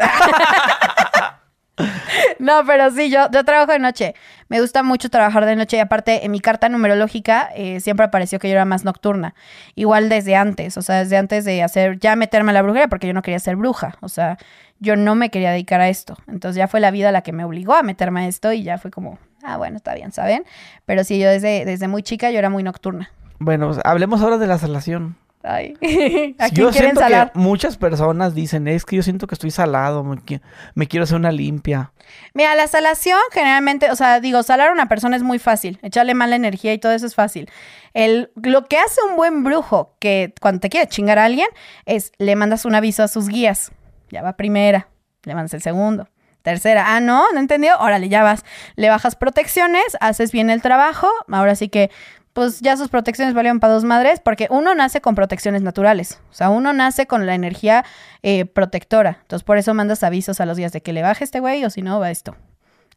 [2.39, 4.15] no, pero sí, yo, yo trabajo de noche.
[4.47, 8.39] Me gusta mucho trabajar de noche y aparte en mi carta numerológica eh, siempre apareció
[8.39, 9.35] que yo era más nocturna.
[9.75, 13.07] Igual desde antes, o sea, desde antes de hacer, ya meterme a la brujería porque
[13.07, 13.97] yo no quería ser bruja.
[14.01, 14.37] O sea,
[14.79, 16.17] yo no me quería dedicar a esto.
[16.27, 18.77] Entonces ya fue la vida la que me obligó a meterme a esto y ya
[18.77, 20.45] fue como, ah, bueno, está bien, ¿saben?
[20.85, 23.11] Pero sí, yo desde, desde muy chica yo era muy nocturna.
[23.39, 25.15] Bueno, pues, hablemos ahora de la salación.
[25.41, 25.73] Ay,
[26.39, 27.31] ¿a quién yo quieren siento salar?
[27.31, 30.41] que muchas personas dicen, es que yo siento que estoy salado, me, qui-
[30.75, 31.93] me quiero hacer una limpia.
[32.33, 36.13] Mira, la salación generalmente, o sea, digo, salar a una persona es muy fácil, echarle
[36.13, 37.49] mala energía y todo eso es fácil.
[37.93, 41.47] El, lo que hace un buen brujo, que cuando te quiere chingar a alguien,
[41.85, 43.71] es le mandas un aviso a sus guías.
[44.11, 44.89] Ya va primera,
[45.23, 46.09] le mandas el segundo.
[46.41, 48.43] Tercera, ah, no, no entendió, órale, ya vas.
[48.75, 51.91] Le bajas protecciones, haces bien el trabajo, ahora sí que,
[52.33, 56.33] pues ya sus protecciones valieron para dos madres, porque uno nace con protecciones naturales, o
[56.33, 57.85] sea, uno nace con la energía
[58.23, 61.39] eh, protectora, entonces por eso mandas avisos a los guías de que le baje este
[61.39, 62.35] güey o si no, va esto.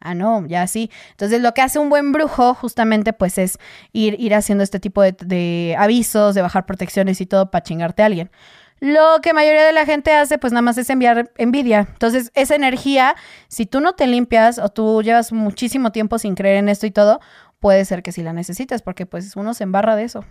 [0.04, 0.90] Ah, no, ya sí.
[1.12, 3.58] Entonces, lo que hace un buen brujo, justamente, pues es
[3.92, 8.02] ir, ir haciendo este tipo de, de avisos, de bajar protecciones y todo para chingarte
[8.02, 8.28] a alguien.
[8.82, 11.86] Lo que mayoría de la gente hace, pues nada más es enviar envidia.
[11.92, 13.14] Entonces, esa energía,
[13.46, 16.90] si tú no te limpias o tú llevas muchísimo tiempo sin creer en esto y
[16.90, 17.20] todo,
[17.62, 20.24] puede ser que sí la necesites, porque pues uno se embarra de eso.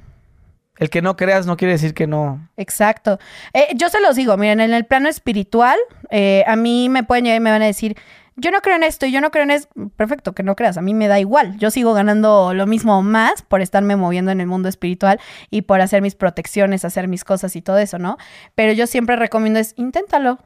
[0.78, 2.50] El que no creas no quiere decir que no.
[2.58, 3.20] Exacto.
[3.54, 5.78] Eh, yo se los digo, miren, en el plano espiritual,
[6.10, 7.96] eh, a mí me pueden llegar y me van a decir,
[8.36, 9.70] yo no creo en esto y yo no creo en eso.
[9.96, 11.58] Perfecto, que no creas, a mí me da igual.
[11.58, 15.80] Yo sigo ganando lo mismo más por estarme moviendo en el mundo espiritual y por
[15.80, 18.18] hacer mis protecciones, hacer mis cosas y todo eso, ¿no?
[18.56, 20.40] Pero yo siempre recomiendo es, inténtalo.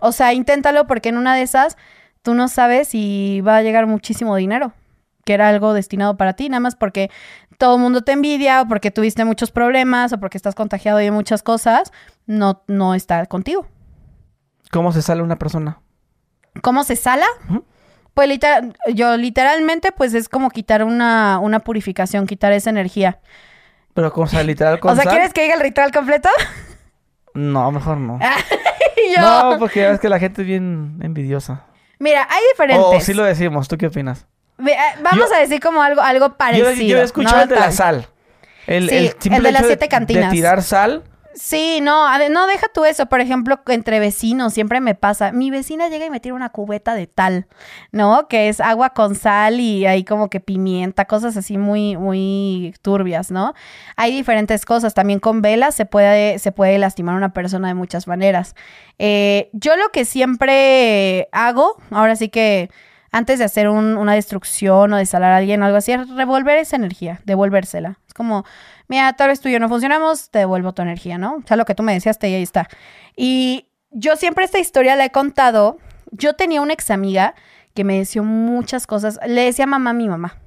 [0.00, 1.76] O sea, inténtalo porque en una de esas
[2.22, 4.72] tú no sabes si va a llegar muchísimo dinero
[5.30, 7.08] que era algo destinado para ti, nada más porque
[7.56, 11.12] todo el mundo te envidia o porque tuviste muchos problemas o porque estás contagiado de
[11.12, 11.92] muchas cosas,
[12.26, 13.68] no, no está contigo.
[14.72, 15.78] ¿Cómo se sale una persona?
[16.62, 17.26] ¿Cómo se sala?
[18.12, 23.20] Pues literal, yo literalmente pues es como quitar una, una purificación, quitar esa energía.
[23.94, 26.28] Pero con sea, literal con O sea, ¿quieres que diga el ritual completo?
[27.34, 28.18] No, mejor no.
[29.20, 31.66] No, porque ves que la gente es bien envidiosa.
[31.98, 32.84] Mira, hay diferentes.
[32.84, 34.26] O sí lo decimos, ¿tú qué opinas?
[34.66, 36.72] Eh, vamos a decir como algo, algo parecido.
[36.72, 38.08] Yo, he escuchado el de la sal.
[38.66, 40.30] El, sí, el, de las siete cantinas.
[40.30, 41.04] De tirar sal.
[41.32, 43.06] Sí, no, no, deja tú eso.
[43.06, 45.30] Por ejemplo, entre vecinos siempre me pasa.
[45.30, 47.46] Mi vecina llega y me tira una cubeta de tal,
[47.92, 48.26] ¿no?
[48.26, 53.30] Que es agua con sal y hay como que pimienta, cosas así muy, muy turbias,
[53.30, 53.54] ¿no?
[53.96, 54.92] Hay diferentes cosas.
[54.92, 58.56] También con velas se puede, se puede lastimar a una persona de muchas maneras.
[58.98, 62.70] Eh, yo lo que siempre hago, ahora sí que
[63.12, 66.58] antes de hacer una destrucción o de salar a alguien o algo así, es revolver
[66.58, 67.98] esa energía, devolvérsela.
[68.06, 68.44] Es como,
[68.88, 71.36] mira, tal vez tú y yo no funcionamos, te devuelvo tu energía, ¿no?
[71.36, 72.68] O sea, lo que tú me decías, te, ahí está.
[73.16, 75.78] Y yo siempre esta historia la he contado.
[76.12, 77.34] Yo tenía una ex amiga
[77.74, 79.18] que me decía muchas cosas.
[79.26, 80.38] Le decía mamá a mi mamá.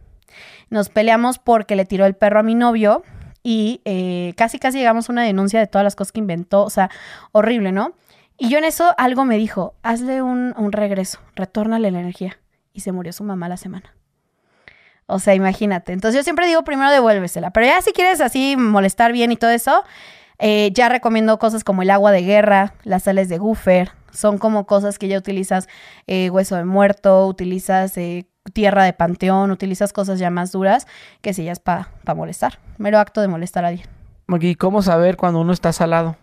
[0.70, 3.03] Nos peleamos porque le tiró el perro a mi novio
[3.43, 6.64] y eh, casi, casi llegamos a una denuncia de todas las cosas que inventó.
[6.64, 6.89] O sea,
[7.34, 7.93] horrible, ¿no?
[8.38, 12.39] Y yo en eso algo me dijo, hazle un regreso, retórnale la energía
[12.74, 13.93] y se murió su mamá la semana.
[15.05, 15.93] O sea, imagínate.
[15.93, 17.51] Entonces yo siempre digo, primero devuélvesela.
[17.51, 19.84] Pero ya si quieres así molestar bien y todo eso,
[20.39, 23.91] eh, ya recomiendo cosas como el agua de guerra, las sales de guffer.
[24.11, 25.67] Son como cosas que ya utilizas
[26.07, 30.88] eh, hueso de muerto, utilizas eh, tierra de panteón, utilizas cosas ya más duras
[31.21, 32.59] que si ya es para molestar.
[32.78, 33.88] Mero acto de molestar a alguien.
[34.39, 36.15] ¿Y cómo saber cuando uno está salado?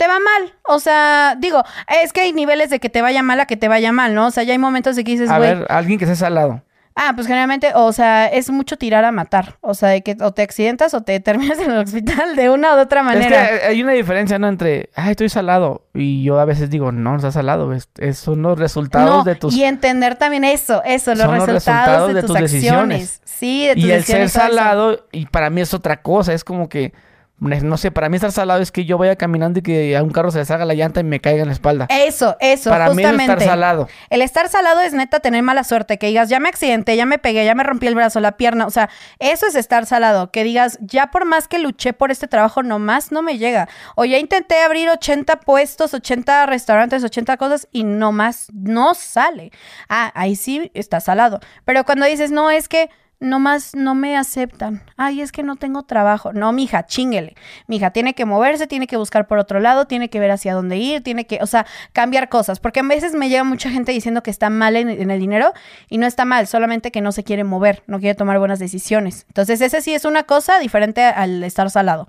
[0.00, 0.54] Te va mal.
[0.62, 1.62] O sea, digo,
[2.02, 4.28] es que hay niveles de que te vaya mal a que te vaya mal, ¿no?
[4.28, 6.62] O sea, ya hay momentos de que dices, A ver, alguien que sea salado.
[6.96, 9.58] Ah, pues generalmente, o sea, es mucho tirar a matar.
[9.60, 12.76] O sea, de que o te accidentas o te terminas en el hospital de una
[12.76, 13.44] u otra manera.
[13.44, 14.48] Es que hay una diferencia, ¿no?
[14.48, 15.86] Entre, ay, estoy salado.
[15.92, 17.74] Y yo a veces digo, no, no estás salado.
[17.74, 19.54] Es, son los resultados de tus...
[19.54, 23.20] Y entender también eso, eso, los, resultados, de, tus, acciones.
[23.26, 26.32] Sí, de tus Y el ser salado, y para mí es otra cosa.
[26.32, 26.94] Es como que
[27.40, 30.10] no sé, para mí estar salado es que yo vaya caminando y que a un
[30.10, 31.86] carro se le salga la llanta y me caiga en la espalda.
[31.88, 33.16] Eso, eso, para justamente.
[33.16, 33.88] mí es estar salado.
[34.10, 37.18] El estar salado es neta tener mala suerte, que digas, ya me accidenté, ya me
[37.18, 40.44] pegué, ya me rompí el brazo, la pierna, o sea, eso es estar salado, que
[40.44, 43.68] digas, ya por más que luché por este trabajo, nomás no me llega.
[43.96, 49.50] O ya intenté abrir 80 puestos, 80 restaurantes, 80 cosas y nomás no sale.
[49.88, 51.40] Ah, ahí sí está salado.
[51.64, 52.90] Pero cuando dices, no, es que
[53.20, 54.82] nomás no me aceptan.
[54.96, 56.32] Ay, es que no tengo trabajo.
[56.32, 57.36] No, mija, chinguele.
[57.66, 60.78] Mija, tiene que moverse, tiene que buscar por otro lado, tiene que ver hacia dónde
[60.78, 62.58] ir, tiene que, o sea, cambiar cosas.
[62.58, 65.52] Porque a veces me llega mucha gente diciendo que está mal en, en, el dinero
[65.88, 69.26] y no está mal, solamente que no se quiere mover, no quiere tomar buenas decisiones.
[69.28, 72.08] Entonces, ese sí es una cosa diferente al estar salado.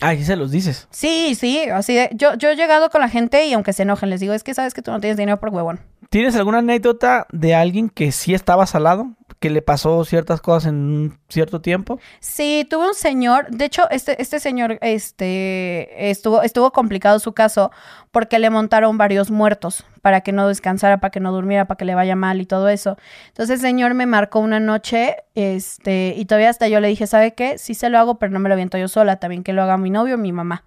[0.00, 0.88] Ah, y se los dices.
[0.90, 4.10] Sí, sí, así de, yo, yo he llegado con la gente y aunque se enojen,
[4.10, 5.80] les digo, es que sabes que tú no tienes dinero por huevón.
[6.10, 9.12] ¿Tienes alguna anécdota de alguien que sí estaba salado?
[9.42, 11.98] Que le pasó ciertas cosas en un cierto tiempo?
[12.20, 17.72] Sí, tuve un señor, de hecho, este, este señor este, estuvo, estuvo complicado su caso
[18.12, 21.84] porque le montaron varios muertos para que no descansara, para que no durmiera, para que
[21.84, 22.96] le vaya mal y todo eso.
[23.28, 27.34] Entonces el señor me marcó una noche, este, y todavía hasta yo le dije, ¿sabe
[27.34, 27.58] qué?
[27.58, 29.76] Sí se lo hago, pero no me lo aviento yo sola, también que lo haga
[29.76, 30.62] mi novio mi mamá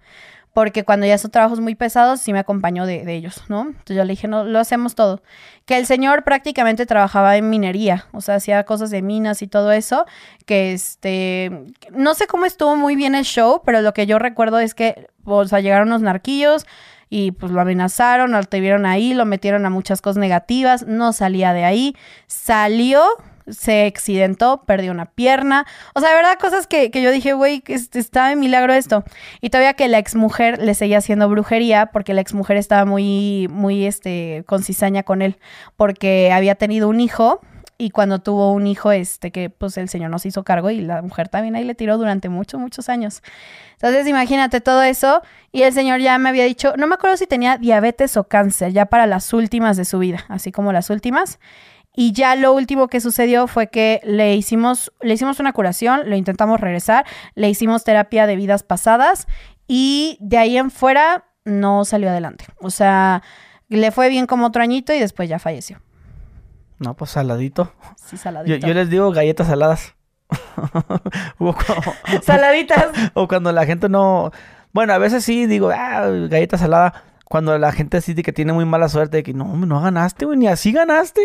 [0.56, 3.66] porque cuando ya son trabajos muy pesados, sí me acompañó de, ellos, ¿no?
[3.66, 5.20] Entonces yo le dije, no, lo hacemos todo.
[5.66, 9.70] Que el señor prácticamente trabajaba en minería, o sea, hacía cosas de minas y todo
[9.70, 10.06] eso,
[10.46, 14.58] que este, no sé cómo estuvo muy bien el show, pero lo que yo recuerdo
[14.58, 16.64] es que, o sea, llegaron los narquillos,
[17.10, 21.52] y pues lo amenazaron, lo vieron ahí, lo metieron a muchas cosas negativas, no salía
[21.52, 21.94] de ahí,
[22.28, 23.04] salió,
[23.48, 25.66] se accidentó, perdió una pierna.
[25.94, 29.04] O sea, de verdad, cosas que, yo dije, güey, está de milagro esto.
[29.40, 33.86] Y todavía que la exmujer le seguía haciendo brujería, porque la exmujer estaba muy, muy,
[33.86, 35.38] este, con cizaña con él,
[35.76, 37.40] porque había tenido un hijo.
[37.78, 41.02] Y cuando tuvo un hijo, este, que pues el señor nos hizo cargo y la
[41.02, 43.22] mujer también ahí le tiró durante muchos, muchos años.
[43.74, 45.20] Entonces, imagínate todo eso.
[45.52, 48.72] Y el señor ya me había dicho, no me acuerdo si tenía diabetes o cáncer,
[48.72, 51.38] ya para las últimas de su vida, así como las últimas.
[51.98, 56.14] Y ya lo último que sucedió fue que le hicimos, le hicimos una curación, lo
[56.14, 59.26] intentamos regresar, le hicimos terapia de vidas pasadas
[59.66, 62.44] y de ahí en fuera no salió adelante.
[62.60, 63.22] O sea,
[63.70, 65.80] le fue bien como otro añito y después ya falleció.
[66.78, 67.72] No, pues saladito.
[67.96, 68.66] Sí, saladito.
[68.66, 69.94] Yo, les digo galletas saladas.
[72.22, 72.88] Saladitas.
[73.14, 74.32] o cuando la gente no...
[74.72, 77.04] Bueno, a veces sí digo, ah, galleta salada.
[77.24, 80.36] Cuando la gente de que tiene muy mala suerte de que no, no ganaste, güey,
[80.36, 81.22] ni así ganaste.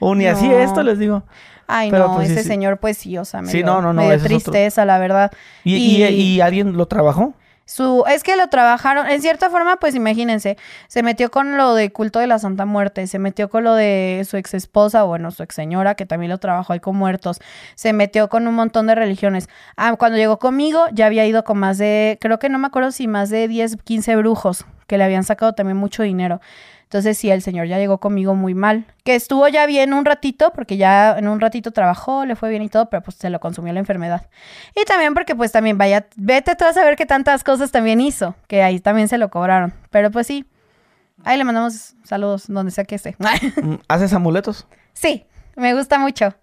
[0.00, 1.22] O ni así esto, les digo.
[1.70, 4.84] Ay, no, pues, ese señor, pues sí, o sea, me sí, no, no, no, tristeza,
[4.84, 5.30] la verdad.
[5.62, 7.34] ¿Y, y, alguien lo trabajó?
[7.64, 10.56] Su, es que lo trabajaron, en cierta forma, pues imagínense,
[10.88, 14.26] se metió con lo de culto de la Santa Muerte, se metió con lo de
[14.28, 17.38] su ex esposa, bueno, su ex señora, que también lo trabajó ahí con muertos,
[17.76, 19.48] se metió con un montón de religiones.
[19.76, 22.90] Ah, cuando llegó conmigo, ya había ido con más de, creo que no me acuerdo
[22.90, 26.40] si más de 10, 15 brujos, que le habían sacado también mucho dinero.
[26.90, 28.84] Entonces sí, el señor ya llegó conmigo muy mal.
[29.04, 32.62] Que estuvo ya bien un ratito, porque ya en un ratito trabajó, le fue bien
[32.62, 34.28] y todo, pero pues se lo consumió la enfermedad.
[34.74, 38.34] Y también porque pues también vaya, vete tú a saber qué tantas cosas también hizo,
[38.48, 39.72] que ahí también se lo cobraron.
[39.90, 40.44] Pero pues sí,
[41.22, 43.16] ahí le mandamos saludos donde sea que esté.
[43.62, 44.66] Mm, ¿Haces amuletos?
[44.92, 45.26] Sí,
[45.60, 46.34] me gusta mucho.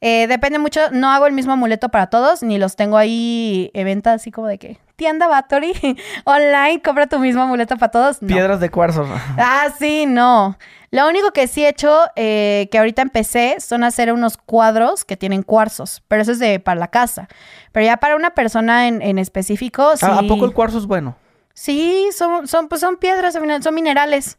[0.00, 3.86] Eh, depende mucho, no hago el mismo amuleto para todos, ni los tengo ahí en
[3.86, 5.72] venta así como de que tienda Battery
[6.24, 8.18] online, compra tu mismo amuleto para todos.
[8.18, 9.06] Piedras de cuarzo.
[9.38, 10.58] Ah, sí, no.
[10.90, 15.16] Lo único que sí he hecho, eh, que ahorita empecé, son hacer unos cuadros que
[15.16, 17.28] tienen cuarzos, pero eso es de para la casa.
[17.72, 20.06] Pero ya para una persona en, específico, sí.
[20.08, 21.16] ¿A poco el cuarzo es bueno?
[21.54, 24.38] Sí, son, son, pues son piedras, son minerales.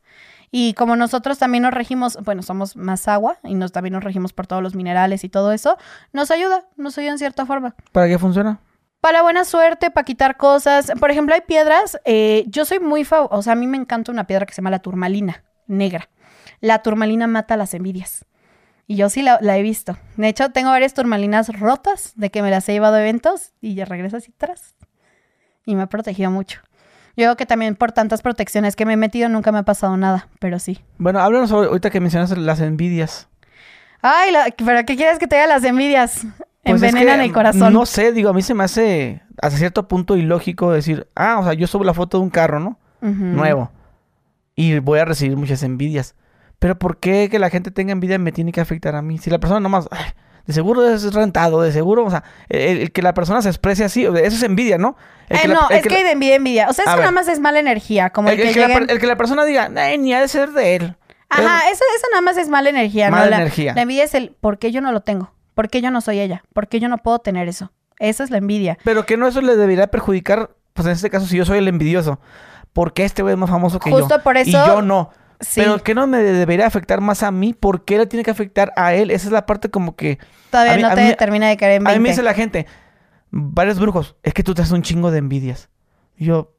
[0.58, 4.32] Y como nosotros también nos regimos, bueno, somos más agua y nos, también nos regimos
[4.32, 5.78] por todos los minerales y todo eso,
[6.14, 7.76] nos ayuda, nos ayuda en cierta forma.
[7.92, 8.62] ¿Para qué funciona?
[9.02, 10.94] Para buena suerte, para quitar cosas.
[10.98, 14.14] Por ejemplo, hay piedras, eh, yo soy muy, fa o sea, a mí me encanta
[14.14, 16.08] una piedra que se llama la turmalina negra.
[16.62, 18.26] La turmalina mata las envidias.
[18.88, 19.98] Y yo sí la, he visto.
[20.16, 23.76] De hecho, tengo varias turmalinas rotas de que me las he llevado a eventos y
[23.76, 24.78] ya regreso así atrás.
[25.66, 26.62] Y me ha protegido mucho.
[27.18, 29.96] Yo creo que también por tantas protecciones que me he metido nunca me ha pasado
[29.96, 30.82] nada, pero sí.
[30.98, 33.30] Bueno, háblanos ahorita que mencionas las envidias.
[34.02, 36.26] Ay, ¿pero qué quieres que te diga las envidias?
[36.64, 37.74] Pues Envenenan el corazón.
[37.74, 41.44] No sé, digo, a mí se me hace hasta cierto punto ilógico decir, ah, o
[41.44, 42.80] sea, yo subo la foto de un carro, ¿no?
[43.02, 43.72] Nuevo.
[44.56, 46.16] Y voy a recibir muchas envidias.
[46.60, 49.18] Pero ¿por qué que la gente tenga envidia me tiene que afectar a mí?
[49.20, 49.88] Si la persona nomás,
[50.46, 54.06] de seguro es rentado, de seguro, o sea, el, que la persona se exprese así,
[54.06, 54.96] eso es envidia, ¿no?
[55.30, 56.70] Eh, no, es que, hay de envidia, envidia.
[56.70, 58.12] O sea, eso nada más es mala energía.
[58.12, 60.96] Como el, que, la, el que la persona diga, ni ha de ser de él.
[61.30, 63.10] Ajá, eso, eso nada más es mala energía.
[63.10, 63.36] Mala ¿no?
[63.38, 63.74] energía.
[63.74, 65.32] La, envidia es el, ¿por qué yo no lo tengo?
[65.56, 66.44] ¿Por qué yo no soy ella?
[66.54, 67.72] ¿Por qué yo no puedo tener eso?
[68.00, 68.78] Esa es la envidia.
[68.84, 71.68] Pero que no eso le debería perjudicar, pues en este caso, si yo soy el
[71.68, 72.20] envidioso.
[72.74, 74.00] ¿Por qué este güey es más famoso que yo?
[74.00, 74.50] Justo por eso.
[74.50, 75.12] Y yo no.
[75.56, 78.74] Pero que no me debería afectar más a mí, ¿por qué le tiene que afectar
[78.76, 79.12] a él?
[79.12, 80.20] Esa es la parte como que...
[80.50, 81.92] Todavía no te termina de caer en 20.
[81.92, 82.66] A mí me dice la gente,
[83.32, 85.70] varios brujos, es que tú te haces un chingo de envidias.
[86.18, 86.56] Y yo,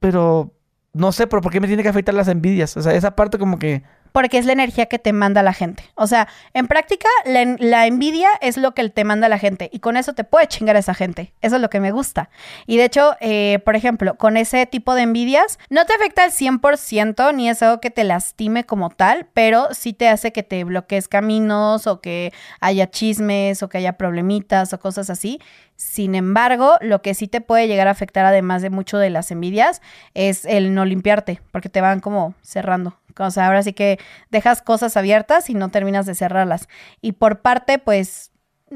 [0.00, 0.54] pero
[0.92, 2.76] no sé, pero ¿por qué me tiene que afectar las envidias?
[2.76, 3.82] O sea, esa parte como que
[4.16, 5.82] porque es la energía que te manda la gente.
[5.94, 9.98] O sea, en práctica, la, envidia es lo que te manda la gente y con
[9.98, 11.34] eso te puede chingar a esa gente.
[11.42, 12.30] Eso es lo que me gusta.
[12.66, 16.30] Y de hecho, eh, por ejemplo, con ese tipo de envidias, no te afecta al
[16.30, 20.64] 100% ni es algo que te lastime como tal, pero sí te hace que te
[20.64, 25.42] bloquees caminos o que haya chismes o que haya problemitas o cosas así.
[25.76, 29.30] Sin embargo, lo que sí te puede llegar a afectar, además de mucho de las
[29.30, 29.82] envidias,
[30.14, 32.96] es el no limpiarte, porque te van como cerrando.
[33.18, 33.98] O sea, ahora sí que
[34.30, 36.68] dejas cosas abiertas y no terminas de cerrarlas.
[37.00, 38.32] Y por parte, pues,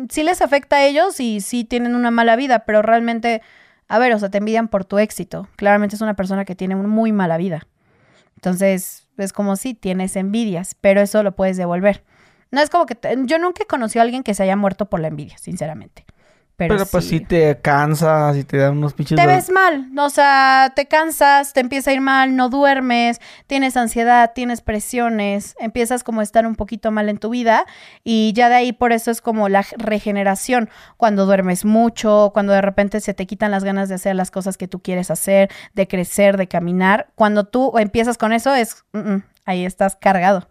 [0.08, 3.42] sí les afecta a ellos y sí tienen una mala vida, pero realmente,
[3.88, 5.48] a ver, o sea, te envidian por tu éxito.
[5.56, 7.66] Claramente es una persona que tiene una muy mala vida.
[8.36, 12.04] Entonces, es como si tienes envidias, pero eso lo puedes devolver.
[12.50, 15.00] No es como que yo nunca he conocido a alguien que se haya muerto por
[15.00, 16.04] la envidia, sinceramente.
[16.68, 19.16] Pero, pues sí te cansas y te dan unos pinches...
[19.16, 23.76] Te ves mal, o sea, te cansas, te empieza a ir mal, no duermes, tienes
[23.76, 27.64] ansiedad, tienes presiones, empiezas como a estar un poquito mal en tu vida
[28.04, 32.62] y ya de ahí por eso es como la regeneración, cuando duermes mucho, cuando de
[32.62, 35.88] repente se te quitan las ganas de hacer las cosas que tú quieres hacer, de
[35.88, 40.48] crecer, de caminar, cuando tú empiezas con eso es, mm, mm, ahí estás cargado.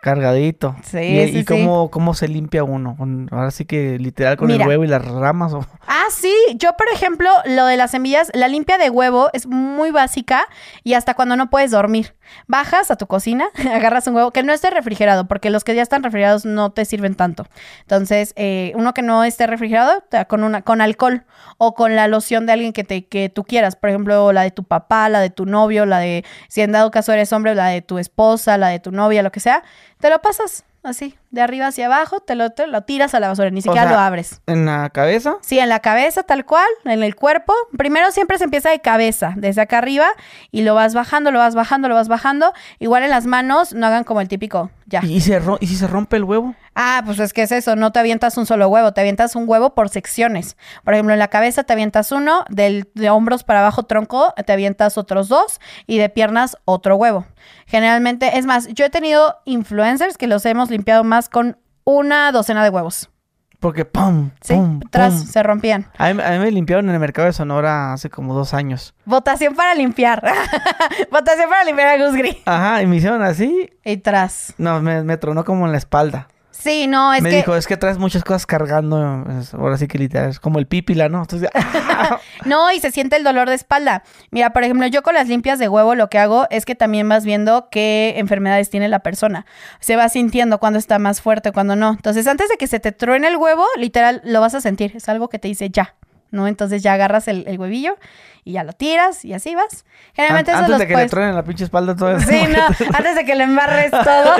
[0.00, 0.74] Cargadito.
[0.82, 2.96] Sí, ¿Y, sí, y cómo, cómo se limpia uno?
[3.30, 5.52] ahora sí que literal con el huevo y las ramas.
[5.52, 5.64] O...
[5.86, 6.34] Ah, sí.
[6.54, 10.46] Yo, por ejemplo, lo de las semillas, la limpia de huevo es muy básica
[10.84, 12.14] y hasta cuando no puedes dormir.
[12.46, 15.82] Bajas a tu cocina, agarras un huevo que no esté refrigerado, porque los que ya
[15.82, 17.44] están refrigerados no te sirven tanto.
[17.82, 21.24] Entonces, eh, uno que no esté refrigerado, con, una, con alcohol
[21.58, 23.76] o con la loción de alguien que, te, que tú quieras.
[23.76, 26.90] Por ejemplo, la de tu papá, la de tu novio, la de, si en dado
[26.90, 29.62] caso eres hombre, la de tu esposa, la de tu novia, lo que sea
[30.00, 33.28] te lo pasas así, de arriba hacia abajo, te lo, te lo tiras a la
[33.28, 34.40] basura, ni siquiera sea, lo abres.
[34.46, 35.36] ¿En la cabeza?
[35.42, 37.52] Sí, en la cabeza tal cual, en el cuerpo.
[37.76, 40.08] Primero siempre se empieza de cabeza, desde acá arriba,
[40.50, 42.52] y lo vas bajando, lo vas bajando, lo vas bajando.
[42.78, 45.00] Igual en las manos, no hagan como el típico, ya.
[45.04, 46.54] ¿Y, se ¿Y si se rompe el huevo?
[46.74, 49.48] Ah, pues es que es eso, no te avientas un solo huevo, te avientas un
[49.48, 50.56] huevo por secciones.
[50.84, 54.52] Por ejemplo, en la cabeza te avientas uno, del, de hombros para abajo tronco te
[54.52, 57.26] avientas otros dos y de piernas otro huevo.
[57.66, 62.64] Generalmente, es más, yo he tenido influencers que los hemos limpiado más con una docena
[62.64, 63.10] de huevos.
[63.58, 64.30] Porque ¡pum!
[64.40, 64.80] Sí, ¡pum!
[64.90, 65.26] tras pum.
[65.26, 65.86] se rompían.
[65.98, 68.94] A mí, a mí me limpiaron en el mercado de Sonora hace como dos años.
[69.04, 70.22] Votación para limpiar.
[71.12, 72.36] Votación para limpiar a Gus Gris.
[72.46, 73.68] Ajá, y me hicieron así.
[73.84, 74.54] Y tras.
[74.56, 76.28] No, me, me tronó como en la espalda.
[76.60, 77.36] Sí, no, es me que.
[77.36, 79.24] dijo, es que traes muchas cosas cargando.
[79.40, 81.20] es- ahora sí que literal, es como el pípila, ¿no?
[81.22, 81.48] Entonces.
[82.44, 84.02] No, y se siente el dolor de espalda.
[84.30, 87.08] Mira, por ejemplo, yo con las limpias de huevo lo que hago es que también
[87.08, 89.44] vas viendo qué enfermedades tiene la persona.
[89.80, 91.90] Se va sintiendo cuando está más fuerte, cuando no.
[91.90, 94.92] Entonces, antes de que se te truene el huevo, literal, lo vas a sentir.
[94.96, 95.94] Es algo que te dice ya,
[96.30, 96.46] ¿no?
[96.46, 97.96] Entonces ya agarras el, el huevillo
[98.44, 99.84] y ya lo tiras y así vas.
[100.14, 102.26] Generalmente An- eso antes de que puedes- le truenen la pinche espalda todo eso.
[102.28, 102.64] Sí, no,
[102.96, 104.34] antes de que le embarres todo,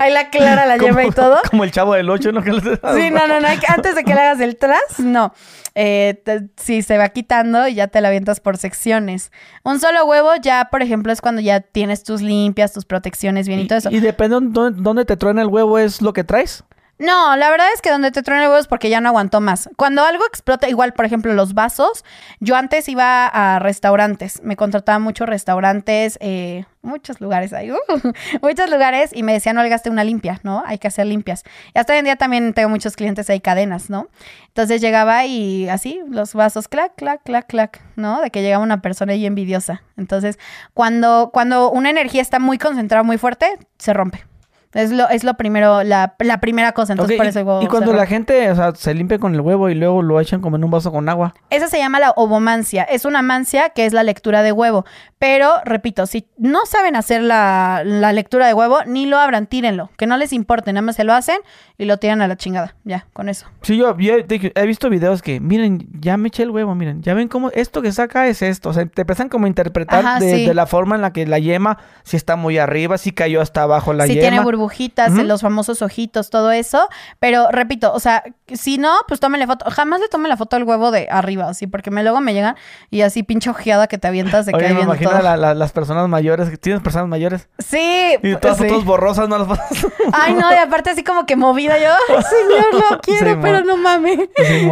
[0.00, 1.38] ahí la clara la lleva y todo.
[1.50, 2.42] Como el chavo del 8, ¿no?
[2.42, 3.48] Que Sí, no, no, no.
[3.68, 5.32] Antes de que le hagas el tras, no.
[5.74, 6.22] Eh,
[6.56, 9.30] sí, se va quitando y ya te la avientas por secciones.
[9.62, 13.60] Un solo huevo ya, por ejemplo, es cuando ya tienes tus limpias, tus protecciones bien
[13.60, 13.90] y, todo eso.
[13.90, 16.64] Y depende de dónde, dónde te truena el huevo, es lo que traes.
[17.00, 19.40] No, la verdad es que donde te truena el huevo es porque ya no aguantó
[19.40, 19.70] más.
[19.76, 22.04] Cuando algo explota, igual, por ejemplo, los vasos,
[22.40, 27.76] yo antes iba a restaurantes, me contrataba muchos restaurantes, eh, muchos lugares ahí, uh,
[28.42, 30.62] muchos lugares, y me decían, no gaste una limpia, ¿no?
[30.66, 31.42] Hay que hacer limpias.
[31.74, 34.08] Y hasta hoy en día también tengo muchos clientes ahí, cadenas, ¿no?
[34.48, 38.20] Entonces llegaba y así, los vasos, clac, clac, clac, clac, ¿no?
[38.20, 39.82] De que llegaba una persona ahí envidiosa.
[39.96, 40.38] Entonces,
[40.74, 44.29] cuando, cuando una energía está muy concentrada, muy fuerte, se rompe.
[44.72, 46.92] Es lo, es lo primero, la, la primera cosa.
[46.92, 49.40] Entonces, por y- eso y, se cuando la gente, o sea, se limpia con el
[49.40, 51.34] huevo y luego lo echan como en un vaso con agua.
[51.50, 52.84] Esa se llama la ovomancia.
[52.84, 54.84] Es una mancia que es la lectura de huevo.
[55.18, 59.90] Pero, repito, si no saben hacer la, la lectura de huevo, ni lo abran, tírenlo.
[59.98, 61.38] Que no les importe, nada más se lo hacen
[61.76, 62.76] y lo tiran a la chingada.
[62.84, 63.46] Ya, con eso.
[63.62, 67.14] Sí, yo, yo he, visto videos que, miren, ya me eché el huevo, miren, ya
[67.14, 68.70] ven cómo esto que saca es esto.
[68.70, 70.46] O sea, te empiezan como a interpretar Ajá, de, sí.
[70.46, 73.62] de la forma en la que la yema, si está muy arriba, si cayó hasta
[73.62, 74.20] abajo la si yema.
[74.20, 75.22] tiene burbujitas, Ujú.
[75.24, 76.88] los famosos ojitos, todo eso.
[77.18, 79.70] Pero repito, o sea, si no, pues tómenle foto.
[79.70, 82.56] Jamás le tomen la foto al huevo de arriba, así, porque me luego me llegan
[82.90, 85.22] y así pinche ojeada que te avientas de que Oye, ahí me imagino todo.
[85.22, 87.48] la- la- las personas mayores, ¿tienes personas mayores?
[87.58, 88.16] Sí.
[88.22, 88.64] Y todas sí.
[88.68, 89.86] fotos borrosas, no las fotos.
[90.12, 91.90] Ay, no, y aparte así como que movida yo,
[92.22, 94.18] señor, lo quiero, pero no mames.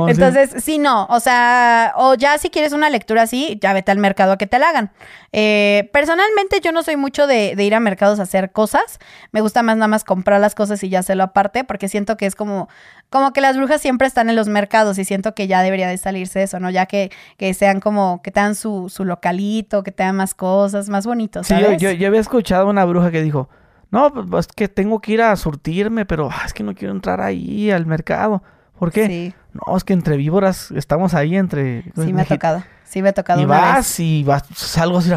[0.09, 3.99] Entonces, sí, no, o sea, o ya si quieres una lectura así, ya vete al
[3.99, 4.91] mercado a que te la hagan.
[5.33, 8.99] Eh, personalmente yo no soy mucho de, de ir a mercados a hacer cosas,
[9.33, 12.27] me gusta más nada más comprar las cosas y ya hacerlo aparte, porque siento que
[12.27, 12.69] es como,
[13.11, 15.97] como que las brujas siempre están en los mercados y siento que ya debería de
[15.99, 16.71] salirse eso, ¿no?
[16.71, 20.35] Ya que, que sean como, que te dan su, su localito, que te dan más
[20.35, 23.49] cosas, más bonitos, Sí, yo, yo, yo había escuchado a una bruja que dijo,
[23.91, 26.93] no, pues es que tengo que ir a surtirme, pero ah, es que no quiero
[26.93, 28.43] entrar ahí al mercado.
[28.79, 29.07] ¿Por qué?
[29.07, 31.85] Sí, No, es que entre víboras estamos ahí entre...
[31.97, 33.65] sí me ha tocado, sí me ha tocado Y una vez.
[33.65, 35.11] vas y vas, salgo así,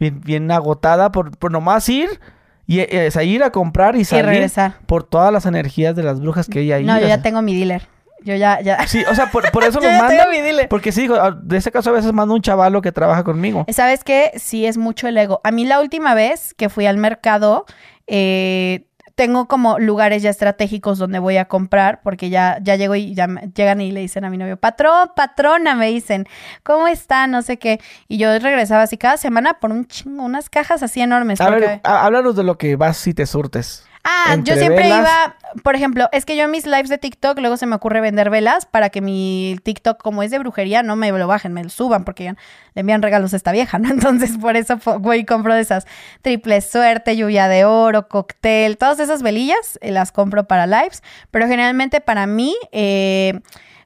[0.00, 2.08] bien, bien agotada por, por nomás ir
[2.66, 4.74] y eh, es a ir a comprar y Y salir regresar.
[4.86, 6.84] por todas las energías de las brujas que hay ahí.
[6.84, 7.88] No, yo ya tengo mi dealer.
[8.22, 8.86] Yo ya, ya.
[8.86, 9.80] Sí, o sea, por, por eso
[10.30, 10.68] mi dealer.
[10.68, 13.66] Porque sí, ah, de ese caso a veces mando un chavalo que trabaja conmigo.
[13.68, 14.32] ¿Sabes qué?
[14.36, 15.40] Sí, es mucho el ego.
[15.44, 17.66] A mí la última vez que fui al mercado,
[18.06, 23.14] eh, tengo como lugares ya estratégicos donde voy a comprar, porque ya, ya llego y
[23.14, 26.26] ya me- llegan y le dicen a mi novio, patrón, patrona, me dicen,
[26.62, 27.26] ¿cómo está?
[27.26, 27.80] No sé qué.
[28.08, 31.40] Y yo regresaba así cada semana por un chingo, unas cajas así enormes.
[31.40, 33.86] A porque- ver, há- háblanos de lo que vas si te surtes.
[34.04, 35.00] Ah, yo siempre velas.
[35.00, 38.02] iba, por ejemplo, es que yo en mis lives de TikTok luego se me ocurre
[38.02, 41.64] vender velas para que mi TikTok, como es de brujería, no me lo bajen, me
[41.64, 42.34] lo suban porque
[42.74, 43.88] le envían regalos a esta vieja, ¿no?
[43.90, 45.86] Entonces por eso voy y compro de esas
[46.20, 51.48] triple suerte, lluvia de oro, cóctel, todas esas velillas eh, las compro para lives, pero
[51.48, 52.54] generalmente para mí...
[52.72, 53.40] eh,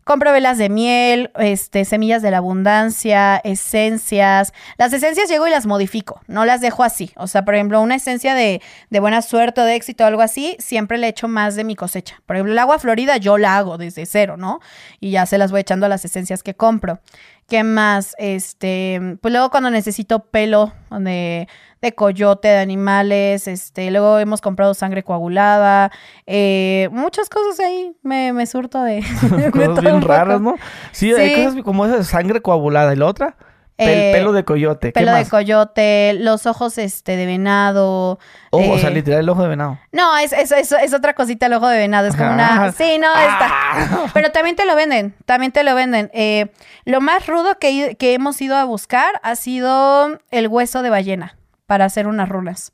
[0.09, 4.55] Compro velas de miel, este, semillas de la abundancia, esencias.
[4.79, 7.13] Las esencias llego y las modifico, no las dejo así.
[7.17, 10.23] O sea, por ejemplo, una esencia de, de buena suerte o de éxito o algo
[10.23, 12.23] así, siempre le echo más de mi cosecha.
[12.25, 14.61] Por ejemplo, el agua florida yo la hago desde cero, ¿no?
[14.99, 17.01] Y ya se las voy echando a las esencias que compro.
[17.49, 18.15] ¿Qué más?
[18.19, 21.49] Este, pues luego cuando necesito pelo de,
[21.81, 25.91] de coyote, de animales, este, luego hemos comprado sangre coagulada,
[26.27, 28.97] eh, muchas cosas ahí, me, me surto de,
[29.37, 30.57] de Cosas bien raras, ¿no?
[30.93, 31.43] Sí, hay Sí.
[31.45, 32.93] cosas como esa de sangre coagulada.
[32.93, 33.37] ¿Y la otra?
[33.81, 34.91] Eh, pelo de coyote.
[34.91, 38.19] Pelo de coyote, los ojos este de venado.
[38.51, 39.79] Oh, o sea, literal el ojo de venado.
[39.93, 42.09] No, es, es, es, otra cosita el ojo de venado.
[42.09, 42.73] Es como una.
[42.73, 43.49] Sí, no, está.
[43.49, 44.07] Ah.
[44.13, 45.15] Pero también te lo venden.
[45.27, 46.11] También te lo venden.
[46.13, 46.51] Eh,
[46.85, 51.37] lo más rudo que, que hemos ido a buscar ha sido el hueso de ballena
[51.67, 52.73] para hacer unas runas.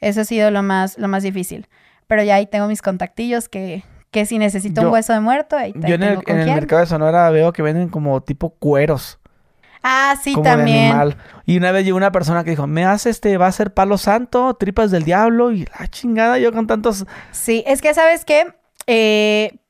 [0.00, 1.68] Eso ha sido lo más, lo más difícil.
[2.06, 3.82] Pero ya ahí tengo mis contactillos que,
[4.12, 6.86] que si necesito un hueso de muerto, ahí, Yo en, el, en el mercado de
[6.86, 9.18] Sonora veo que venden como tipo cueros.
[9.88, 11.14] Ah, sí, también.
[11.44, 13.98] Y una vez llegó una persona que dijo, me hace este, va a ser palo
[13.98, 17.06] santo, tripas del diablo, y la chingada, yo con tantos.
[17.30, 18.52] Sí, es que sabes qué,
[18.88, 19.60] eh,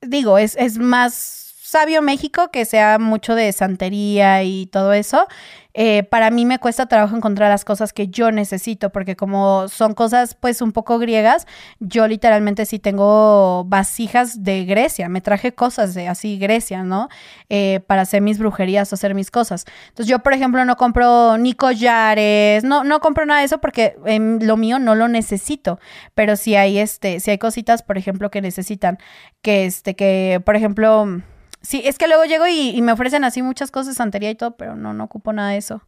[0.00, 1.39] digo, es, es más
[1.70, 5.28] sabio México que sea mucho de santería y todo eso.
[5.72, 9.94] Eh, para mí me cuesta trabajo encontrar las cosas que yo necesito, porque como son
[9.94, 11.46] cosas pues un poco griegas,
[11.78, 17.08] yo literalmente sí tengo vasijas de Grecia, me traje cosas de así Grecia, ¿no?
[17.48, 19.64] Eh, para hacer mis brujerías o hacer mis cosas.
[19.90, 23.94] Entonces yo, por ejemplo, no compro ni collares, no, no compro nada de eso porque
[24.40, 25.78] lo mío no lo necesito,
[26.16, 28.98] pero si hay, este, si hay cositas, por ejemplo, que necesitan,
[29.40, 31.22] que, este, que, por ejemplo
[31.62, 34.76] Sí, es que luego llego y, me ofrecen así muchas cosas, santería y todo, pero
[34.76, 35.82] no, no ocupo nada de eso.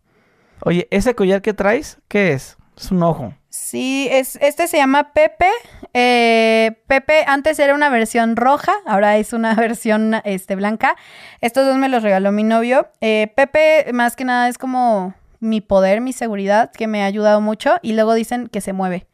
[0.65, 2.57] Oye, ¿ese collar que traes, qué es?
[2.77, 3.35] Es un ojo.
[3.49, 5.51] Sí, es, este se llama Pepe.
[5.95, 10.97] Eh, Pepe antes era una versión roja, ahora es una versión este, blanca.
[11.41, 12.89] Estos dos me los regaló mi novio.
[13.01, 17.41] Eh, Pepe, más que nada, es como mi poder, mi seguridad, que me ha ayudado
[17.41, 17.77] mucho.
[17.83, 19.07] Y luego dicen que se mueve.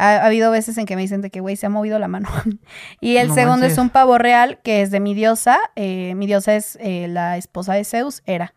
[0.00, 2.28] Ha, habido veces en que me dicen de que, güey, se ha movido la mano.
[3.00, 5.58] y el segundo es un pavo real, que es de mi diosa.
[5.76, 8.54] Eh, mi diosa es eh, la esposa de Zeus, era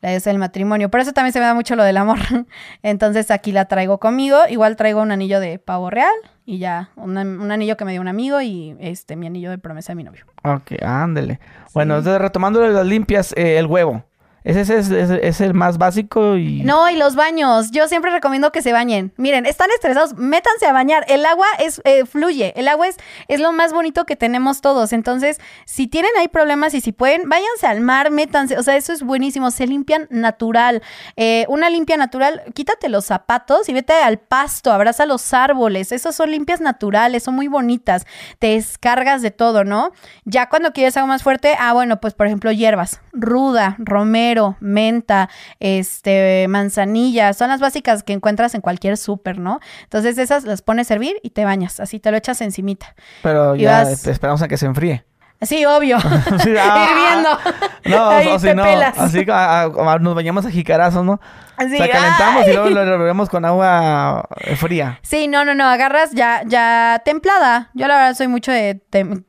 [0.00, 0.90] la diosa del matrimonio.
[0.90, 2.18] Por eso también se me da mucho lo del amor.
[2.82, 4.38] Entonces aquí la traigo conmigo.
[4.48, 6.12] Igual traigo un anillo de pavo real
[6.44, 9.92] y ya, un anillo que me dio un amigo y este mi anillo de promesa
[9.92, 10.26] de mi novio.
[10.44, 11.40] Ok, ándele.
[11.72, 14.04] Bueno, retomando las limpias, eh, el huevo.
[14.44, 16.62] Ese es, el más básico y...
[16.64, 17.70] No, y los baños.
[17.70, 19.14] Yo siempre recomiendo que se bañen.
[19.16, 21.06] Miren, están estresados, métanse a bañar.
[21.08, 22.52] El agua es eh, fluye.
[22.54, 24.92] El agua es, es lo más bonito que tenemos todos.
[24.92, 28.58] Entonces, si tienen ahí problemas y si pueden, váyanse al mar, métanse.
[28.58, 29.50] O sea, eso es buenísimo.
[29.50, 30.82] Se limpian natural.
[31.16, 35.90] Eh, una limpia natural, quítate los zapatos y vete al pasto, abraza los árboles.
[35.90, 38.06] Esas son limpias naturales, son muy bonitas.
[38.38, 39.92] Te descargas de todo, ¿no?
[40.26, 43.00] Ya cuando quieres algo más fuerte, ah, bueno, pues por ejemplo, hierbas.
[43.14, 45.28] Ruda, romero menta,
[45.60, 49.60] este, manzanilla, son las básicas que encuentras en cualquier súper, ¿no?
[49.84, 52.94] Entonces esas las pones a hervir y te bañas, así te lo echas encimita.
[53.22, 55.04] Pero ya esperamos a que se enfríe.
[55.42, 55.98] Sí, obvio.
[56.42, 57.30] sí, ah, Hirviendo.
[57.86, 59.26] No, o si no, así
[60.00, 61.20] nos bañamos a jicarazos, ¿no?
[61.58, 64.98] O sea, calentamos y luego lo revolvemos con agua eh, fría.
[65.02, 67.70] Sí, no, no, no, agarras ya, ya templada.
[67.74, 68.80] Yo la verdad soy mucho de,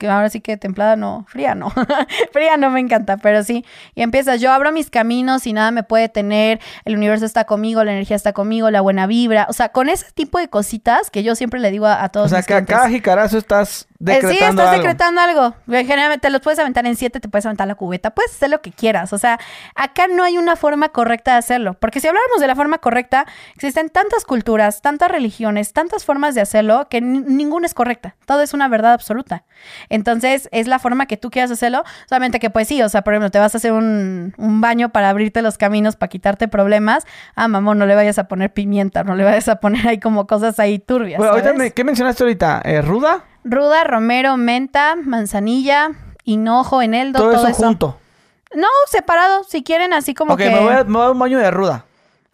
[0.10, 1.72] ahora sí que templada no, fría no.
[2.32, 3.66] fría no me encanta, pero sí.
[3.94, 7.84] Y empiezas, yo abro mis caminos y nada me puede tener, el universo está conmigo,
[7.84, 9.48] la energía está conmigo, la buena vibra.
[9.50, 12.28] O sea, con ese tipo de cositas que yo siempre le digo a, todos.
[12.28, 15.56] O sea, que acá jicarazo estás decretando Sí, estás decretando algo.
[15.68, 18.72] Generalmente los puedes aventar en siete, te puedes aventar la cubeta, puedes hacer lo que
[18.72, 19.14] quieras.
[19.14, 19.40] O sea,
[19.76, 21.76] acá no hay una forma correcta de hacerlo.
[21.76, 26.42] Porque si habláramos de la forma correcta, existen tantas culturas, tantas religiones, tantas formas de
[26.42, 28.16] hacerlo que ninguna es correcta.
[28.26, 29.44] Todo es una verdad absoluta.
[29.90, 31.84] Entonces, es la forma que tú quieras hacerlo.
[32.08, 35.10] Solamente que, pues sí, o sea, por ejemplo, te vas a hacer un, baño para
[35.10, 37.06] abrirte los caminos, para quitarte problemas.
[37.36, 40.28] Ah, mamón, no le vayas a poner pimienta, no le vayas a poner ahí como
[40.28, 41.22] cosas ahí turbias.
[41.74, 42.62] ¿qué mencionaste ahorita?
[42.64, 43.24] Eh, ¿Ruda?
[43.44, 45.92] Ruda, romero, menta, manzanilla,
[46.24, 48.00] hinojo, eneldo, todo, todo eso, junto.
[48.56, 50.48] No, separado, si quieren, así como que...
[50.48, 51.86] Ok, me voy, a, me voy a un baño de ruda.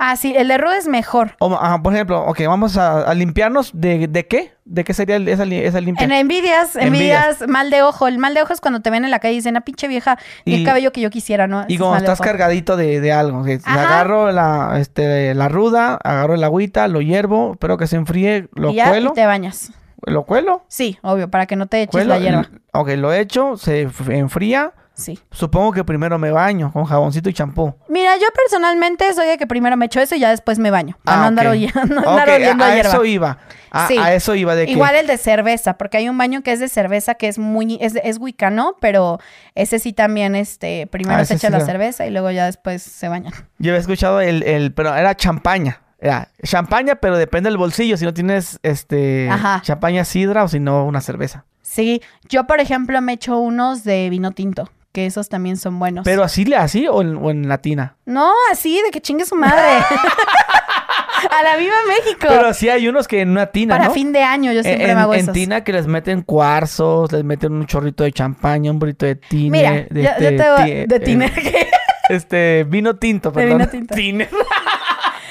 [0.04, 1.36] Ah, sí, el de ruda es mejor.
[1.38, 4.52] por ejemplo, ok, vamos a, limpiarnos de, de, qué?
[4.66, 6.04] ¿De qué sería esa, esa limpia?
[6.04, 8.08] En envidias, envidias, mal de ojo.
[8.08, 9.88] El mal de ojo es cuando te ven en la calle y dicen, ah, pinche
[9.88, 11.66] vieja, y, el cabello que yo quisiera, ¿no?
[11.68, 13.45] Y como estás cargadito de, de algo.
[13.64, 18.72] agarro la, este, la ruda, agarro el agüita, lo hiervo, espero que se enfríe, lo
[18.72, 19.12] y ya, cuelo.
[19.12, 19.72] Y te bañas.
[20.02, 20.66] ¿Lo cuelo?
[20.68, 22.49] Sí, obvio, para que no te eches la hierba.
[22.74, 25.20] Ok, lo echo, se enfría Sí.
[25.32, 27.74] Supongo que primero me baño con jaboncito y champú.
[27.89, 30.97] Mira, yo personalmente soy de que primero me echo eso y ya después me baño.
[31.04, 33.39] Para no ah, andar, oliendo a, eso iba.
[33.72, 34.72] A, eso iba de que...
[34.74, 37.80] Igual el de cerveza, porque hay un baño que es de cerveza que es muy...
[37.82, 39.20] Es, es wicano, pero
[39.56, 40.88] ese sí también, este...
[40.88, 43.34] Primero ah, se echa la cerveza y luego ya después se bañan.
[43.58, 44.43] Yo he escuchado el...
[44.43, 45.82] el pero era champaña.
[45.99, 47.97] Era champaña, pero depende del bolsillo.
[47.97, 49.30] Si no tienes, este...
[49.64, 51.45] Champaña sidra o si no, una cerveza.
[51.64, 52.02] Sí.
[52.30, 56.04] Yo, por ejemplo, me echo unos de vino tinto que esos también son buenos.
[56.04, 57.96] ¿Pero así, así o en, o en latina?
[58.06, 59.84] No, así, de que chingue su madre.
[61.30, 62.28] a la viva México.
[62.28, 64.96] Pero sí hay unos que en una tina, Para fin de año yo siempre en,
[64.96, 68.80] me hago En tina que les meten cuarzos, les meten un chorrito de champaña, un
[68.80, 69.50] burrito de tine.
[69.50, 71.32] Mira, de, yo, te de tine.
[72.10, 73.58] este, vino tinto, De perdón.
[73.60, 73.96] vino tinto.
[73.96, 74.30] Tiner.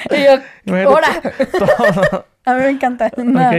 [0.09, 0.31] Y yo,
[0.65, 1.21] Imagínate ¡hora!
[1.57, 2.25] todo.
[2.51, 3.11] A mí me encanta.
[3.17, 3.49] No.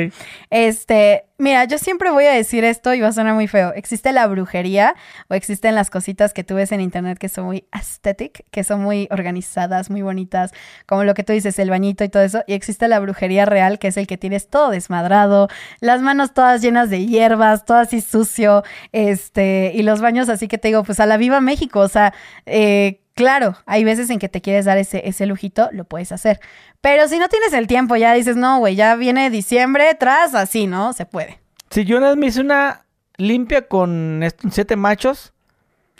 [0.51, 3.73] Este, mira, yo siempre voy a decir esto y va a sonar muy feo.
[3.75, 4.95] Existe la brujería
[5.29, 8.83] o existen las cositas que tú ves en internet que son muy aesthetic, que son
[8.83, 10.53] muy organizadas, muy bonitas,
[10.87, 12.43] como lo que tú dices, el bañito y todo eso.
[12.47, 15.49] Y existe la brujería real, que es el que tienes todo desmadrado,
[15.81, 18.63] las manos todas llenas de hierbas, todo así sucio,
[18.93, 22.13] este, y los baños así que te digo, pues a la viva México, o sea,
[22.47, 26.41] eh, Claro, hay veces en que te quieres dar ese, ese lujito, lo puedes hacer.
[26.81, 30.67] Pero si no tienes el tiempo, ya dices, no, güey, ya viene diciembre, tras, así,
[30.67, 30.93] ¿no?
[30.95, 31.41] Se puede.
[31.71, 32.87] Si yo una vez me hice una
[33.19, 35.33] limpia con siete machos,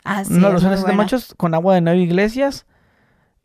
[0.03, 0.33] Ah, sí.
[0.33, 1.03] no es lo son muy siete buena.
[1.03, 2.65] machos, con agua de nueve iglesias.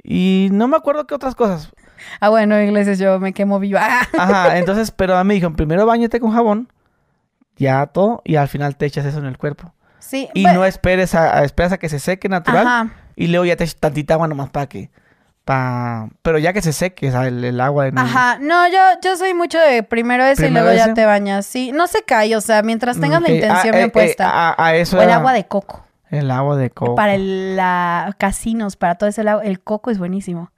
[0.02, 1.70] Y no me acuerdo qué otras cosas.
[2.20, 3.86] Ah, bueno, iglesias, yo me quemo viva.
[4.18, 6.72] Ajá, entonces, pero a mí me dijeron, primero bañate con jabón,
[7.56, 9.74] ya todo, y al final te echas eso en el cuerpo.
[9.98, 10.28] sí.
[10.34, 12.66] Y bueno, no esperes a, a- esperas a que se seque natural.
[12.66, 12.90] Ajá.
[13.20, 14.90] Y luego ya te echas tantita agua nomás para que...
[15.44, 16.08] Pa...
[16.22, 18.06] Pero ya que se seque, el, el agua de nuevo.
[18.08, 21.46] Ajá, no, yo, yo soy mucho de primero eso y ¿Primero luego ya te bañas.
[21.46, 24.30] Sí, no se cae, o sea, mientras tengas Ok, la intención ah, eh, eh, puesta.
[24.50, 25.84] a, a eso o el era agua de coco.
[26.10, 26.94] El agua de coco.
[26.94, 30.52] Para el, la casinos, para todo ese lado, el coco es buenísimo.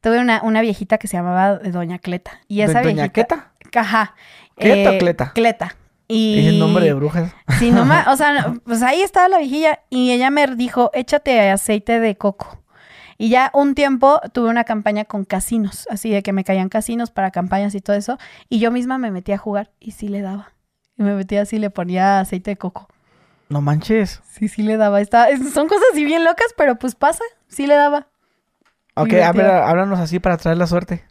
[0.00, 2.40] Tuve una, una viejita que se llamaba Doña Cleta.
[2.48, 3.12] Y esa ¿Doña viejita.
[3.12, 3.52] Queta?
[3.80, 4.14] Ajá.
[4.56, 5.32] ¿Cleta o Eh, Cleta?
[5.34, 5.76] Cleta.
[6.12, 6.40] Y...
[6.40, 7.32] Es el nombre de brujas.
[7.60, 12.16] Sí, o sea, pues ahí estaba la viejilla y ella me dijo, échate aceite de
[12.16, 12.58] coco.
[13.16, 17.10] Y ya un tiempo tuve una campaña con casinos, así de que me caían casinos
[17.10, 18.18] para campañas y todo eso.
[18.48, 20.52] Y yo misma me metí a jugar y sí le daba.
[20.96, 22.88] Y me metía así, le ponía aceite de coco.
[23.48, 24.20] No manches.
[24.30, 25.00] Sí, sí le daba.
[25.00, 28.08] Está, es- son cosas así bien locas, pero pues pasa, sí le daba.
[28.94, 31.04] Ok, a ver, háblanos así para traer la suerte.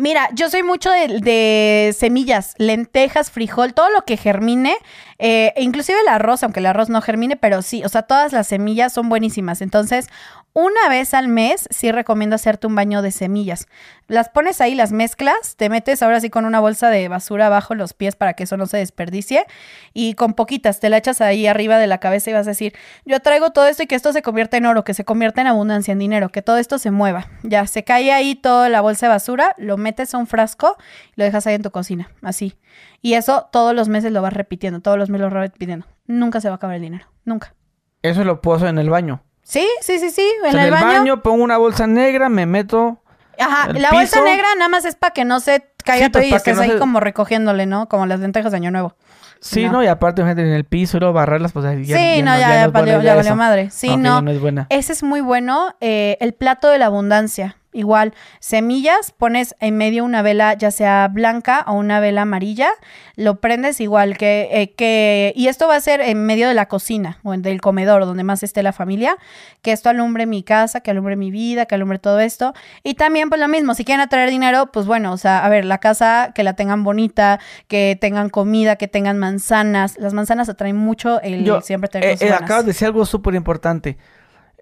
[0.00, 4.74] Mira, yo soy mucho de, semillas, lentejas, frijol, todo lo que germine,
[5.18, 8.46] eh, inclusive el arroz, aunque el arroz no germine, pero sí, o sea, todas las
[8.46, 9.60] semillas son buenísimas.
[9.60, 10.08] Entonces,
[10.52, 13.68] una vez al mes sí recomiendo hacerte un baño de semillas.
[14.08, 17.76] Las pones ahí, las mezclas, te metes ahora sí con una bolsa de basura abajo
[17.76, 19.46] los pies para que eso no se desperdicie
[19.94, 22.74] y con poquitas te la echas ahí arriba de la cabeza y vas a decir,
[23.04, 25.46] yo traigo todo esto y que esto se convierta en oro, que se convierta en
[25.46, 27.28] abundancia, en dinero, que todo esto se mueva.
[27.44, 30.76] Ya, se cae ahí toda la bolsa de basura, lo metes a un frasco
[31.14, 32.58] y lo dejas ahí en tu cocina, así.
[33.02, 35.86] Y eso todos los meses lo vas repitiendo, todos los meses lo vas repitiendo.
[36.06, 37.54] Nunca se va a acabar el dinero, nunca.
[38.02, 39.22] Eso lo puedo hacer en el baño.
[39.50, 41.22] Sí, sí, sí, sí, O en, sea, el, baño.
[41.22, 43.02] pongo una bolsa negra, me meto.
[43.36, 46.30] Ajá, la bolsa negra nada más es para que no se caiga Sí, todo pues,
[46.32, 47.88] y estés no ahí se- como recogiéndole, ¿no?
[47.88, 48.94] Como las lentejas de Año Nuevo.
[49.40, 49.72] Sí, No.
[49.72, 52.38] no, y aparte, gente, en el piso y luego barrerlas, pues ya, sí, no, no-
[52.38, 53.70] ya, ya, valió, ya valió madre.
[53.70, 54.16] Sí, no.
[54.16, 54.66] ya no es buena.
[54.68, 55.74] Ese es muy bueno.
[55.80, 57.56] eh, el plato de la abundancia.
[57.72, 62.70] Igual, semillas, pones en medio una vela, ya sea blanca o una vela amarilla,
[63.14, 66.66] lo prendes igual que, eh, que, y esto va a ser en medio de la
[66.66, 69.16] cocina o en- del comedor, donde más esté la familia,
[69.62, 72.54] que esto alumbre mi casa, que alumbre mi vida, que alumbre todo esto.
[72.82, 75.64] Y también, pues lo mismo, si quieren atraer dinero, pues bueno, o sea, a ver,
[75.64, 79.96] la casa que la tengan bonita, que tengan comida, que tengan manzanas.
[79.98, 83.34] Las manzanas atraen mucho el Yo, siempre tener eh, eh, acabas de decir algo súper
[83.36, 83.96] importante.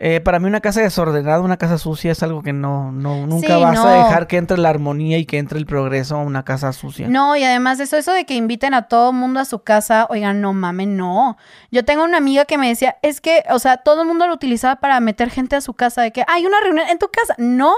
[0.00, 3.48] Eh, para mí una casa desordenada, una casa sucia es algo que no, no nunca
[3.56, 3.84] Sí, vas no.
[3.84, 7.08] a dejar que entre la armonía y que entre el progreso a una casa sucia.
[7.08, 10.06] No, y además de eso, eso de que inviten a todo mundo a su casa,
[10.08, 11.36] oigan, no mamen, no.
[11.72, 14.34] Yo tengo una amiga que me decía, es que, o sea, todo el mundo lo
[14.34, 17.34] utilizaba para meter gente a su casa, de que hay una reunión en tu casa.
[17.38, 17.74] No,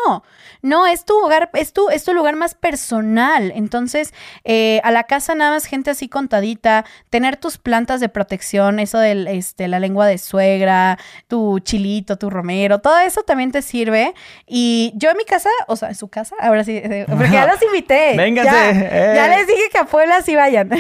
[0.61, 3.53] no, es tu hogar, es tu, es tu lugar más personal.
[3.55, 4.12] Entonces,
[4.45, 8.99] eh, a la casa nada más gente así contadita, tener tus plantas de protección, eso
[8.99, 10.99] de este, la lengua de suegra,
[11.29, 14.15] tu chilito, tu romero, todo eso también te sirve.
[14.47, 17.47] Y yo en mi casa, o sea, en su casa, ahora sí, eh, porque ya
[17.47, 18.15] los invité.
[18.17, 19.13] Vénganse, Ya, eh.
[19.17, 20.71] ya les dije que a Puebla sí vayan.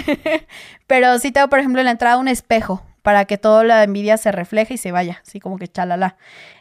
[0.86, 4.16] Pero sí tengo, por ejemplo, en la entrada un espejo para que toda la envidia
[4.16, 6.16] se refleje y se vaya, así como que chalala.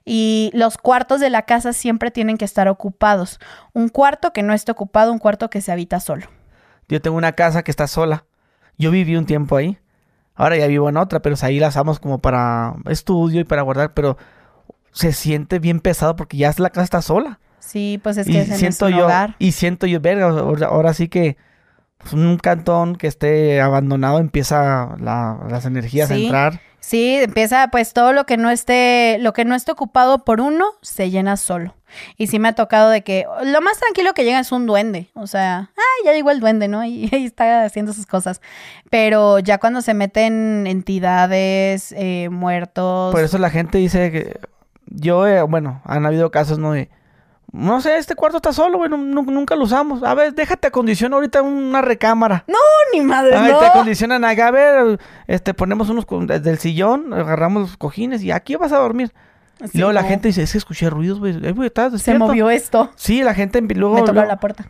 [0.06, 3.40] Y los cuartos de la casa siempre tienen que estar ocupados.
[3.74, 6.28] Un cuarto que no esté ocupado, un cuarto que se habita solo.
[6.88, 8.26] Yo tengo una casa que está sola.
[8.78, 9.78] Yo viví un tiempo ahí.
[10.36, 13.94] Ahora ya vivo en otra, pero ahí la usamos como para estudio y para guardar,
[13.94, 14.18] pero
[14.92, 17.40] se siente bien pesado porque ya la casa está sola.
[17.60, 19.36] Sí, pues es que y es en siento yo, hogar.
[19.40, 21.38] y siento yo, verga, ahora, ahora sí que
[21.98, 26.62] pues, un cantón que esté abandonado empieza la- las energías a entrar.
[26.80, 30.66] Sí, empieza pues todo lo que no esté, lo que no esté ocupado por uno,
[30.82, 31.76] se llena solo.
[32.18, 35.10] Y sí me ha tocado de que lo más tranquilo que llega es un duende.
[35.14, 36.86] O sea, ay, ya llegó el duende, ¿no?
[36.86, 38.42] Y ahí está haciendo sus cosas.
[38.90, 43.12] Pero ya cuando se meten entidades, eh, muertos.
[43.14, 44.40] Por eso la gente dice que
[44.90, 46.74] yo, eh, bueno, han habido casos, ¿no?
[46.74, 46.90] De,
[47.52, 50.04] no sé, este cuarto está solo, nu- nunca lo usamos.
[50.04, 52.44] A ver, déjate acondicionar ahorita una recámara.
[52.48, 52.58] No,
[52.94, 53.60] ni madre, Ay, no.
[53.60, 58.22] te acondicionan acá, a ver, este, ponemos unos con- desde el sillón, agarramos los cojines
[58.24, 59.12] y aquí vas a dormir.
[59.74, 61.38] y luego la gente dice, es que escuché ruidos, güey.
[61.52, 62.92] güey, ¿estás Se movió esto.
[62.96, 63.96] Sí, la gente luego...
[63.96, 64.66] Me tocó la puerta.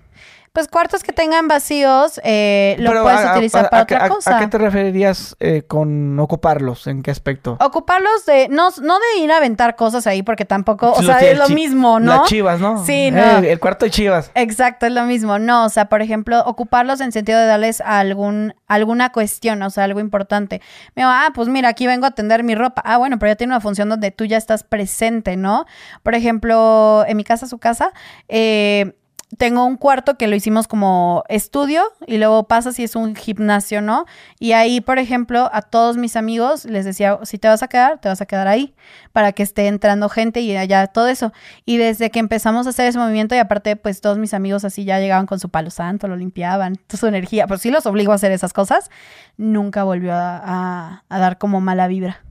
[0.54, 4.38] Pues cuartos que tengan vacíos, eh, lo puedes utilizar para otra cosa.
[4.38, 6.88] ¿A qué te referirías eh, con ocuparlos?
[6.88, 7.58] ¿En qué aspecto?
[7.60, 11.38] Ocuparlos de, no, no de ir a aventar cosas ahí, porque tampoco, o sea, es
[11.38, 12.18] lo mismo, ¿no?
[12.18, 12.84] Las chivas, ¿no?
[12.84, 13.38] Sí, no.
[13.38, 14.32] el cuarto de chivas.
[14.34, 15.38] Exacto, es lo mismo.
[15.38, 19.84] No, o sea, por ejemplo, ocuparlos en sentido de darles algún, alguna cuestión, o sea,
[19.84, 20.62] algo importante.
[20.96, 22.82] Me digo, ah, pues mira, aquí vengo a atender mi ropa.
[22.86, 25.66] Ah, bueno, pero ya tiene una función donde tú ya estás presente, ¿no?
[26.02, 27.92] Por ejemplo, en mi casa, su casa,
[28.28, 28.96] eh
[29.38, 33.82] tengo un cuarto que lo hicimos como estudio y luego pasa si es un gimnasio,
[33.82, 34.06] ¿no?
[34.40, 38.00] Y ahí, por ejemplo, a todos mis amigos les decía, si te vas a quedar,
[38.00, 38.74] te vas a quedar ahí
[39.14, 41.32] para que esté entrando gente y allá todo eso.
[41.64, 44.84] Y desde que empezamos a hacer ese movimiento y aparte, pues todos mis amigos así
[44.84, 48.16] ya llegaban con su palo santo, lo limpiaban, su energía, pues sí los obligo a
[48.16, 48.90] hacer esas cosas,
[49.38, 52.24] nunca volvió a, dar como mala vibra.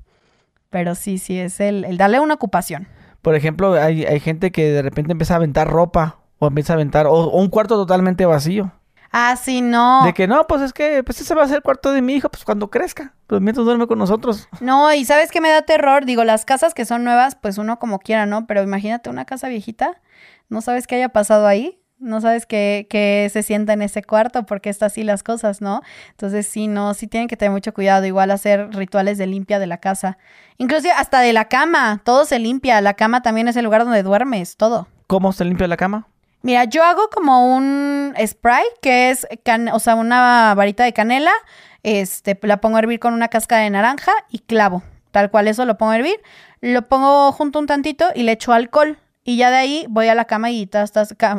[0.70, 2.88] Pero sí, sí, es el, el darle una ocupación.
[3.22, 6.76] Por ejemplo, hay, hay gente que de repente empieza a aventar ropa o empieza a
[6.76, 8.72] aventar, o, un cuarto totalmente vacío.
[9.11, 10.05] Ah, sí, no.
[10.05, 12.14] De que no, pues es que pues ese va a ser el cuarto de mi
[12.14, 13.14] hijo, pues cuando crezca.
[13.26, 14.49] Pues mientras duerme con nosotros.
[14.61, 16.05] No, y ¿sabes qué me da terror?
[16.05, 18.47] Digo, las casas que son nuevas, pues uno como quiera, ¿no?
[18.47, 20.01] Pero imagínate una casa viejita,
[20.49, 24.45] no sabes qué haya pasado ahí, no sabes qué, qué se sienta en ese cuarto,
[24.45, 25.80] porque está así las cosas, ¿no?
[26.11, 29.66] Entonces sí, no, sí tienen que tener mucho cuidado, igual hacer rituales de limpia de
[29.66, 30.18] la casa.
[30.59, 34.03] Inclusive hasta de la cama, todo se limpia, la cama también es el lugar donde
[34.03, 34.86] duermes, todo.
[35.07, 36.07] ¿Cómo se limpia la cama?
[36.43, 39.26] Mira, yo hago como un spray, que es,
[39.72, 41.32] o sea, una varita de canela,
[41.82, 45.64] este, la pongo a hervir con una cáscara de naranja y clavo, tal cual eso
[45.64, 46.20] lo pongo a hervir,
[46.61, 48.99] lo pongo junto un tantito y le echo alcohol.
[49.24, 50.91] Y ya de ahí voy a la cama y tas,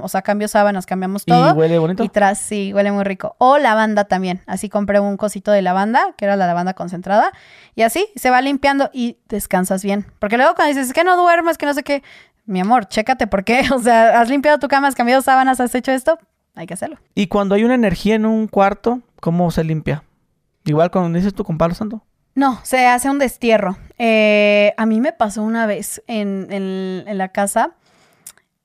[0.04, 1.50] o sea, cambio sábanas, cambiamos todo.
[1.50, 2.04] ¿Y huele bonito?
[2.04, 3.36] Y tras, sí, huele muy rico.
[3.39, 4.43] O lavanda también.
[4.45, 7.32] Así compré un cosito de lavanda, que era la lavanda concentrada.
[7.74, 10.06] Y así se va limpiando y descansas bien.
[10.20, 12.04] Porque luego cuando dices, es que no duermes, que no sé qué,
[12.50, 13.62] mi amor, chécate por qué.
[13.74, 16.20] O sea, has limpiado tu cama, has cambiado sábanas, has hecho esto,
[16.56, 16.97] hay que hacerlo.
[17.16, 20.04] Y cuando hay una energía en un cuarto, ¿cómo se limpia?
[20.66, 22.04] Igual cuando dices tú con palo santo.
[22.36, 23.78] No, se hace un destierro.
[23.97, 27.76] Eh, a mí me pasó una vez en, en la casa,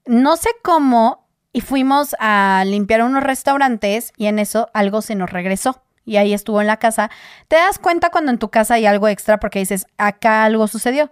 [0.07, 5.30] no sé cómo, y fuimos a limpiar unos restaurantes y en eso algo se nos
[5.30, 7.11] regresó y ahí estuvo en la casa.
[7.49, 11.11] Te das cuenta cuando en tu casa hay algo extra porque dices, acá algo sucedió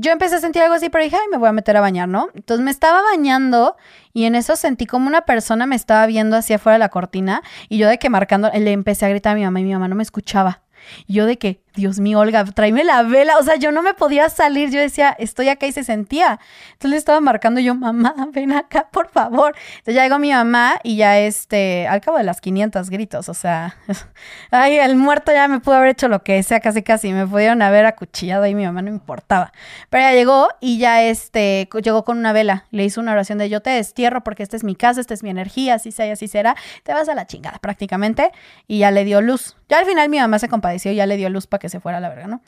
[0.00, 2.08] yo empecé a sentir algo así, pero dije, ay, me voy a meter a bañar,
[2.08, 2.28] ¿no?
[2.34, 3.76] Entonces me estaba bañando
[4.12, 7.42] y en eso sentí como una persona me estaba viendo hacia afuera de la cortina
[7.68, 9.88] y yo de que marcando, le empecé a gritar a mi mamá y mi mamá
[9.88, 10.62] no me escuchaba.
[11.06, 13.38] Yo de que, Dios mío, Olga, tráeme la vela.
[13.38, 14.70] O sea, yo no me podía salir.
[14.70, 16.40] Yo decía, estoy acá y se sentía.
[16.72, 19.54] Entonces le estaba marcando yo, mamá, ven acá, por favor.
[19.78, 23.34] Entonces ya llegó mi mamá y ya este, al cabo de las 500 gritos, o
[23.34, 23.76] sea,
[24.50, 27.12] ay, el muerto ya me pudo haber hecho lo que sea, casi casi.
[27.12, 29.52] Me pudieron haber acuchillado y mi mamá no importaba.
[29.90, 32.64] Pero ya llegó y ya este, llegó con una vela.
[32.70, 35.22] Le hizo una oración de yo te destierro porque esta es mi casa, esta es
[35.22, 36.56] mi energía, así sea y así será.
[36.82, 38.30] Te vas a la chingada prácticamente.
[38.66, 39.56] Y ya le dio luz.
[39.68, 41.80] Ya al final mi mamá se compadeció y ya le dio luz para que se
[41.80, 42.42] fuera la verga, ¿no?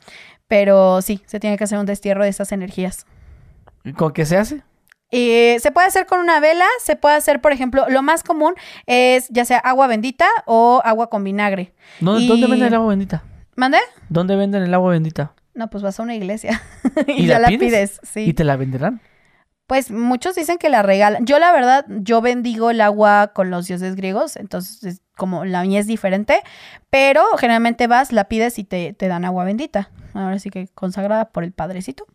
[0.47, 3.05] Pero sí, se tiene que hacer un destierro de esas energías.
[3.83, 4.61] ¿Y con qué se hace?
[5.11, 8.53] Eh, se puede hacer con una vela, se puede hacer, por ejemplo, lo más común
[8.85, 11.73] es ya sea agua bendita o agua con vinagre.
[11.99, 13.23] ¿Dónde, venden el agua bendita?
[13.55, 13.79] ¿Mande?
[14.07, 15.33] ¿Dónde venden el agua bendita?
[15.53, 16.61] No, pues vas a una iglesia
[17.07, 17.99] y, ya la, pides?
[18.03, 18.21] sí.
[18.21, 19.01] ¿Y te la venderán?
[19.71, 21.25] Pues muchos dicen que la regalan.
[21.25, 25.79] Yo la verdad, yo bendigo el agua con los dioses griegos, entonces como la mía
[25.79, 26.41] es diferente,
[26.89, 29.89] pero generalmente vas, la pides y te, te dan agua bendita.
[30.13, 32.05] Ahora sí que consagrada por el padrecito.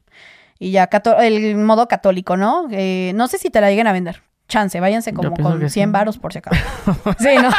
[0.59, 2.69] Y ya el modo católico, ¿no?
[2.73, 6.19] Eh, no sé si te la lleguen a vender chance, váyanse como con 100 varos
[6.19, 6.63] por si acaso.
[7.19, 7.51] sí, ¿no?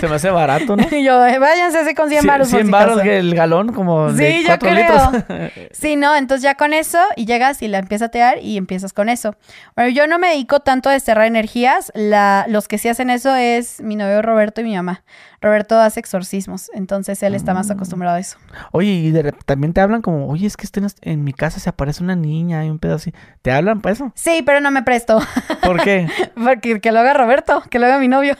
[0.00, 0.88] Se me hace barato, ¿no?
[0.90, 4.70] yo, eh, váyanse así con 100 varos 100 varos el galón como sí, de 4
[4.70, 5.02] litros.
[5.72, 8.92] sí, no, entonces ya con eso y llegas y la empiezas a tear y empiezas
[8.92, 9.36] con eso.
[9.74, 13.34] Bueno, yo no me dedico tanto a desterrar energías, la, los que sí hacen eso
[13.34, 15.02] es mi novio Roberto y mi mamá.
[15.40, 17.72] Roberto hace exorcismos, entonces él está más mm.
[17.72, 18.38] acostumbrado a eso.
[18.72, 19.12] Oye, y
[19.44, 22.64] también te hablan como, oye, es que en, en mi casa se aparece una niña
[22.64, 23.12] y un pedo así.
[23.42, 24.12] ¿Te hablan para eso?
[24.14, 25.20] Sí, pero no me presto.
[25.62, 26.08] ¿Por qué?
[26.34, 28.36] Porque que lo haga Roberto, que lo haga mi novio.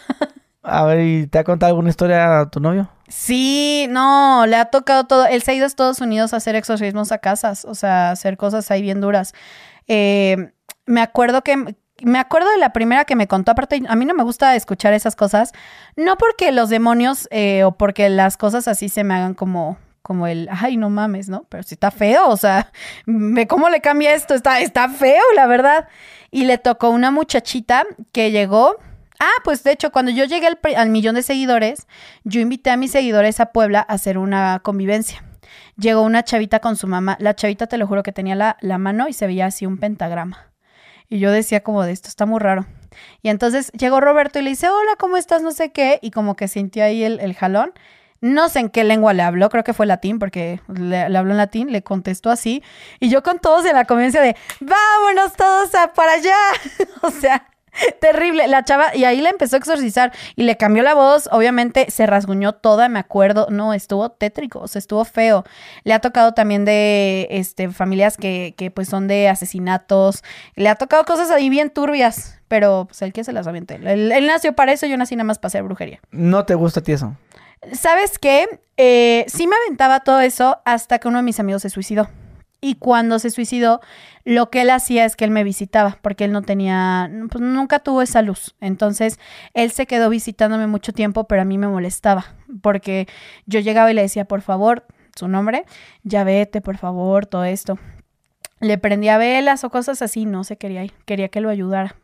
[0.63, 2.89] a ver, ¿y te ha contado alguna historia a tu novio?
[3.09, 5.27] Sí, no, le ha tocado todo.
[5.27, 8.37] Él se ha ido a Estados Unidos a hacer exorcismos a casas, o sea, hacer
[8.37, 9.33] cosas ahí bien duras.
[9.87, 10.53] Eh,
[10.87, 14.15] me acuerdo que me acuerdo de la primera que me contó, aparte a mí no
[14.15, 15.53] me gusta escuchar esas cosas,
[15.97, 20.29] no porque los demonios eh, o porque las cosas así se me hagan como como
[20.29, 21.47] el, ay, no mames, ¿no?
[21.49, 22.71] Pero si está feo, o sea,
[23.49, 25.89] cómo le cambia esto, está, está feo, la verdad.
[26.31, 28.77] Y le tocó una muchachita que llegó,
[29.19, 30.47] ah, pues de hecho, cuando yo llegué
[30.77, 31.89] al millón de seguidores,
[32.23, 35.25] yo invité a mis seguidores a Puebla a hacer una convivencia.
[35.77, 37.17] llegó una chavita con su mamá.
[37.19, 39.79] La chavita, te lo juro, que tenía la, la mano y se veía así un
[39.79, 40.53] pentagrama.
[41.09, 42.67] Y yo decía como de esto está muy raro.
[43.23, 45.43] Y entonces llegó Roberto y le dice, hola, ¿cómo estás?
[45.43, 45.99] No sé qué.
[46.03, 47.73] Y como que sintió ahí el, el jalón.
[48.21, 51.37] No sé en qué lengua le habló, creo que fue latín, porque le, habló en
[51.37, 52.63] latín, le contestó así.
[52.99, 56.37] Y yo con todos en la conveniencia de, vámonos todos a para allá.
[57.03, 57.47] o sea,
[58.01, 58.47] Terrible.
[58.49, 61.29] La chava, y ahí le empezó a exorcizar y le cambió la voz.
[61.33, 63.47] Obviamente se rasguñó toda, me acuerdo.
[63.51, 65.45] No, estuvo tétrico, o sea, estuvo feo.
[65.85, 70.23] Le ha tocado también de este, familias que, que pues son de asesinatos.
[70.55, 73.79] Le ha tocado cosas ahí bien turbias, pero pues el que se las aviente.
[73.83, 76.01] Él, nació para eso, yo nací nada más para hacer brujería.
[76.11, 77.17] ¿No te gusta a ti eso?
[77.73, 78.47] ¿Sabes qué?
[78.77, 82.09] Eh, sí me aventaba todo eso hasta que uno de mis amigos se suicidó.
[82.67, 83.81] Y cuando se suicidó,
[84.25, 87.79] lo que él hacía es que él me visitaba, porque él no tenía, pues nunca
[87.79, 88.57] tuvo esa luz.
[88.61, 89.21] Entonces,
[89.55, 93.07] él se quedó visitándome mucho tiempo, pero a mí me molestaba, porque
[93.45, 94.85] yo llegaba y le decía, por favor,
[95.15, 95.65] su nombre,
[96.03, 97.79] ya vete, por favor, todo esto.
[98.59, 101.95] Le prendía velas o cosas así, no se quería ir, quería que lo ayudara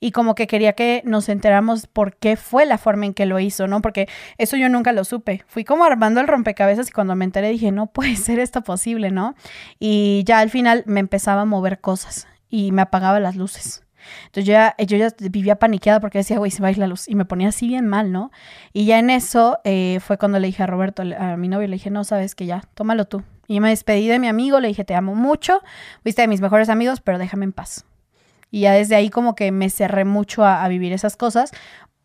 [0.00, 3.38] y como que quería que nos enteramos por qué fue la forma en que lo
[3.40, 3.80] hizo, ¿no?
[3.82, 4.08] Porque
[4.38, 5.44] eso yo nunca lo supe.
[5.46, 9.10] Fui como armando el rompecabezas y cuando me enteré dije, no puede ser esto posible,
[9.10, 9.34] ¿no?
[9.78, 13.84] Y ya al final me empezaba a mover cosas y me apagaba las luces.
[14.26, 16.86] Entonces yo ya, yo ya vivía paniqueada porque decía, güey, se va a ir la
[16.86, 17.08] luz.
[17.08, 18.30] Y me ponía así bien mal, ¿no?
[18.72, 21.76] Y ya en eso eh, fue cuando le dije a Roberto, a mi novio, le
[21.76, 23.22] dije, no, sabes que ya, tómalo tú.
[23.46, 25.62] Y me despedí de mi amigo, le dije, te amo mucho,
[26.02, 27.84] fuiste de mis mejores amigos, pero déjame en paz.
[28.54, 31.50] Y ya desde ahí como que me cerré mucho a, vivir esas cosas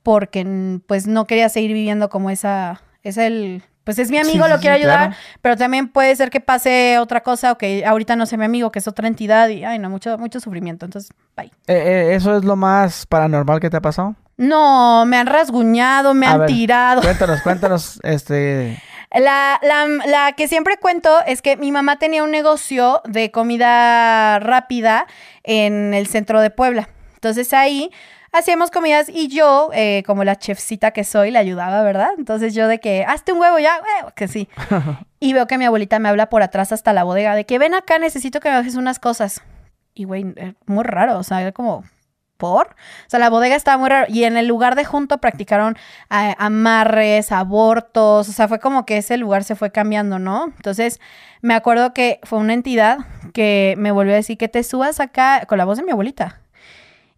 [0.02, 4.58] porque pues no quería seguir viviendo como esa, es el, pues es mi amigo, lo
[4.58, 8.40] quiero ayudar, pero también puede ser que pase otra cosa o que ahorita no sea
[8.40, 10.86] mi amigo, que es otra entidad y, ay, no, mucho, mucho sufrimiento.
[10.86, 11.52] Entonces, bye.
[11.68, 14.16] Eh, eh, ¿Eso es lo más paranormal que te ha pasado?
[14.36, 17.02] No, me han rasguñado, me han tirado.
[17.02, 18.82] Cuéntanos, cuéntanos, este...
[19.12, 24.38] La, la, la, que siempre cuento es que mi mamá tenía un negocio de comida
[24.40, 25.08] rápida
[25.44, 26.90] en el centro de Puebla.
[27.16, 27.92] Entonces ahí
[28.32, 32.12] hacíamos comidas y yo, eh, como la chefcita que soy, le ayudaba, ¿verdad?
[32.18, 34.48] Entonces yo de que, hazte un huevo ya, huevo, que sí.
[35.20, 37.74] y veo que mi abuelita me habla por atrás hasta la bodega de que ven
[37.74, 39.42] acá, necesito que me hagas unas cosas.
[39.94, 41.84] Y güey, eh, muy raro, o sea, era como,
[42.40, 42.68] por.
[42.70, 44.08] O sea, la bodega estaba muy raro.
[44.10, 45.78] Y en el lugar de junto practicaron
[46.10, 48.28] eh, amarres, abortos.
[48.28, 50.46] O sea, fue como que ese lugar se fue cambiando, ¿no?
[50.46, 51.00] Entonces,
[51.42, 53.00] me acuerdo que fue una entidad
[53.34, 56.42] que me volvió a decir que te subas acá con la voz de mi abuelita.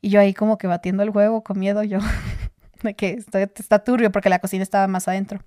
[0.01, 1.99] Y yo ahí como que batiendo el huevo con miedo yo
[2.83, 5.39] de que está, está turbio porque la cocina estaba más adentro.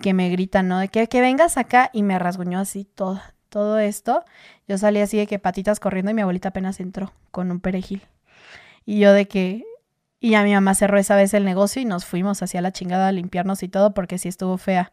[0.00, 0.78] Que me gritan, ¿no?
[0.80, 4.24] De que, que vengas acá y me rasguñó así todo, todo esto.
[4.66, 8.02] Yo salí así de que patitas corriendo y mi abuelita apenas entró con un perejil.
[8.88, 9.66] Y yo de que...
[10.18, 13.08] Y a mi mamá cerró esa vez el negocio y nos fuimos hacia la chingada
[13.08, 14.92] a limpiarnos y todo porque sí estuvo fea.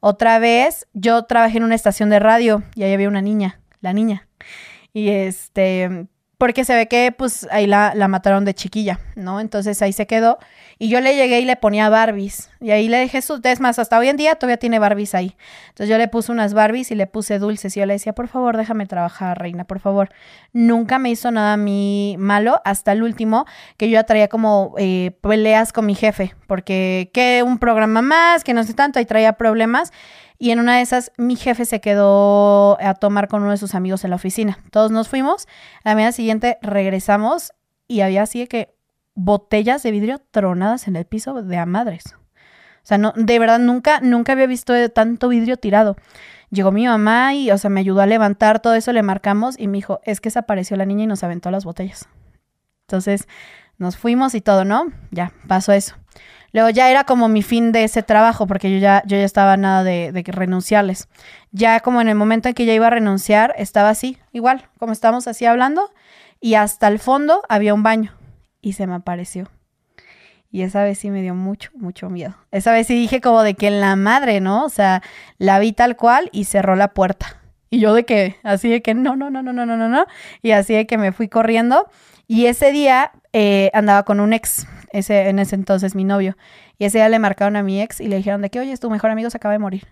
[0.00, 3.92] Otra vez, yo trabajé en una estación de radio y ahí había una niña, la
[3.92, 4.26] niña.
[4.92, 6.08] Y este,
[6.38, 9.40] porque se ve que pues ahí la, mataron de chiquilla, ¿no?
[9.40, 10.38] Entonces ahí se quedó
[10.78, 13.80] y yo le llegué y le ponía Barbies y ahí le dejé sus, es más,
[13.80, 15.36] hasta hoy en día todavía tiene Barbies ahí.
[15.70, 18.28] Entonces yo le puse unas Barbies y le puse dulces y yo le decía, por
[18.28, 20.10] favor, déjame trabajar, reina, por favor.
[20.52, 23.44] Nunca me hizo nada a mí malo hasta el último
[23.76, 28.44] que yo ya traía como eh, peleas con mi jefe, porque que un programa más,
[28.44, 29.92] que no sé tanto, ahí traía problemas.
[30.38, 33.74] Y en una de esas, mi jefe se quedó a tomar con uno de sus
[33.74, 34.58] amigos en la oficina.
[34.70, 35.48] Todos nos fuimos.
[35.82, 37.52] La mañana siguiente regresamos
[37.88, 38.74] y había así que
[39.14, 42.14] botellas de vidrio tronadas en el piso de a madres.
[42.14, 45.96] O sea, no, de verdad nunca, nunca había visto tanto vidrio tirado.
[46.50, 49.66] Llegó mi mamá y, o sea, me ayudó a levantar todo eso, le marcamos y
[49.66, 52.08] me dijo, es que desapareció la niña y nos aventó las botellas.
[52.82, 53.28] Entonces,
[53.76, 54.86] nos fuimos y todo, ¿no?
[55.10, 55.96] Ya, pasó eso.
[56.58, 59.56] Luego ya era como mi fin de ese trabajo, porque yo ya, yo ya estaba
[59.56, 61.08] nada de, de renunciarles.
[61.52, 64.90] Ya como en el momento en que ya iba a renunciar, estaba así, igual, como
[64.90, 65.92] estamos así hablando,
[66.40, 68.12] y hasta el fondo había un baño,
[68.60, 69.48] y se me apareció.
[70.50, 72.34] Y esa vez sí me dio mucho, mucho miedo.
[72.50, 74.64] Esa vez sí dije como de que en la madre, ¿no?
[74.64, 75.00] O sea,
[75.38, 77.40] la vi tal cual y cerró la puerta.
[77.70, 80.06] Y yo de que, así de que no, no, no, no, no, no, no, no.
[80.42, 81.88] Y así de que me fui corriendo.
[82.26, 86.36] Y ese día eh, andaba con un ex ese, en ese entonces mi novio.
[86.78, 88.90] Y ese día le marcaron a mi ex y le dijeron de que, oye, tu
[88.90, 89.88] mejor amigo se acaba de morir.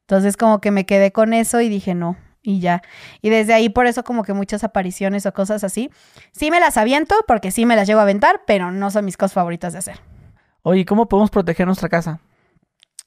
[0.00, 2.82] Entonces como que me quedé con eso y dije, no, y ya.
[3.22, 5.90] Y desde ahí por eso como que muchas apariciones o cosas así,
[6.32, 9.16] sí me las aviento porque sí me las llevo a aventar, pero no son mis
[9.16, 10.00] cosas favoritas de hacer.
[10.62, 12.20] Oye, ¿cómo podemos proteger nuestra casa?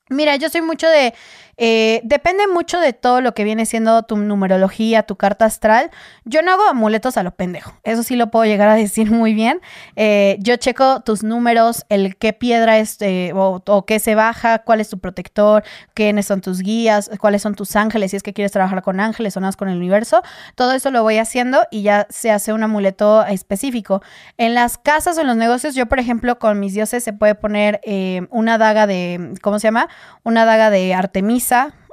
[0.10, 1.14] Mira, yo soy mucho de
[1.62, 5.92] Eh, depende mucho de todo lo que viene siendo tu numerología, tu carta astral.
[6.24, 7.74] Yo no hago amuletos a lo pendejo.
[7.84, 9.60] Eso sí lo puedo llegar a decir muy bien.
[9.98, 14.80] Eh, yo checo tus números, el qué piedra es eh, o, qué se baja, cuál
[14.80, 15.64] es tu protector,
[15.94, 19.36] quiénes son tus guías, cuáles son tus ángeles, si es que quieres trabajar con ángeles
[19.36, 20.22] o nada con el universo.
[20.56, 24.02] Todo eso lo voy haciendo y ya se hace un amuleto específico.
[24.38, 27.36] En las casas o en los negocios, yo, por ejemplo, con mis dioses se puede
[27.36, 27.82] poner
[28.30, 29.90] una daga de, ¿cómo se llama?
[30.24, 31.49] Una daga de Artemisa,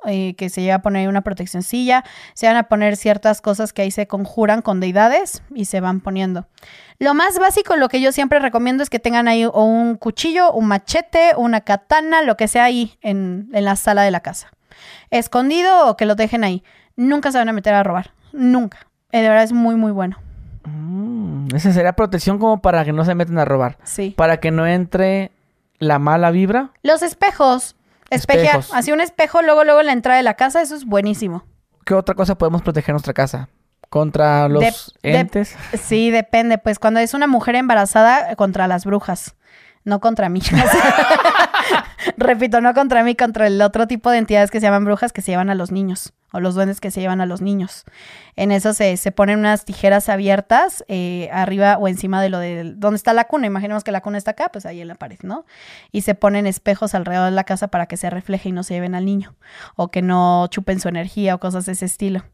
[0.07, 2.05] eh, que se lleva a poner una proteccióncilla,
[2.35, 6.01] se van a poner ciertas cosas que ahí se conjuran con deidades y se van
[6.01, 6.47] poniendo.
[6.99, 10.53] Lo más básico, lo que yo siempre recomiendo es que tengan ahí o un cuchillo,
[10.53, 14.53] un machete, una katana, lo que sea ahí en, en la sala de la casa.
[15.11, 16.63] Escondido o que lo dejen ahí.
[16.97, 18.13] Nunca se van a meter a robar.
[18.33, 18.87] Nunca.
[19.13, 20.19] Eh, de verdad es muy, muy bueno.
[20.65, 23.79] Mm, esa sería protección como para que no se metan a robar.
[23.85, 24.15] Sí.
[24.17, 25.33] Para que no entre
[25.79, 26.71] la mala vibra.
[26.83, 27.76] Los espejos.
[28.11, 28.59] Espejear.
[28.59, 28.71] Espejos.
[28.75, 31.45] Así un espejo, luego, luego en la entrada de la casa, eso es buenísimo.
[31.85, 33.49] ¿Qué otra cosa podemos proteger nuestra casa?
[33.89, 35.57] ¿Contra los entes?
[35.81, 36.59] Sí, depende.
[36.59, 39.37] Pues cuando es una mujer embarazada, contra las brujas.
[39.85, 40.41] No contra mí.
[42.17, 45.23] Repito, no contra mí, contra el otro tipo de entidades que se llaman brujas que
[45.23, 46.13] se llevan a los niños.
[46.33, 47.85] O los duendes que se llevan a los niños.
[48.35, 52.75] En eso se, se ponen unas tijeras abiertas eh, arriba o encima de lo de
[52.77, 53.47] donde está la cuna.
[53.47, 55.47] Imaginemos que la cuna está acá, pues ahí en la pared, ¿no?
[55.93, 58.75] Y se ponen espejos alrededor de la casa para que se refleje y no se
[58.75, 59.35] lleven al niño.
[59.77, 62.25] O que no chupen su energía o cosas de ese estilo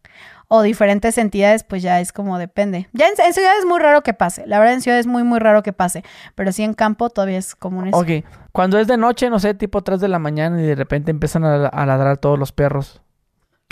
[0.55, 2.87] o diferentes entidades, pues ya es como depende.
[2.93, 4.47] Ya en, en ciudad es muy raro que pase.
[4.47, 6.05] La verdad, en ciudad es muy, muy raro que pase.
[6.35, 7.97] Pero sí en campo todavía es común eso.
[7.97, 8.27] Ok.
[8.53, 11.47] Cuando es de noche, no sé, tipo 3 de la mañana y de repente empiezan
[11.47, 13.01] a, a ladrar todos los perros.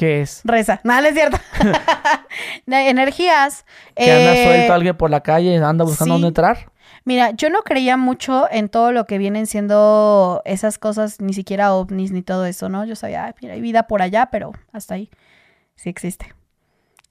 [0.00, 0.40] ¿Qué es?
[0.44, 0.80] Reza.
[0.82, 1.36] Nada, no es cierto.
[2.66, 3.66] Energías.
[3.94, 6.22] ¿Que anda eh, suelto alguien por la calle y anda buscando sí.
[6.22, 6.72] dónde entrar?
[7.04, 11.74] Mira, yo no creía mucho en todo lo que vienen siendo esas cosas, ni siquiera
[11.74, 12.86] ovnis ni todo eso, ¿no?
[12.86, 15.10] Yo sabía, "Ay, mira, hay vida por allá, pero hasta ahí
[15.74, 16.34] sí existe.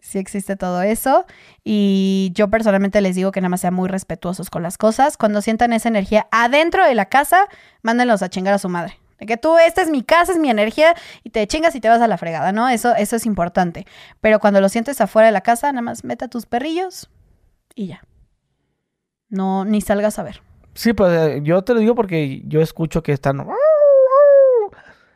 [0.01, 1.27] Sí existe todo eso.
[1.63, 5.15] Y yo personalmente les digo que nada más sean muy respetuosos con las cosas.
[5.15, 7.45] Cuando sientan esa energía adentro de la casa,
[7.83, 8.97] mándenlos a chingar a su madre.
[9.19, 11.89] De que tú, esta es mi casa, es mi energía, y te chingas y te
[11.89, 12.69] vas a la fregada, ¿no?
[12.69, 13.85] Eso, eso es importante.
[14.21, 17.09] Pero cuando lo sientes afuera de la casa, nada más mete a tus perrillos
[17.75, 18.01] y ya.
[19.29, 20.41] No, ni salgas a ver.
[20.73, 23.45] Sí, pues eh, yo te lo digo porque yo escucho que están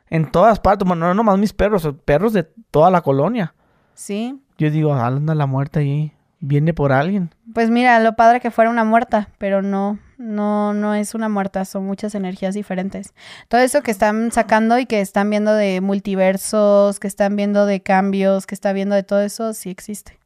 [0.10, 0.88] en todas partes.
[0.88, 3.54] Bueno, no nomás mis perros, perros de toda la colonia.
[3.94, 4.40] Sí.
[4.58, 6.14] Yo digo, anda la muerte allí.
[6.40, 7.34] Viene por alguien.
[7.54, 11.66] Pues mira, lo padre que fuera una muerta, pero no, no, no es una muerta,
[11.66, 13.14] son muchas energías diferentes.
[13.50, 17.82] Todo eso que están sacando y que están viendo de multiversos, que están viendo de
[17.82, 20.18] cambios, que está viendo de todo eso, sí existe.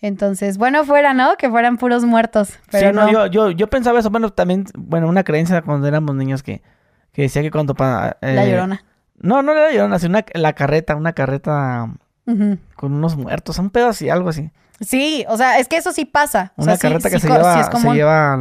[0.00, 1.36] Entonces, bueno fuera, ¿no?
[1.36, 2.58] Que fueran puros muertos.
[2.70, 3.12] Pero sí, no, no.
[3.12, 4.10] Yo, yo, yo pensaba eso.
[4.10, 6.62] Bueno, también, bueno, una creencia cuando éramos niños que,
[7.12, 7.74] que decía que cuando...
[7.74, 8.84] pa- La eh, llorona.
[9.18, 11.88] No, no era la llorona, sino una, la carreta, una carreta
[12.76, 14.50] con unos muertos, un pedo así, algo así.
[14.86, 16.52] Sí, o sea, es que eso sí pasa.
[16.56, 18.34] O Una sea, sí- carreta que sí se, co- sí lleva, se lleva,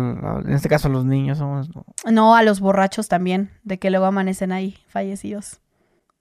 [0.45, 1.37] en este caso, a los niños.
[1.37, 1.69] somos-
[2.05, 5.59] No, a los borrachos también, de que luego amanecen ahí fallecidos.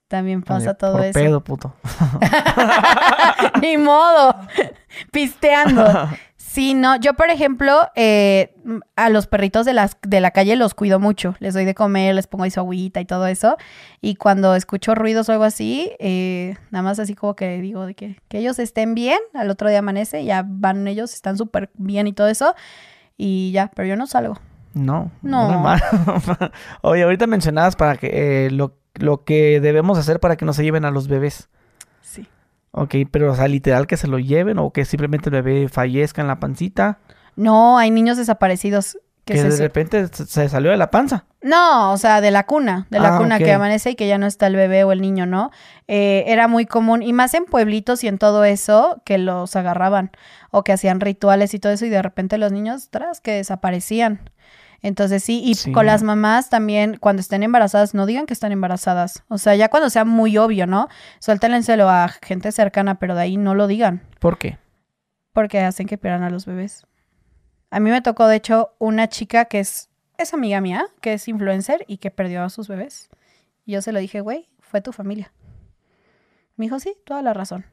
[0.09, 1.13] También pasa de- todo por eso.
[1.19, 1.75] pedo, puto.
[3.63, 4.37] Ni modo.
[5.13, 6.09] Pisteando.
[6.53, 6.97] Sí, no.
[6.97, 8.55] Yo, por ejemplo, eh,
[8.95, 11.35] a los perritos de, las, de la calle los cuido mucho.
[11.39, 13.57] Les doy de comer, les pongo ahí su agüita y todo eso.
[14.03, 17.95] Y cuando escucho ruidos o algo así, eh, nada más así como que digo de
[17.95, 19.19] que, que ellos estén bien.
[19.33, 22.55] Al otro día amanece, ya van ellos, están súper bien y todo eso.
[23.17, 24.39] Y ya, pero yo no salgo.
[24.75, 25.65] No, No.
[26.83, 30.65] Oye, ahorita mencionabas para que eh, lo, lo que debemos hacer para que no se
[30.65, 31.49] lleven a los bebés.
[32.73, 36.23] Ok, pero o sea, literal que se lo lleven o que simplemente el bebé fallezca
[36.23, 36.99] en la pancita,
[37.37, 39.49] No, hay niños desaparecidos que, que, se...
[39.51, 41.27] de repente se, salió de la panza.
[41.43, 44.19] No, o sea, de la cuna, de la Ah, cuna que amanece y que ya
[44.19, 45.51] no está el bebé o el niño, ¿no?
[45.87, 50.11] Eh, era muy común, y más en pueblitos y en todo eso, que los agarraban
[50.51, 54.21] o que hacían rituales y todo eso, y de repente los niños, tras, que desaparecían.
[54.83, 55.71] Entonces sí, y Sí.
[55.73, 59.23] con las mamás también, cuando estén embarazadas, no digan que están embarazadas.
[59.29, 60.89] O sea, ya cuando sea muy obvio, ¿no?
[61.21, 64.59] Suéltenlenselo a gente cercana, pero de ahí no lo digan, ¿Por qué?
[65.33, 66.85] porque hacen que pierdan a los bebés.
[67.71, 69.89] A mí me tocó, de hecho, una chica que es,
[70.19, 73.09] es amiga mía, que es influencer y que perdió a sus bebés.
[73.65, 75.33] Y yo se lo dije, güey, fue tu familia.
[76.57, 77.65] Me dijo, sí, toda la razón.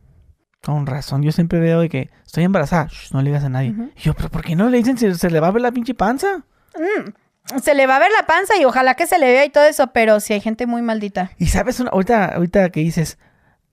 [0.62, 3.74] Con razón, yo siempre veo de que estoy embarazada, Shh, no le digas a nadie.
[3.96, 5.72] Y yo, pero ¿por qué no le dicen si se le va a ver la
[5.72, 6.44] pinche panza?
[6.76, 9.50] Mm, se le va a ver la panza y ojalá que se le vea y
[9.50, 11.32] todo eso, pero si hay gente muy maldita.
[11.38, 13.18] Y sabes, una, ahorita, ahorita que dices,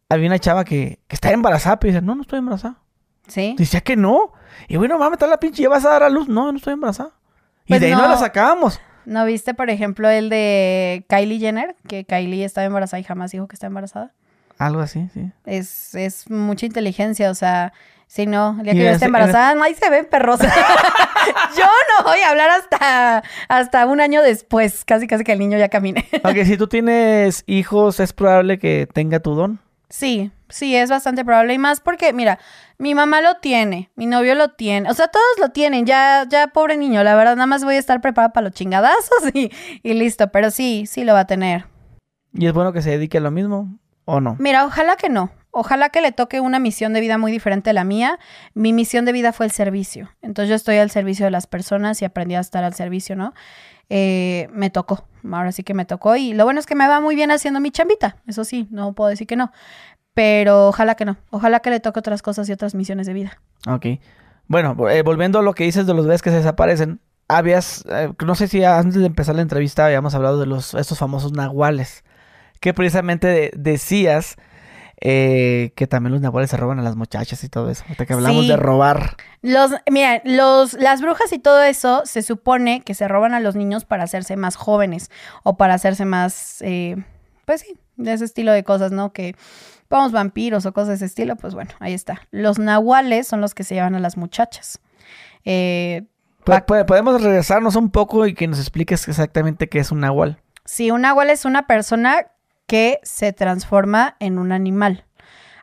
[0.08, 2.78] había una chava que, que está embarazada, pero dice, no, no estoy embarazada.
[3.28, 3.54] ¿Sí?
[3.58, 4.32] Decía que no.
[4.68, 6.28] Y bueno, mames, está la pinche, ya vas a dar a luz.
[6.28, 7.10] No, no estoy embarazada.
[7.64, 8.02] Y Pues de ahí no.
[8.02, 8.08] no.
[8.08, 8.80] la sacábamos.
[9.04, 11.76] ¿No viste, por ejemplo, el de Kylie Jenner?
[11.88, 14.12] Que Kylie estaba embarazada y jamás dijo que está embarazada.
[14.58, 15.30] Algo así, sí.
[15.44, 17.72] Es, es mucha inteligencia, o sea,
[18.06, 20.40] si no, el día que yo esté embarazada, ahí se ven perros.
[21.58, 25.58] yo no voy a hablar hasta, hasta un año después, casi casi que el niño
[25.58, 26.06] ya camine.
[26.22, 29.60] Aunque si tú tienes hijos, es probable que tenga tu don.
[29.88, 31.54] Sí, sí, es bastante probable.
[31.54, 32.38] Y más porque, mira,
[32.78, 36.48] mi mamá lo tiene, mi novio lo tiene, o sea, todos lo tienen, ya, ya,
[36.48, 39.50] pobre niño, la verdad, nada más voy a estar preparada para los chingadazos y,
[39.82, 41.66] y listo, pero sí, sí lo va a tener.
[42.32, 44.36] ¿Y es bueno que se dedique a lo mismo o no?
[44.38, 45.30] Mira, ojalá que no.
[45.58, 48.18] Ojalá que le toque una misión de vida muy diferente a la mía.
[48.52, 50.10] Mi misión de vida fue el servicio.
[50.20, 53.32] Entonces yo estoy al servicio de las personas y aprendí a estar al servicio, ¿no?
[53.88, 56.14] Eh, me tocó, ahora sí que me tocó.
[56.14, 58.16] Y lo bueno es que me va muy bien haciendo mi chambita.
[58.26, 59.50] Eso sí, no puedo decir que no.
[60.12, 61.16] Pero ojalá que no.
[61.30, 63.40] Ojalá que le toque otras cosas y otras misiones de vida.
[63.66, 63.86] Ok.
[64.48, 67.00] Bueno, eh, volviendo a lo que dices de los bebés que se desaparecen.
[67.28, 70.98] Habías, eh, no sé si antes de empezar la entrevista habíamos hablado de los estos
[70.98, 72.04] famosos nahuales.
[72.60, 74.36] Que precisamente decías
[75.00, 77.84] eh, que también los nahuales se roban a las muchachas y todo eso.
[77.90, 79.16] Hasta que hablamos de robar.
[79.42, 83.56] Los, mira, los, las brujas y todo eso se supone que se roban a los
[83.56, 85.10] niños para hacerse más jóvenes
[85.42, 86.96] o para hacerse más, eh,
[87.44, 89.12] pues sí, de ese estilo de cosas, ¿no?
[89.12, 89.36] Que
[89.90, 92.22] vamos vampiros o cosas de ese estilo, pues bueno, ahí está.
[92.30, 94.80] Los nahuales son los que se llevan a las muchachas.
[95.44, 96.04] Eh,
[96.66, 100.40] podemos regresarnos un poco y que nos expliques exactamente qué es un nahual.
[100.64, 102.26] Sí, un nahual es una persona
[102.66, 105.06] que se transforma en un animal.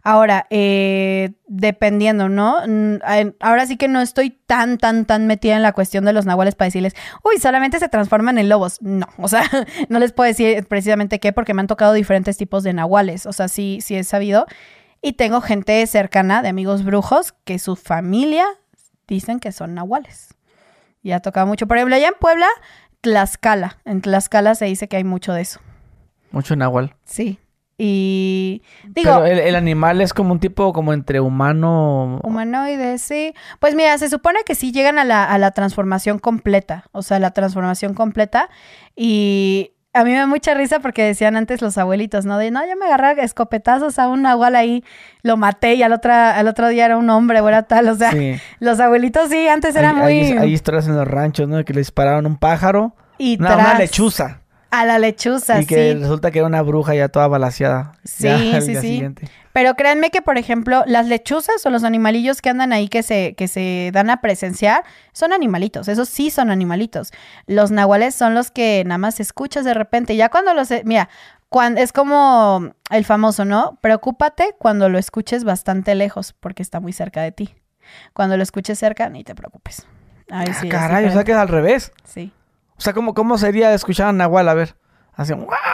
[0.05, 2.57] Ahora, eh, dependiendo, ¿no?
[3.39, 6.55] Ahora sí que no estoy tan, tan, tan metida en la cuestión de los nahuales
[6.55, 6.93] para decirles,
[7.23, 8.81] uy, solamente se transforman en lobos.
[8.81, 9.43] No, o sea,
[9.87, 13.25] no les puedo decir precisamente qué, porque me han tocado diferentes tipos de nahuales.
[13.25, 14.45] O sea, sí, sí he sabido.
[15.01, 18.45] Y tengo gente cercana de amigos brujos que su familia
[19.07, 20.35] dicen que son nahuales.
[21.01, 21.65] Y ha tocado mucho.
[21.65, 22.47] Por ejemplo, allá en Puebla,
[22.99, 23.77] Tlaxcala.
[23.85, 25.61] En Tlaxcala se dice que hay mucho de eso.
[26.33, 26.95] Mucho nahual.
[27.05, 27.39] Sí.
[27.77, 29.21] Y digo.
[29.23, 32.19] Pero el, animal es como un tipo como entre humano.
[32.23, 33.33] Humanoide, sí.
[33.59, 36.85] Pues mira, se supone que sí llegan a la, a la transformación completa.
[36.91, 38.49] O sea, la transformación completa.
[38.95, 42.37] Y a mí me da mucha risa porque decían antes los abuelitos, ¿no?
[42.37, 44.83] De no, yo me agarré escopetazos a un nahual ahí,
[45.21, 47.89] lo maté y al otro, al otro día era un hombre o era tal.
[47.89, 48.11] O sea,
[48.59, 50.31] los abuelitos sí, antes eran muy.
[50.37, 51.63] Hay, historias en los ranchos, ¿no?
[51.63, 52.95] Que le dispararon un pájaro.
[53.19, 54.42] Y una lechuza.
[54.73, 55.63] A la lechuza, sí.
[55.63, 57.91] Y que resulta que era una bruja ya toda balaseada.
[58.05, 58.27] Sí,
[58.61, 59.07] sí, sí.
[59.51, 63.35] Pero créanme que, por ejemplo, las lechuzas o los animalillos que andan ahí que se,
[63.35, 65.87] que se dan a presenciar son animalitos.
[65.89, 67.11] Esos sí son animalitos.
[67.45, 70.15] Los nahuales son los que nada más escuchas de repente.
[70.15, 70.69] Ya cuando los...
[70.85, 71.07] Mira,
[71.49, 73.77] cuando, es como el famoso, ¿no?
[73.79, 77.53] Preocúpate cuando lo escuches bastante lejos, porque está muy cerca de ti.
[78.13, 79.85] Cuando lo escuches cerca, ni te preocupes.
[80.31, 80.67] Ahí sí.
[80.67, 81.91] Caray, o sea que es al revés.
[82.05, 82.33] Sí.
[82.83, 84.49] O sea, ¿cómo, cómo sería escuchar a Nahual?
[84.49, 84.75] A ver.
[85.15, 85.33] Así,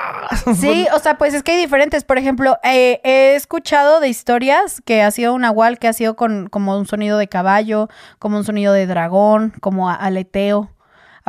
[0.56, 2.04] sí, o sea, pues es que hay diferentes.
[2.04, 6.16] Por ejemplo, eh, he escuchado de historias que ha sido un nahual que ha sido
[6.16, 10.70] con como un sonido de caballo, como un sonido de dragón, como aleteo.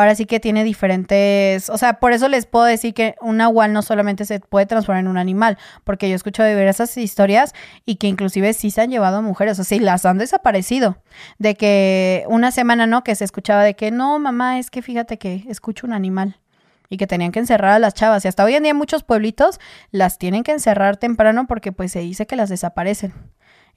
[0.00, 3.74] Ahora sí que tiene diferentes, o sea, por eso les puedo decir que un nahual
[3.74, 7.52] no solamente se puede transformar en un animal, porque yo he escuchado diversas historias
[7.84, 10.96] y que inclusive sí se han llevado a mujeres, o sea, sí las han desaparecido.
[11.38, 13.04] De que una semana, ¿no?
[13.04, 16.40] Que se escuchaba de que no, mamá, es que fíjate que escucho un animal
[16.88, 18.24] y que tenían que encerrar a las chavas.
[18.24, 19.60] Y hasta hoy en día muchos pueblitos
[19.90, 23.12] las tienen que encerrar temprano porque pues se dice que las desaparecen.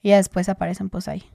[0.00, 1.30] Y después aparecen pues ahí,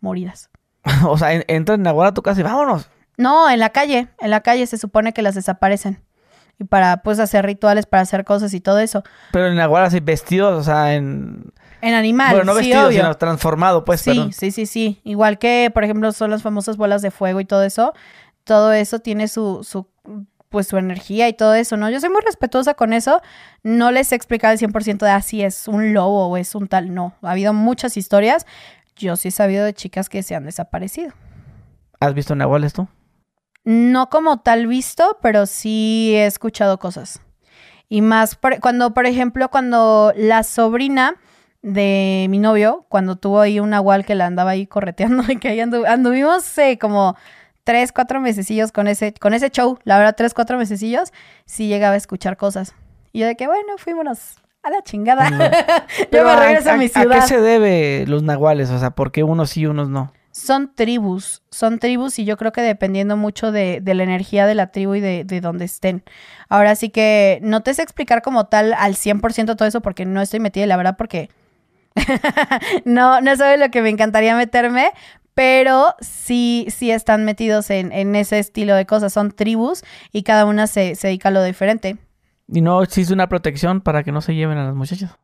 [0.00, 0.50] moridas.
[1.06, 2.90] o sea, entran en Nahual a tu casa y vámonos.
[3.16, 6.02] No, en la calle, en la calle se supone que las desaparecen.
[6.58, 9.02] Y para, pues, hacer rituales, para hacer cosas y todo eso.
[9.32, 11.52] Pero en Nahual así vestidos, o sea, en...
[11.80, 15.00] En animal, Bueno, no vestidos, sino transformado, pues, Sí, sí, sí, sí.
[15.02, 17.92] Igual que, por ejemplo, son las famosas bolas de fuego y todo eso.
[18.44, 19.88] Todo eso tiene su, su
[20.52, 21.90] pues su energía y todo eso, ¿no?
[21.90, 23.20] Yo soy muy respetuosa con eso.
[23.64, 26.68] No les he explicado el 100% de así ah, es un lobo o es un
[26.68, 26.94] tal.
[26.94, 28.46] No, ha habido muchas historias.
[28.94, 31.12] Yo sí he sabido de chicas que se han desaparecido.
[31.98, 32.86] ¿Has visto nahuales tú?
[33.64, 37.20] No como tal visto, pero sí he escuchado cosas.
[37.88, 41.16] Y más cuando, por ejemplo, cuando la sobrina
[41.62, 45.48] de mi novio, cuando tuvo ahí un nahual que la andaba ahí correteando y que
[45.48, 47.16] ahí anduvimos eh, como
[47.64, 51.12] tres, cuatro mesecillos con ese, con ese show, la verdad, tres, cuatro mesecillos,
[51.44, 52.74] sí llegaba a escuchar cosas.
[53.12, 55.28] Y yo de que, bueno, fuímonos a la chingada.
[56.10, 57.18] yo me regreso a, mi ciudad.
[57.18, 58.70] ¿A qué se debe los nahuales?
[58.70, 60.12] O sea, ¿por qué unos sí y unos no?
[60.32, 64.54] Son tribus, son tribus y yo creo que dependiendo mucho de, de la energía de
[64.54, 66.02] la tribu y de, de, donde estén.
[66.48, 70.22] Ahora sí que no te sé explicar como tal al 100% todo eso porque no
[70.22, 71.28] estoy metida, la verdad, porque
[72.86, 74.90] no, no sabe lo que me encantaría meterme,
[75.34, 80.46] pero sí, sí están metidos en, en, ese estilo de cosas, son tribus y cada
[80.46, 81.98] una se, se dedica a lo diferente.
[82.48, 85.14] ¿Y no existe una protección para que no se lleven a las muchachas?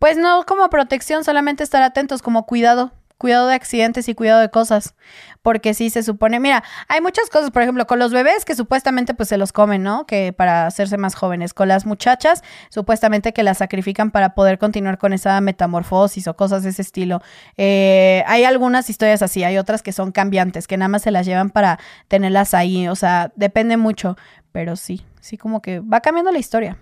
[0.00, 4.48] Pues no como protección, solamente estar atentos, como cuidado cuidado de accidentes y cuidado de
[4.48, 4.94] cosas.
[5.42, 9.14] Porque sí se supone, mira, hay muchas cosas, por ejemplo, con los bebés que supuestamente
[9.14, 10.06] pues se los comen, ¿no?
[10.06, 11.54] Que para hacerse más jóvenes.
[11.54, 16.62] Con las muchachas, supuestamente que las sacrifican para poder continuar con esa metamorfosis o cosas
[16.62, 17.20] de ese estilo.
[17.56, 21.26] Eh, hay algunas historias así, hay otras que son cambiantes, que nada más se las
[21.26, 21.78] llevan para
[22.08, 22.88] tenerlas ahí.
[22.88, 24.16] O sea, depende mucho.
[24.52, 26.78] Pero sí, sí como que va cambiando la historia.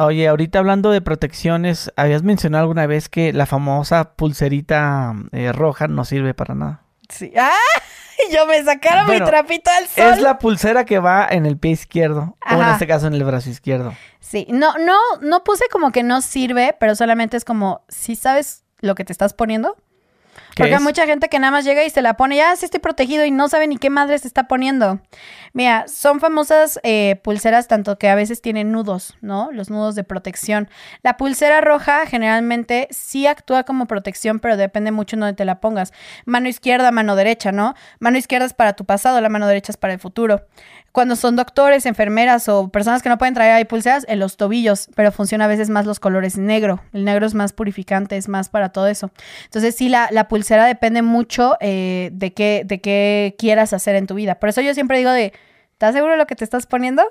[0.00, 5.88] Oye, ahorita hablando de protecciones, habías mencionado alguna vez que la famosa pulserita eh, roja
[5.88, 6.82] no sirve para nada.
[7.08, 7.32] Sí.
[7.36, 7.50] ¡Ah!
[8.32, 10.12] Yo me sacaron mi trapito al sol.
[10.12, 12.36] Es la pulsera que va en el pie izquierdo.
[12.48, 13.92] O en este caso en el brazo izquierdo.
[14.20, 14.46] Sí.
[14.50, 18.94] No, no, no puse como que no sirve, pero solamente es como, si sabes lo
[18.94, 19.76] que te estás poniendo,
[20.58, 22.80] porque hay mucha gente que nada más llega y se la pone, ya sí estoy
[22.80, 25.00] protegido y no sabe ni qué madre se está poniendo.
[25.52, 29.50] Mira, son famosas eh, pulseras tanto que a veces tienen nudos, ¿no?
[29.52, 30.68] Los nudos de protección.
[31.02, 35.60] La pulsera roja generalmente sí actúa como protección, pero depende mucho en dónde te la
[35.60, 35.92] pongas.
[36.26, 37.74] Mano izquierda, mano derecha, ¿no?
[38.00, 40.42] Mano izquierda es para tu pasado, la mano derecha es para el futuro
[40.92, 44.88] cuando son doctores, enfermeras o personas que no pueden traer ahí pulseras, en los tobillos,
[44.94, 46.80] pero funciona a veces más los colores negro.
[46.92, 49.10] El negro es más purificante, es más para todo eso.
[49.44, 54.06] Entonces sí, la, la pulsera depende mucho eh, de, qué, de qué quieras hacer en
[54.06, 54.36] tu vida.
[54.36, 55.32] Por eso yo siempre digo de,
[55.72, 57.02] ¿estás seguro de lo que te estás poniendo?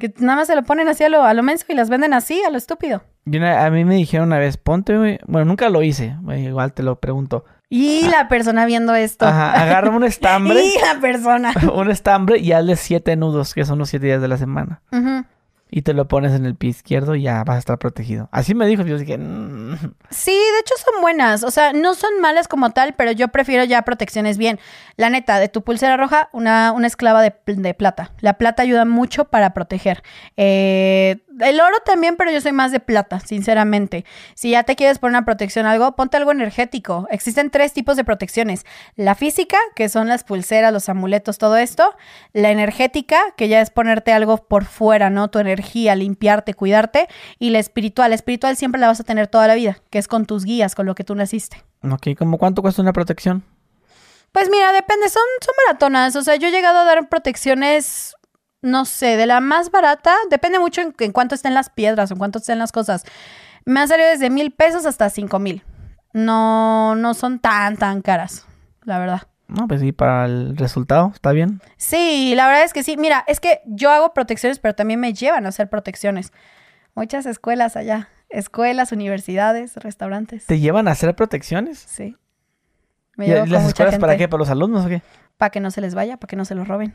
[0.00, 2.12] Que nada más se lo ponen así a lo, a lo menso y las venden
[2.12, 3.02] así, a lo estúpido.
[3.26, 7.44] a mí me dijeron una vez, ponte, bueno, nunca lo hice, igual te lo pregunto
[7.72, 9.26] y la persona viendo esto.
[9.26, 10.60] Ajá, agarra un estambre.
[10.60, 11.52] y la persona.
[11.74, 14.82] un estambre y hazle siete nudos, que son los siete días de la semana.
[14.90, 15.26] Ajá
[15.70, 18.28] y te lo pones en el pie izquierdo y ya vas a estar protegido.
[18.32, 19.76] Así me dijo, yo dije, mm".
[20.10, 23.64] sí, de hecho son buenas, o sea, no son malas como tal, pero yo prefiero
[23.64, 24.58] ya protecciones bien.
[24.96, 27.30] La neta, de tu pulsera roja, una, una esclava de,
[27.74, 28.12] plata.
[28.20, 30.02] La plata ayuda mucho para proteger.
[30.36, 34.04] Eh, el oro también, pero yo soy más de plata, sinceramente.
[34.34, 37.06] Si ya te quieres poner una protección algo, ponte algo energético.
[37.10, 38.64] Existen tres tipos de protecciones.
[38.96, 41.94] La física, que son las pulseras, los amuletos, todo esto.
[42.32, 45.28] La energética, que ya es ponerte algo por fuera, ¿no?
[45.28, 47.08] Tu energía limpiarte, cuidarte.
[47.38, 50.08] Y la espiritual, la espiritual siempre la vas a tener toda la vida, que es
[50.08, 51.64] con tus guías, con lo que tú naciste.
[51.82, 53.44] Ok, ¿cómo cuánto cuesta una protección?
[54.32, 56.14] Pues mira, depende, son, son maratonas.
[56.14, 58.14] O sea, yo he llegado a dar protecciones,
[58.62, 62.18] no sé, de la más barata, depende mucho en, en cuánto estén las piedras, en
[62.18, 63.04] cuánto estén las cosas.
[63.64, 65.62] Me han salido desde mil pesos hasta cinco mil.
[66.12, 68.46] No, no son tan, tan caras,
[68.84, 69.22] la verdad.
[69.46, 71.60] No, pues sí, para el resultado, ¿está bien?
[71.76, 72.96] Sí, la verdad es que sí.
[72.96, 76.32] Mira, es que yo hago protecciones, pero también me llevan a hacer protecciones.
[76.94, 78.08] Muchas escuelas allá.
[78.28, 80.46] Escuelas, universidades, restaurantes.
[80.46, 81.78] ¿Te llevan a hacer protecciones?
[81.78, 82.16] Sí.
[83.16, 84.28] Me ¿Y las escuelas para qué?
[84.28, 85.02] ¿Para los alumnos o qué?
[85.36, 86.94] Para que no se les vaya, para que no se los roben.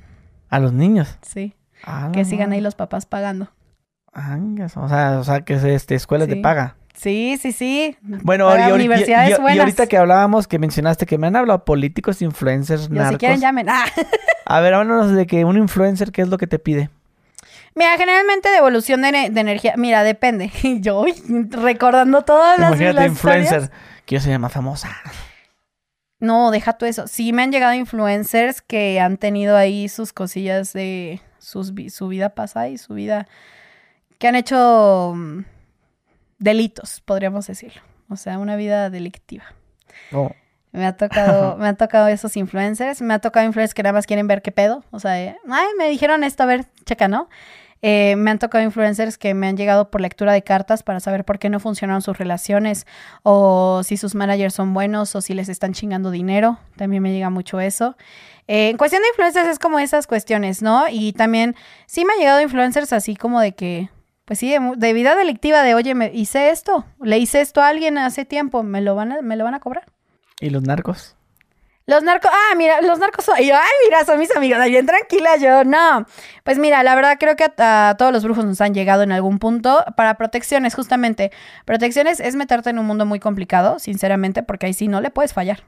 [0.49, 1.17] ¿A los niños?
[1.22, 1.55] Sí.
[1.84, 3.51] Ah, que sigan ahí los papás pagando.
[4.13, 4.38] Ah,
[4.76, 6.77] o sea, o sea que este, escuela te paga.
[6.93, 7.97] Sí, sí, sí.
[8.01, 12.89] Bueno, y, universidades y, ahorita que hablábamos, que mencionaste que me han hablado políticos, influencers,
[12.89, 13.13] narcos.
[13.13, 13.69] si quieren llamen.
[13.69, 13.85] Ah.
[14.45, 16.89] A ver, háblanos de que un influencer, ¿qué es lo que te pide?
[17.73, 19.73] Mira, generalmente devolución de, de energía.
[19.76, 20.51] Mira, depende.
[20.80, 21.03] Yo
[21.49, 23.72] recordando todas las Imagínate influencer
[24.05, 24.89] que se llama famosa.
[26.26, 27.07] No, deja tú eso.
[27.07, 32.30] Sí me han llegado influencers que han tenido ahí sus cosillas de sus, su vida
[32.30, 33.27] pasada y su vida
[34.18, 35.41] que han hecho mm,
[36.39, 37.81] delitos, podríamos decirlo.
[38.10, 39.45] O sea, una vida delictiva.
[40.11, 40.31] Oh.
[40.72, 44.07] Me ha tocado, me ha tocado esos influencers, me ha tocado influencers que nada más
[44.07, 44.84] quieren ver qué pedo.
[44.91, 47.30] O sea, ay, me dijeron esto, a ver, checa, ¿no?
[47.88, 51.24] Eh, me han tocado influencers que me han llegado por lectura de cartas para saber
[51.24, 52.88] por qué no funcionaron sus relaciones
[53.22, 56.57] o si sus managers son buenos o si les están chingando dinero.
[56.78, 57.95] También me llega mucho eso.
[58.48, 60.86] Eh, en cuestión de influencers es como esas cuestiones, ¿no?
[60.90, 61.56] Y también
[61.86, 63.91] sí me ha llegado influencers así como de que
[64.26, 67.99] pues sí, de, vida delictiva de, oye, me hice esto, le hice esto a alguien
[67.99, 69.86] hace tiempo, me lo van a, me lo van a cobrar.
[70.41, 71.14] ¿Y los narcos?
[71.88, 73.45] Los narcos, ah, mira, los narcos son, ay,
[73.86, 76.07] mira, son mis amigos, bien tranquila yo, no.
[76.44, 79.12] Pues mira, la verdad creo que a, a, todos los brujos nos han llegado en
[79.12, 81.32] algún punto para protecciones, justamente.
[81.66, 85.34] Protecciones es meterte en un mundo muy complicado, sinceramente, porque ahí sí no le puedes
[85.34, 85.64] fallar.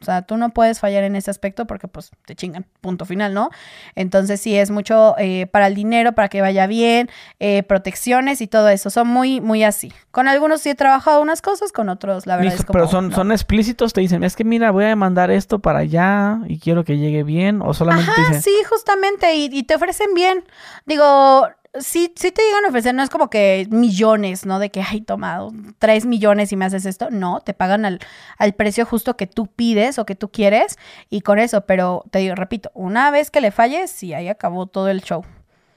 [0.00, 3.34] O sea, tú no puedes fallar en ese aspecto porque pues te chingan, punto final,
[3.34, 3.50] ¿no?
[3.94, 7.10] Entonces sí es mucho eh, para el dinero, para que vaya bien,
[7.40, 8.90] eh, protecciones y todo eso.
[8.90, 9.92] Son muy, muy así.
[10.10, 12.72] Con algunos sí he trabajado unas cosas, con otros la verdad es como...
[12.72, 16.40] Pero son, son explícitos, te dicen, es que mira, voy a mandar esto para allá
[16.46, 18.10] y quiero que llegue bien o solamente...
[18.10, 20.44] Ajá, sí, justamente, y, y te ofrecen bien.
[20.86, 21.48] Digo,
[21.80, 24.58] sí, sí te llegan a ofrecer, no es como que millones, ¿no?
[24.58, 27.10] De que, ay, tomado tres millones y me haces esto.
[27.10, 28.00] No, te pagan al,
[28.38, 30.78] al precio justo que tú pides o que tú quieres
[31.10, 34.66] y con eso, pero te digo, repito, una vez que le falles, sí, ahí acabó
[34.66, 35.24] todo el show.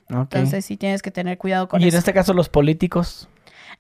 [0.10, 1.86] Entonces sí tienes que tener cuidado con eso.
[1.86, 3.30] Y en este caso los políticos.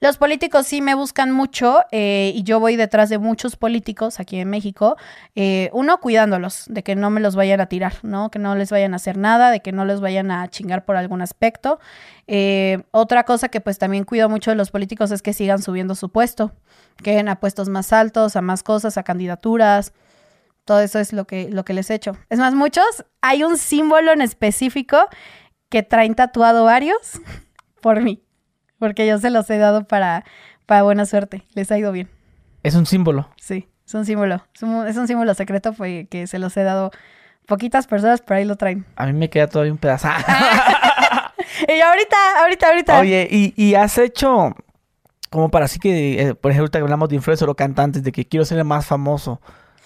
[0.03, 4.39] Los políticos sí me buscan mucho eh, y yo voy detrás de muchos políticos aquí
[4.39, 4.97] en México.
[5.35, 8.31] Eh, uno, cuidándolos, de que no me los vayan a tirar, ¿no?
[8.31, 10.95] Que no les vayan a hacer nada, de que no les vayan a chingar por
[10.95, 11.79] algún aspecto.
[12.25, 15.93] Eh, otra cosa que pues también cuido mucho de los políticos es que sigan subiendo
[15.93, 16.51] su puesto,
[17.03, 19.93] que a puestos más altos, a más cosas, a candidaturas.
[20.65, 22.17] Todo eso es lo que, lo que les he hecho.
[22.31, 24.97] Es más, muchos, hay un símbolo en específico
[25.69, 27.21] que traen tatuado varios
[27.81, 28.23] por mí
[28.81, 30.25] porque yo se los he dado para,
[30.65, 31.43] para buena suerte.
[31.53, 32.09] Les ha ido bien.
[32.63, 33.29] Es un símbolo.
[33.37, 34.43] Sí, es un símbolo.
[34.55, 36.89] Es un, símbolo secreto fue que se los he dado
[37.45, 38.83] poquitas personas, pero ahí lo traen.
[38.95, 40.07] A mí me queda todavía un pedazo.
[41.67, 42.99] y ahorita, ahorita, ahorita.
[43.01, 44.55] Oye, ¿y, y has hecho
[45.29, 48.27] como para así que, eh, por ejemplo, que hablamos de influencer o cantantes, de que
[48.27, 49.39] quiero ser el más famoso?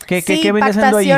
[0.07, 1.11] ¿Qué, sí, qué, viene siendo ahí?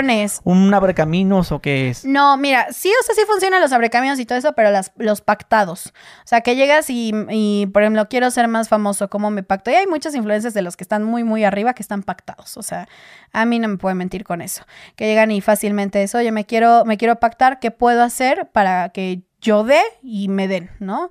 [0.44, 2.06] ¿Un abrecaminos o qué es?
[2.06, 5.22] No, mira, sí, o sea, sí funcionan los abrecaminos y todo eso, pero las, los
[5.22, 5.88] pactados.
[5.88, 9.72] O sea, que llegas y, y, por ejemplo, quiero ser más famoso, ¿cómo me pacto?
[9.72, 12.58] Y hay muchas influencias de los que están muy, muy arriba que están pactados.
[12.58, 12.88] O sea,
[13.34, 14.64] a mí no me puede mentir con eso.
[14.96, 18.90] Que llegan y fácilmente eso, oye, me quiero, me quiero pactar, ¿qué puedo hacer para
[18.90, 21.10] que yo dé y me den, ¿no?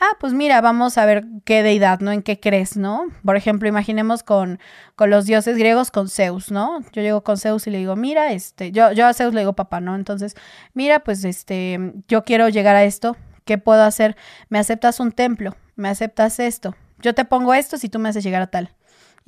[0.00, 2.12] Ah, pues mira, vamos a ver qué deidad, ¿no?
[2.12, 3.06] En qué crees, ¿no?
[3.24, 4.58] Por ejemplo, imaginemos con,
[4.96, 6.80] con los dioses griegos, con Zeus, ¿no?
[6.92, 9.54] Yo llego con Zeus y le digo, mira, este, yo, yo a Zeus le digo
[9.54, 9.94] papá, ¿no?
[9.94, 10.34] Entonces,
[10.74, 14.16] mira, pues este, yo quiero llegar a esto, ¿qué puedo hacer?
[14.48, 18.24] Me aceptas un templo, me aceptas esto, yo te pongo esto si tú me haces
[18.24, 18.74] llegar a tal.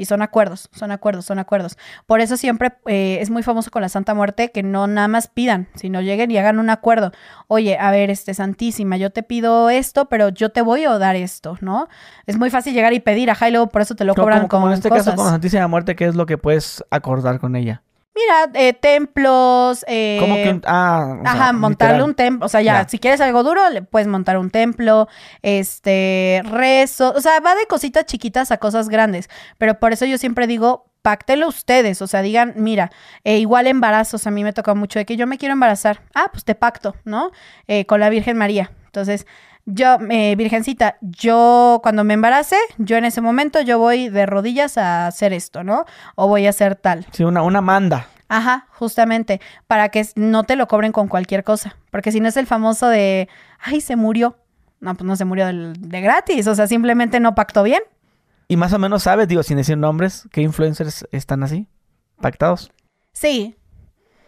[0.01, 1.77] Y son acuerdos, son acuerdos, son acuerdos.
[2.07, 5.29] Por eso siempre eh, es muy famoso con la Santa Muerte que no nada más
[5.29, 7.13] pidan, sino lleguen y hagan un acuerdo.
[7.49, 11.17] Oye, a ver, este Santísima, yo te pido esto, pero yo te voy a dar
[11.17, 11.89] esto, ¿no?
[12.25, 14.69] Es muy fácil llegar y pedir, ajá, y luego por eso te lo cobran como,
[14.69, 17.83] en este caso con la Santísima Muerte, ¿qué es lo que puedes acordar con ella?
[18.15, 19.85] Mira, eh, templos.
[19.87, 22.45] Eh, ¿Cómo que ah, ajá, montarle un templo.
[22.45, 25.09] O sea, ya, si quieres algo duro, le puedes montar un templo,
[25.43, 27.13] este, rezo.
[27.17, 29.29] O sea, va de cositas chiquitas a cosas grandes.
[29.59, 32.03] Pero por eso yo siempre digo, páctelo ustedes.
[32.03, 32.91] O sea, digan, mira,
[33.25, 34.27] eh, igual embarazos.
[34.27, 36.03] A mí me toca mucho de que yo me quiero embarazar.
[36.15, 37.31] Ah, pues te pacto, ¿no?
[37.69, 38.73] Eh, con la Virgen María.
[38.87, 39.27] Entonces,
[39.67, 44.79] yo, eh, virgencita, yo cuando me embarace, yo en ese momento yo voy de rodillas
[44.79, 45.85] a hacer esto, ¿no?
[46.17, 47.07] O voy a hacer tal.
[47.13, 48.07] Sí, una, una manda.
[48.29, 51.77] Ajá, justamente, para que no te lo cobren con cualquier cosa.
[51.91, 53.29] Porque si no es el famoso de,
[53.61, 54.37] ay, se murió.
[54.79, 57.83] No, pues no se murió de, de gratis, o sea, simplemente no pactó bien.
[58.49, 61.69] Y más o menos sabes, digo, sin decir nombres, ¿qué influencers están así?
[62.21, 62.73] ¿Pactados?
[63.13, 63.57] Sí.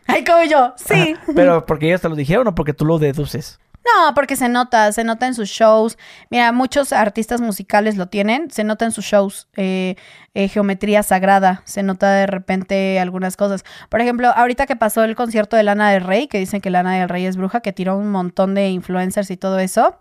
[0.06, 1.16] Ay, como yo, sí.
[1.34, 3.58] Pero porque ellos te lo dijeron o porque tú lo deduces.
[3.84, 5.98] No, porque se nota, se nota en sus shows.
[6.30, 9.48] Mira, muchos artistas musicales lo tienen, se nota en sus shows.
[9.56, 9.96] Eh,
[10.34, 13.64] eh, geometría sagrada, se nota de repente algunas cosas.
[13.88, 16.98] Por ejemplo, ahorita que pasó el concierto de Lana del Rey, que dicen que Lana
[16.98, 19.98] del Rey es bruja, que tiró un montón de influencers y todo eso.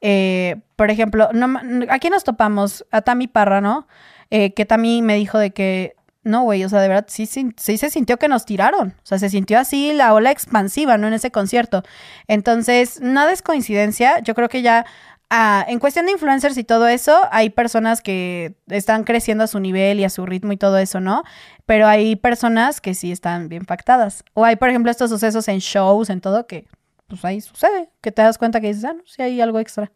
[0.00, 1.58] Eh, por ejemplo, no,
[1.90, 3.86] aquí nos topamos a Tami Parra, ¿no?
[4.30, 5.96] que Tami me dijo de que
[6.28, 8.94] no, güey, o sea, de verdad sí, sí, sí, se sintió que nos tiraron.
[9.02, 11.08] O sea, se sintió así la ola expansiva, ¿no?
[11.08, 11.82] En ese concierto.
[12.28, 14.20] Entonces, nada es coincidencia.
[14.20, 14.86] Yo creo que ya
[15.30, 19.60] ah, en cuestión de influencers y todo eso, hay personas que están creciendo a su
[19.60, 21.22] nivel y a su ritmo y todo eso, ¿no?
[21.66, 24.24] Pero hay personas que sí están bien pactadas.
[24.34, 26.66] O hay, por ejemplo, estos sucesos en shows, en todo, que
[27.06, 27.90] pues ahí sucede.
[28.00, 29.90] Que te das cuenta que dices, ah, no, sí hay algo extra.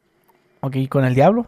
[0.60, 1.46] Ok, ¿con el diablo?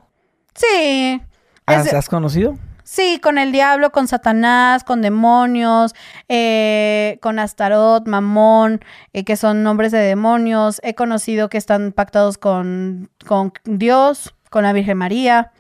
[0.55, 1.21] Sí.
[1.67, 2.59] ¿Has conocido?
[2.95, 5.97] Sí, con el diablo, con Satanás, con demonios,
[6.29, 10.81] eh, con Astaroth, Mamón, eh, que son nombres de demonios.
[10.85, 15.51] He conocido que están pactados con, con Dios, con la Virgen María,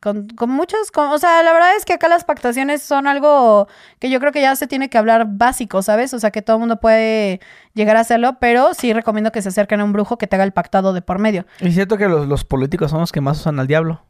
[0.00, 0.90] con, con muchos.
[0.96, 3.68] o sea, la verdad es que acá las pactaciones son algo
[3.98, 6.14] que yo creo que ya se tiene que hablar básico, ¿sabes?
[6.14, 7.40] O sea, que todo el mundo puede
[7.74, 10.44] llegar a hacerlo, pero sí recomiendo que se acerquen a un brujo que te haga
[10.44, 11.44] el pactado de por medio.
[11.60, 14.00] Es cierto que los, los políticos son los que más usan al diablo.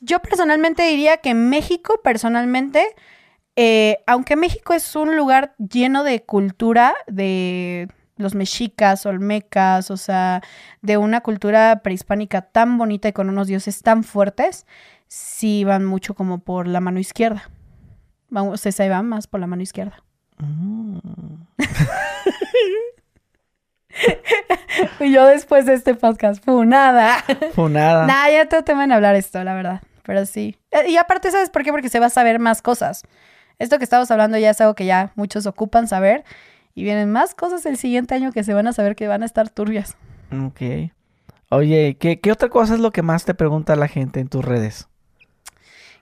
[0.00, 2.86] Yo personalmente diría que México, personalmente,
[3.56, 10.42] eh, aunque México es un lugar lleno de cultura, de los mexicas, olmecas, o sea,
[10.82, 14.66] de una cultura prehispánica tan bonita y con unos dioses tan fuertes,
[15.08, 17.50] sí van mucho como por la mano izquierda.
[18.28, 20.02] Vamos, se van más por la mano izquierda.
[20.38, 20.98] Mm.
[25.00, 27.24] y yo después de este podcast, funada.
[27.54, 28.06] Funada.
[28.06, 29.80] Nah, ya te temen hablar esto, la verdad
[30.10, 30.58] pero sí.
[30.88, 31.70] Y aparte, ¿sabes por qué?
[31.70, 33.04] Porque se va a saber más cosas.
[33.60, 36.24] Esto que estamos hablando ya es algo que ya muchos ocupan saber.
[36.74, 39.26] Y vienen más cosas el siguiente año que se van a saber que van a
[39.26, 39.96] estar turbias.
[40.32, 40.90] Ok.
[41.50, 44.88] Oye, ¿qué, otra cosa es lo que más te pregunta la gente en tus redes?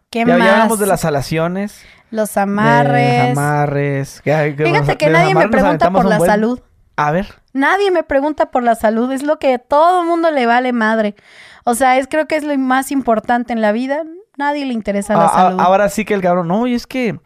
[0.09, 0.39] ¿Qué más?
[0.39, 1.83] Ya hablamos de las alaciones.
[2.11, 3.29] Los amarres.
[3.29, 4.23] Los amarres.
[4.23, 6.61] Fíjate que nadie me pregunta por la salud.
[6.97, 7.38] A ver.
[7.53, 9.11] Nadie me pregunta por la salud.
[9.13, 11.15] Es lo que a todo mundo le vale madre.
[11.65, 14.03] O sea, es creo que es lo más importante en la vida.
[14.37, 15.61] Nadie le interesa la A- a- salud.
[15.61, 17.19] ahora sí que el cabrón, no, y es que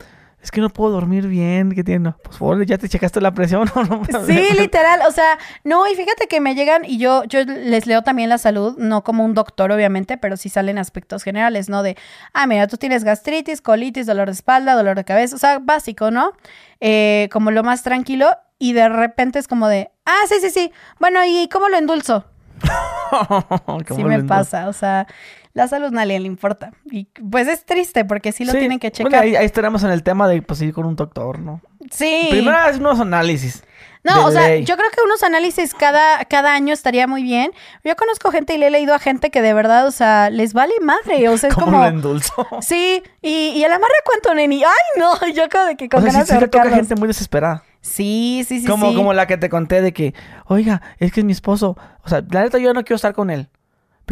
[0.42, 2.14] es que no puedo dormir bien, ¿qué tiene?
[2.24, 4.04] Pues favor, ya te checaste la presión o no.
[4.26, 8.02] Sí, literal, o sea, no, y fíjate que me llegan y yo, yo les leo
[8.02, 11.84] también la salud, no como un doctor, obviamente, pero sí salen aspectos generales, ¿no?
[11.84, 11.96] De,
[12.32, 16.10] ah, mira, tú tienes gastritis, colitis, dolor de espalda, dolor de cabeza, o sea, básico,
[16.10, 16.32] ¿no?
[16.80, 18.28] Eh, como lo más tranquilo,
[18.58, 22.24] y de repente es como de, ah, sí, sí, sí, bueno, ¿y cómo lo endulzo?
[23.12, 25.06] Sí ¿Cómo me lo pasa, o sea,
[25.54, 26.72] la salud nadie le importa.
[26.90, 29.22] Y pues es triste porque sí lo Sí, tienen que bueno, checar.
[29.24, 31.60] ahí, ahí estaremos en el tema de pues, ir con un doctor, ¿no?
[31.90, 32.28] sí.
[32.30, 33.64] Primero haz unos análisis.
[34.04, 34.64] No, de o sea, ley.
[34.64, 37.52] yo creo que unos análisis cada, cada año estaría muy bien.
[37.84, 40.54] Yo conozco gente y le he leído a gente que de verdad, o sea, les
[40.54, 41.28] vale madre.
[41.28, 41.84] O sea, es ¿Cómo como.
[41.84, 42.46] endulzo?
[42.62, 44.64] Sí, y, y el amarre cuánto, neni.
[44.64, 46.70] Ay, no, yo como de que O con sea, sí, ganas sí de le toca
[46.70, 47.62] gente muy desesperada.
[47.80, 48.66] Sí, sí, sí.
[48.66, 48.96] como, sí.
[48.96, 50.14] como la que te conté de que,
[50.46, 51.76] oiga, es que es mi esposo.
[52.04, 53.48] O sea, la neta yo no quiero estar con él.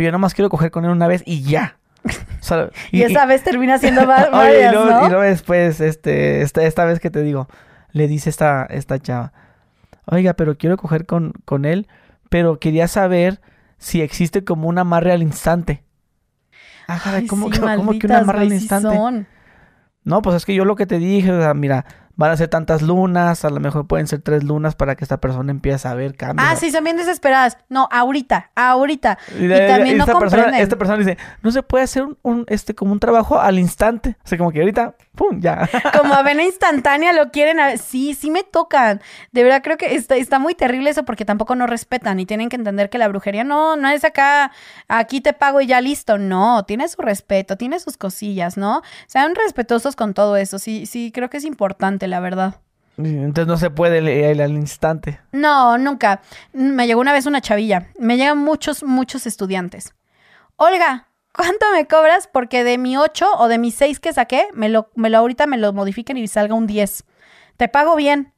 [0.01, 1.77] Pero yo nomás quiero coger con él una vez y ya.
[2.06, 5.06] O sea, Y, esa vez termina siendo Oye, varias, y, luego, ¿no?
[5.06, 7.48] y luego después, este, esta, esta vez que te digo,
[7.93, 9.35] le dice esta, esta chava,
[10.06, 11.86] oiga, pero quiero coger con, con él,
[12.31, 13.43] pero quería saber
[13.77, 15.85] si existe como un amarre al instante.
[16.89, 18.97] Ah, caray, Ay, ¿cómo, sí, cómo que un amarre al instante?
[18.97, 19.27] son.
[20.02, 21.85] No, pues es que yo lo que te dije, o sea, mira,
[22.20, 25.22] van a ser tantas lunas, a lo mejor pueden ser tres lunas para que esta
[25.22, 26.47] persona empiece a ver cambios.
[26.47, 27.56] Ah, sí, son bien desesperadas.
[27.70, 29.18] No, ahorita, ahorita.
[29.38, 30.55] Y, también no esta persona, comprenden.
[30.56, 34.18] esta persona dice, no se puede hacer un, un, este, como un trabajo al instante.
[34.22, 35.68] O sea, como que ahorita, pum, ya.
[35.98, 37.60] Como avena instantánea lo quieren.
[37.60, 39.02] a- Sí, sí me tocan.
[39.32, 42.48] De verdad creo que está, está muy terrible eso porque tampoco no respetan y tienen
[42.48, 44.51] que entender que la brujería no, no es acá,
[44.88, 46.16] aquí te pago y ya listo.
[46.16, 48.80] No, tiene su respeto, tiene sus cosillas, ¿no?
[49.06, 50.59] Sean respetuosos con todo eso.
[50.59, 52.55] Sí, sí, creo que es importante, la verdad.
[52.97, 55.20] Entonces no se puede leer al instante.
[55.32, 56.20] No, nunca.
[56.52, 57.88] Me llegó una vez una chavilla.
[57.98, 59.94] Me llegan muchos, muchos estudiantes.
[60.56, 62.28] Olga, ¿cuánto me cobras?
[62.32, 65.47] Porque de mi 8 o de mi 6 que saqué, me lo, me lo ahorita
[65.47, 67.05] me lo modifiquen y salga un 10.
[67.57, 68.32] Te pago bien.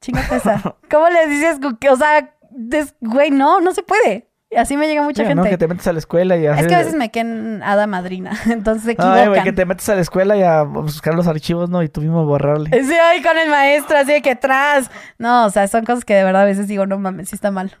[0.00, 0.60] Chingate esa.
[0.90, 1.58] ¿Cómo les dices?
[1.90, 4.28] O sea, des- güey, no, no se puede.
[4.54, 5.36] Así me llega mucha gente.
[5.36, 5.44] ¿no?
[5.44, 7.86] Que te metes a la escuela y Es haces- que a veces me quedan hada
[7.86, 9.28] madrina, entonces se Ay, equivocan.
[9.30, 11.82] güey, que te metes a la escuela y a buscar los archivos, ¿no?
[11.82, 12.68] Y tú mismo borrarle.
[12.84, 14.90] Sí, con el maestro, así de que atrás.
[15.16, 17.50] No, o sea, son cosas que de verdad a veces digo, no mames, sí está
[17.50, 17.74] mal.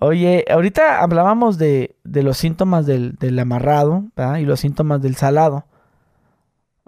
[0.00, 4.36] Oye, ahorita hablábamos de, de los síntomas del, del amarrado, ¿verdad?
[4.36, 5.64] Y los síntomas del salado.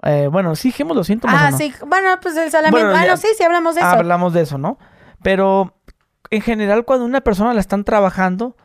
[0.02, 1.36] Eh, bueno, sí dijimos los síntomas.
[1.40, 1.56] Ah, ¿o no?
[1.58, 2.70] sí, bueno, pues el salami.
[2.72, 3.90] Bueno, sí, sí hablamos de eso.
[3.90, 4.78] Hablamos de eso, ¿no?
[5.22, 5.74] Pero
[6.30, 8.56] en general, cuando una persona la están trabajando,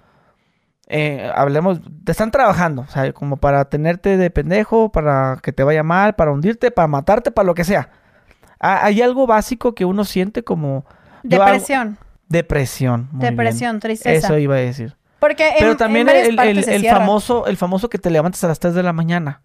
[0.88, 5.64] eh, hablemos, te están trabajando, o sea, como para tenerte de pendejo, para que te
[5.64, 7.90] vaya mal, para hundirte, para matarte, para lo que sea.
[8.60, 10.86] Hay algo básico que uno siente como
[11.42, 11.56] hago-
[12.32, 13.72] Depresión, depresión.
[13.74, 13.80] bien.
[13.82, 14.28] tristeza.
[14.28, 14.96] Eso iba a decir.
[15.20, 18.74] Porque en, Pero también el, el- famoso, el famoso que te levantas a las 3
[18.74, 19.42] de la mañana.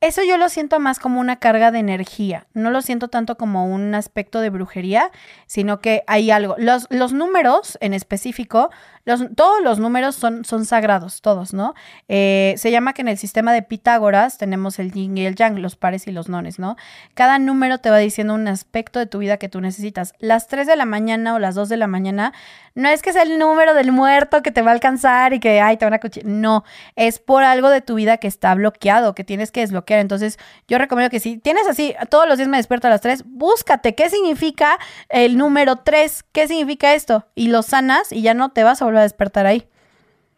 [0.00, 2.46] Eso yo lo siento más como una carga de energía.
[2.52, 5.10] No lo siento tanto como un aspecto de brujería,
[5.46, 6.56] sino que hay algo.
[6.58, 8.70] Los, los números en específico,
[9.04, 11.74] todos los números son, son sagrados, todos, ¿no?
[12.08, 15.60] Eh, se llama que en el sistema de Pitágoras tenemos el yin y el yang,
[15.60, 16.76] los pares y los nones, ¿no?
[17.12, 20.14] Cada número te va diciendo un aspecto de tu vida que tú necesitas.
[20.20, 22.32] Las 3 de la mañana o las 2 de la mañana,
[22.74, 25.60] no es que sea el número del muerto que te va a alcanzar y que,
[25.60, 26.28] ay, te van a cuchillar.
[26.28, 26.64] No,
[26.96, 30.00] es por algo de tu vida que está bloqueado, que tienes que desbloquear.
[30.00, 33.24] Entonces, yo recomiendo que si tienes así, todos los días me despierto a las 3,
[33.26, 34.78] búscate qué significa
[35.08, 38.86] el número 3, qué significa esto, y lo sanas y ya no te vas a
[38.86, 39.68] volver a despertar ahí.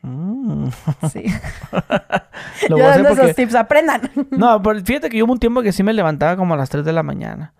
[0.02, 0.68] Mm.
[1.12, 1.24] Sí.
[2.68, 4.10] Lo yo voy a hacer dando esos tips, aprendan.
[4.30, 6.70] No, pero fíjate que yo hubo un tiempo que sí me levantaba como a las
[6.70, 7.54] 3 de la mañana.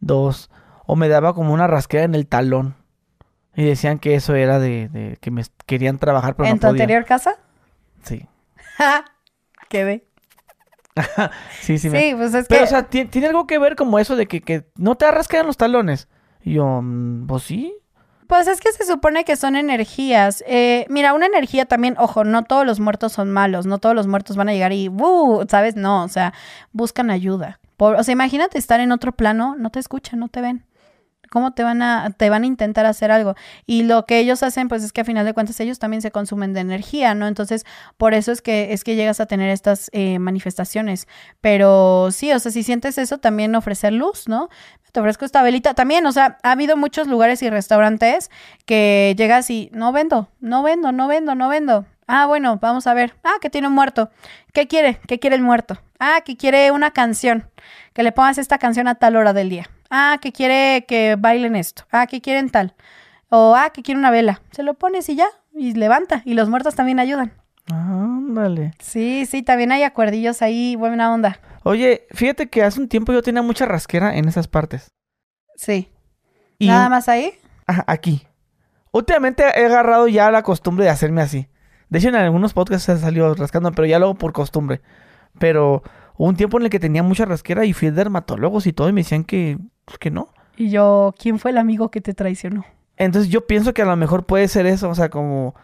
[0.00, 0.50] Dos.
[0.86, 2.74] O me daba como una rasquera en el talón.
[3.56, 6.66] Y decían que eso era de, de que me querían trabajar, pero ¿En no tu
[6.66, 7.36] anterior casa?
[8.02, 8.26] Sí.
[9.68, 10.04] Quedé.
[11.60, 11.88] Sí, sí.
[11.88, 12.64] Sí, me- pues es Pero, que...
[12.64, 15.46] o sea, ti- tiene algo que ver como eso de que, que no te rascan
[15.46, 16.08] los talones.
[16.42, 17.74] Y yo, mm, pues sí.
[18.26, 20.42] Pues es que se supone que son energías.
[20.46, 24.06] Eh, mira, una energía también, ojo, no todos los muertos son malos, no todos los
[24.06, 25.44] muertos van a llegar y, ¡uh!
[25.48, 25.76] ¿sabes?
[25.76, 26.32] No, o sea,
[26.72, 27.60] buscan ayuda.
[27.76, 30.64] Por- o sea, imagínate estar en otro plano, no te escuchan, no te ven.
[31.34, 33.34] ¿Cómo te van a, te van a intentar hacer algo?
[33.66, 36.12] Y lo que ellos hacen, pues es que a final de cuentas ellos también se
[36.12, 37.26] consumen de energía, ¿no?
[37.26, 37.66] Entonces,
[37.96, 41.08] por eso es que, es que llegas a tener estas eh, manifestaciones.
[41.40, 44.48] Pero sí, o sea, si sientes eso, también ofrecer luz, ¿no?
[44.92, 45.74] Te ofrezco esta velita.
[45.74, 48.30] También, o sea, ha habido muchos lugares y restaurantes
[48.64, 51.84] que llegas y no vendo, no vendo, no vendo, no vendo.
[52.06, 53.16] Ah, bueno, vamos a ver.
[53.24, 54.08] Ah, que tiene un muerto.
[54.52, 55.00] ¿Qué quiere?
[55.08, 55.80] ¿Qué quiere el muerto?
[55.98, 57.50] Ah, que quiere una canción.
[57.92, 59.68] Que le pongas esta canción a tal hora del día.
[59.90, 61.84] Ah, que quiere que bailen esto.
[61.90, 62.74] Ah, que quieren tal.
[63.28, 64.42] O ah, que quiere una vela.
[64.50, 65.26] Se lo pones y ya.
[65.54, 66.22] Y levanta.
[66.24, 67.32] Y los muertos también ayudan.
[67.70, 68.72] Ah, Ándale.
[68.80, 71.38] Sí, sí, también hay acuerdillos ahí, buena onda.
[71.62, 74.88] Oye, fíjate que hace un tiempo yo tenía mucha rasquera en esas partes.
[75.54, 75.88] Sí.
[76.58, 77.32] ¿Nada más ahí?
[77.66, 78.26] Ajá, aquí.
[78.90, 81.48] Últimamente he agarrado ya la costumbre de hacerme así.
[81.90, 84.80] De hecho, en algunos podcasts he salido rascando, pero ya luego por costumbre.
[85.38, 85.84] Pero
[86.16, 88.88] hubo un tiempo en el que tenía mucha rasquera y fui a dermatólogos y todo
[88.88, 90.28] y me decían que, pues, que no.
[90.56, 92.64] Y yo, ¿quién fue el amigo que te traicionó?
[92.96, 95.54] Entonces yo pienso que a lo mejor puede ser eso, o sea, como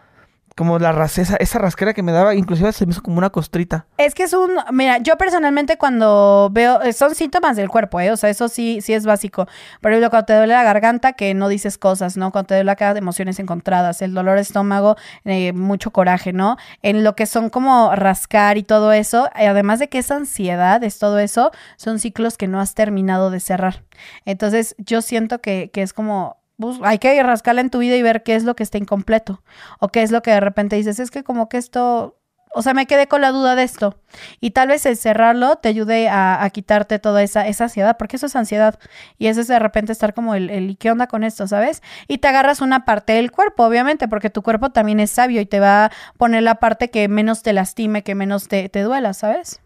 [0.55, 3.85] como la raseza, esa rasquera que me daba, inclusive se me hizo como una costrita.
[3.97, 8.11] Es que es un, mira, yo personalmente cuando veo, eh, son síntomas del cuerpo, ¿eh?
[8.11, 9.47] O sea, eso sí, sí es básico.
[9.81, 12.31] Por ejemplo, cuando te duele la garganta, que no dices cosas, ¿no?
[12.31, 14.95] Cuando te duele de emociones encontradas, el dolor estómago,
[15.25, 16.57] eh, mucho coraje, ¿no?
[16.81, 20.83] En lo que son como rascar y todo eso, eh, además de que es ansiedad,
[20.83, 23.83] es todo eso, son ciclos que no has terminado de cerrar.
[24.25, 28.01] Entonces, yo siento que, que es como pues, hay que rascarla en tu vida y
[28.01, 29.43] ver qué es lo que está incompleto.
[29.79, 32.19] O qué es lo que de repente dices, es que como que esto,
[32.53, 33.99] o sea, me quedé con la duda de esto.
[34.39, 38.27] Y tal vez el cerrarlo te ayude a, quitarte toda esa, esa, ansiedad, porque eso
[38.27, 38.79] es ansiedad.
[39.17, 41.81] Y eso es de repente estar como el, el, ¿qué onda con esto, sabes?
[42.07, 45.45] Y te agarras una parte del cuerpo, obviamente, porque tu cuerpo también es sabio y
[45.45, 49.13] te va a poner la parte que menos te lastime, que menos te, te duela,
[49.13, 49.61] ¿sabes?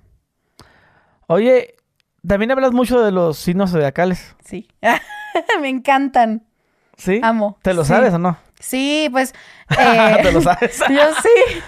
[1.28, 1.76] Oye,
[2.26, 4.36] también hablas mucho de los signos zodiacales.
[4.44, 4.68] Sí,
[5.62, 6.44] me encantan.
[6.98, 7.20] ¿Sí?
[7.24, 7.58] Amo.
[7.62, 8.38] ¿Te lo sabes o no?
[8.60, 9.34] Sí, pues.
[9.78, 10.80] Eh, ¿Te lo sabes?
[10.90, 11.62] yo sí.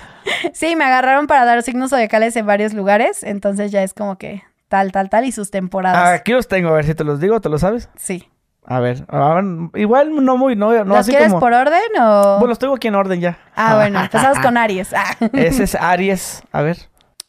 [0.54, 3.24] Sí, me agarraron para dar signos zodiacales en varios lugares.
[3.24, 6.20] Entonces ya es como que tal, tal, tal y sus temporadas.
[6.20, 7.90] Aquí los tengo, a ver si te los digo, ¿te lo sabes?
[7.96, 8.30] Sí.
[8.70, 9.06] A ver,
[9.76, 12.34] igual no muy, no, no ¿Los quieres por orden o...?
[12.34, 13.38] Bueno, los tengo aquí en orden ya.
[13.56, 14.94] Ah, bueno, empezamos con Aries.
[15.34, 16.78] Ese es Aries, a ver.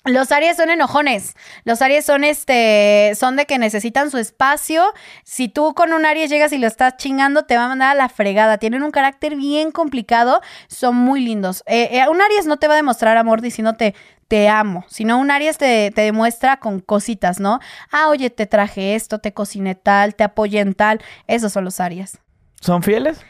[0.05, 1.35] Los Aries son enojones.
[1.65, 4.83] Los Aries son este, son de que necesitan su espacio.
[5.25, 7.95] Si tú con un Aries llegas y lo estás chingando, te va a mandar a
[7.95, 8.59] la fregada.
[8.59, 10.41] Tienen un carácter bien complicado.
[10.69, 11.63] Son muy lindos.
[11.67, 13.95] Eh, eh, un Aries no te va a demostrar amor diciéndote
[14.29, 17.61] te amo, sino un Aries te, te, demuestra con cositas, ¿no?
[17.91, 21.01] Ah, oye, te traje esto, te cociné tal, te apoyé en tal.
[21.27, 22.19] Esos son los Aries.
[22.61, 23.25] ¿Son fieles?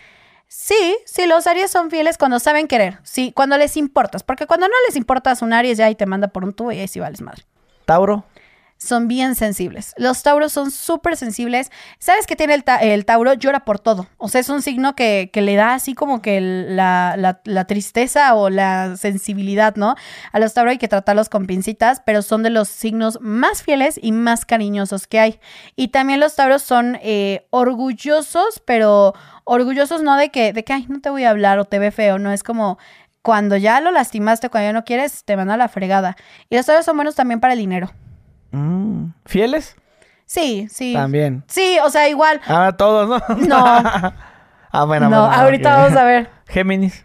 [0.48, 4.66] Sí, sí, los Aries son fieles cuando saben querer, sí, cuando les importas, porque cuando
[4.66, 7.00] no les importas un Aries ya ahí te manda por un tubo y ahí sí
[7.00, 7.44] vales madre.
[7.84, 8.24] Tauro.
[8.80, 9.92] Son bien sensibles.
[9.96, 11.72] Los Tauros son súper sensibles.
[11.98, 13.34] ¿Sabes qué tiene el, Tauro?
[13.34, 14.06] Llora por todo.
[14.18, 18.50] O sea, es un signo que, le da así como que la, la, tristeza o
[18.50, 19.96] la sensibilidad, ¿no?
[20.30, 23.98] A los Tauros hay que tratarlos con pincitas, pero son de los signos más fieles
[24.00, 25.40] y más cariñosos que hay.
[25.74, 29.12] Y también los Tauros son eh, orgullosos, pero
[29.48, 31.90] orgullosos no de que, de que, ay, no te voy a hablar o te ve
[31.90, 32.78] feo, no, es como
[33.22, 36.16] cuando ya lo lastimaste, cuando ya no quieres, te van a la fregada.
[36.48, 37.90] Y los tauros son buenos también para el dinero.
[38.52, 39.76] Mm, ¿Fieles?
[40.24, 40.92] Sí, sí.
[40.92, 41.42] También.
[41.46, 42.40] Sí, o sea, igual.
[42.46, 43.36] Ah, todos, ¿no?
[43.36, 43.56] No.
[44.70, 46.30] ah, bueno, No, ahorita vamos a ver.
[46.46, 47.04] Géminis.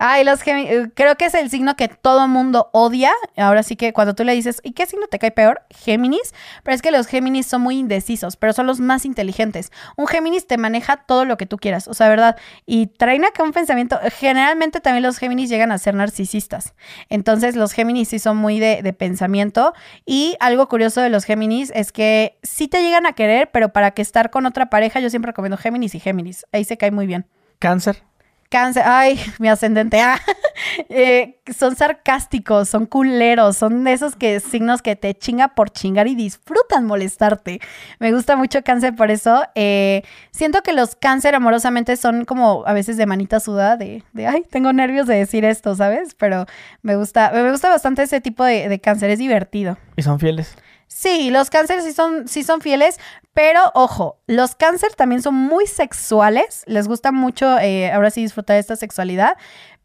[0.00, 3.10] Ay, los Géminis, eh, creo que es el signo que todo mundo odia.
[3.36, 5.62] Ahora sí que cuando tú le dices, ¿y qué signo te cae peor?
[5.70, 6.34] Géminis.
[6.62, 9.72] Pero es que los Géminis son muy indecisos, pero son los más inteligentes.
[9.96, 12.36] Un Géminis te maneja todo lo que tú quieras, o sea, ¿verdad?
[12.64, 13.98] Y traen acá un pensamiento.
[14.18, 16.74] Generalmente también los Géminis llegan a ser narcisistas.
[17.08, 19.72] Entonces, los Géminis sí son muy de, de pensamiento.
[20.06, 23.90] Y algo curioso de los Géminis es que sí te llegan a querer, pero para
[23.90, 26.46] que estar con otra pareja, yo siempre recomiendo Géminis y Géminis.
[26.52, 27.26] Ahí se cae muy bien.
[27.58, 28.04] Cáncer.
[28.48, 30.18] Cáncer, ay, mi ascendente, ah,
[30.88, 36.14] eh, son sarcásticos, son culeros, son esos que signos que te chinga por chingar y
[36.14, 37.60] disfrutan molestarte.
[37.98, 39.42] Me gusta mucho cáncer por eso.
[39.54, 44.44] Eh, siento que los cáncer amorosamente son como a veces de manita sudada, de, ay,
[44.50, 46.14] tengo nervios de decir esto, ¿sabes?
[46.14, 46.46] Pero
[46.82, 49.76] me gusta, me gusta bastante ese tipo de cáncer, es divertido.
[49.96, 50.56] ¿Y son fieles?
[50.88, 52.98] Sí, los cánceres sí son, sí son fieles,
[53.34, 58.54] pero ojo, los cáncer también son muy sexuales, les gusta mucho eh, ahora sí disfrutar
[58.54, 59.36] de esta sexualidad,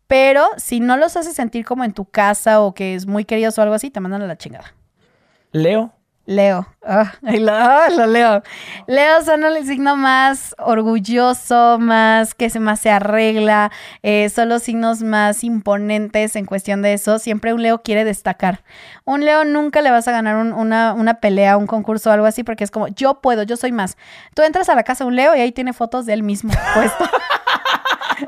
[0.08, 3.58] pero si no los hace sentir como en tu casa o que es muy queridos
[3.58, 4.74] o algo así, te mandan a la chingada.
[5.52, 5.94] Leo.
[6.26, 6.68] Leo.
[6.86, 8.44] Ah, lo, leo.
[8.88, 13.72] Leo son el signo más orgulloso, más que se más se arregla.
[14.04, 17.20] Eh, son los signos más imponentes en cuestión de eso.
[17.20, 18.64] Siempre un Leo quiere destacar.
[19.04, 22.44] Un Leo nunca le vas a ganar una, una, pelea, un concurso o algo así,
[22.44, 23.98] porque es como, yo puedo, yo soy más.
[24.34, 26.54] Tú entras a la casa de un Leo y ahí tiene fotos de él mismo
[26.74, 27.04] puesto.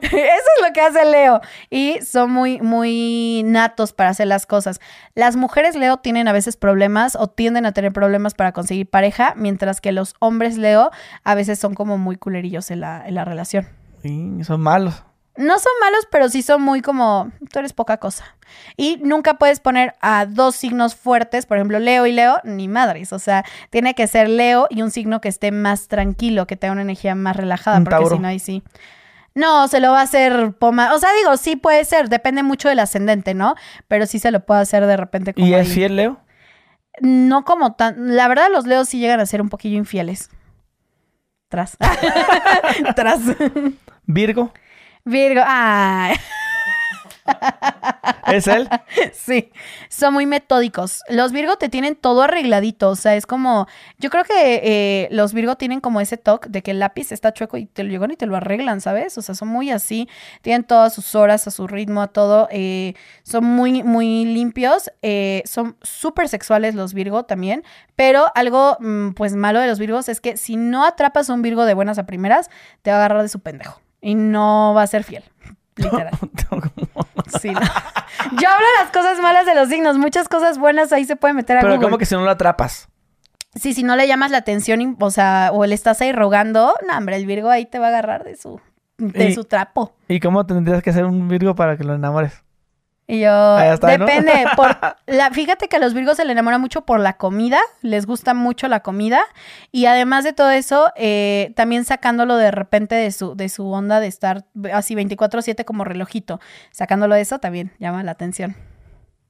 [0.02, 1.42] Eso es lo que hace Leo.
[1.70, 4.80] Y son muy, muy natos para hacer las cosas.
[5.14, 9.34] Las mujeres Leo tienen a veces problemas o tienden a tener problemas para conseguir pareja,
[9.36, 10.92] mientras que los hombres Leo
[11.24, 13.68] a veces son como muy culerillos en la, en la relación.
[14.02, 15.04] Sí, son malos.
[15.38, 18.24] No son malos, pero sí son muy como, tú eres poca cosa.
[18.78, 23.12] Y nunca puedes poner a dos signos fuertes, por ejemplo, Leo y Leo, ni madres.
[23.12, 26.72] O sea, tiene que ser Leo y un signo que esté más tranquilo, que tenga
[26.72, 28.64] una energía más relajada, porque si no, ahí sí.
[29.36, 30.94] No, se lo va a hacer poma.
[30.94, 33.56] O sea, digo, sí puede ser, depende mucho del ascendente, ¿no?
[33.90, 35.74] Pero sí se lo puede hacer de repente como ¿Y es ahí.
[35.74, 36.22] fiel, Leo?
[37.02, 38.16] No como tan.
[38.16, 40.30] La verdad, los leos sí llegan a ser un poquillo infieles.
[41.50, 41.78] Tras.
[42.96, 43.20] Tras.
[44.06, 44.54] ¿Virgo?
[45.04, 45.42] Virgo.
[45.46, 46.16] Ay.
[48.28, 48.68] ¿Es él?
[49.14, 49.52] Sí,
[49.90, 51.02] son muy metódicos.
[51.10, 53.68] Los Virgo te tienen todo arregladito, o sea, es como,
[54.00, 57.34] yo creo que eh, los Virgo tienen como ese toque de que el lápiz está
[57.34, 59.18] chueco y te lo llegan y te lo arreglan, ¿sabes?
[59.18, 60.10] O sea, son muy así,
[60.42, 62.94] tienen todas sus horas, a su ritmo, a todo, eh,
[63.24, 67.64] son muy, muy limpios, eh, son súper sexuales los Virgo también,
[67.96, 71.42] pero algo, mm, pues, malo de los Virgos es que si no atrapas a un
[71.42, 72.50] Virgo de buenas a primeras,
[72.82, 75.24] te va a agarrar de su pendejo y no va a ser fiel.
[75.76, 76.12] Literal.
[77.42, 77.60] Sí, no.
[77.62, 79.98] Yo hablo las cosas malas de los signos.
[79.98, 81.86] Muchas cosas buenas ahí se puede meter a Pero Google.
[81.88, 82.88] como que si no lo atrapas.
[83.56, 86.98] Sí, si no le llamas la atención, o sea, o le estás ahí rogando, no,
[86.98, 88.60] hombre, el Virgo ahí te va a agarrar de su,
[88.98, 89.96] de Y- su trapo.
[90.08, 92.44] ¿Y cómo tendrías que ser un Virgo para que lo enamores?
[93.08, 94.46] Y yo, depende.
[94.56, 94.76] Por
[95.06, 98.34] la, fíjate que a los Virgos se le enamora mucho por la comida, les gusta
[98.34, 99.22] mucho la comida.
[99.72, 104.00] Y además de todo eso, eh, también sacándolo de repente de su, de su onda
[104.00, 106.40] de estar así 24-7 como relojito.
[106.72, 108.56] Sacándolo de eso también llama la atención.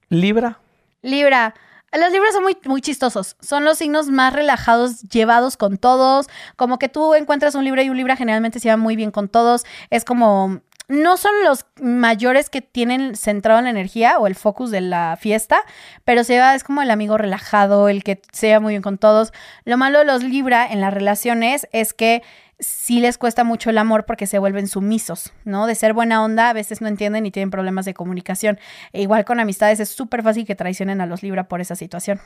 [0.08, 0.60] ¿Libra?
[1.02, 1.54] Libra.
[1.92, 3.36] Los libras son muy, muy chistosos.
[3.40, 6.26] Son los signos más relajados, llevados con todos.
[6.56, 9.28] Como que tú encuentras un libra y un libra generalmente se llevan muy bien con
[9.28, 9.64] todos.
[9.90, 10.60] Es como.
[10.88, 15.16] No son los mayores que tienen centrado en la energía o el focus de la
[15.20, 15.62] fiesta,
[16.04, 19.32] pero se es como el amigo relajado, el que se muy bien con todos.
[19.64, 22.22] Lo malo de los Libra en las relaciones es que
[22.58, 25.66] sí les cuesta mucho el amor porque se vuelven sumisos, ¿no?
[25.66, 28.58] De ser buena onda, a veces no entienden y tienen problemas de comunicación.
[28.92, 32.20] E igual con amistades es súper fácil que traicionen a los Libra por esa situación.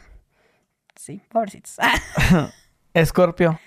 [0.96, 1.76] Sí, pobrecitos.
[2.94, 3.58] Escorpio.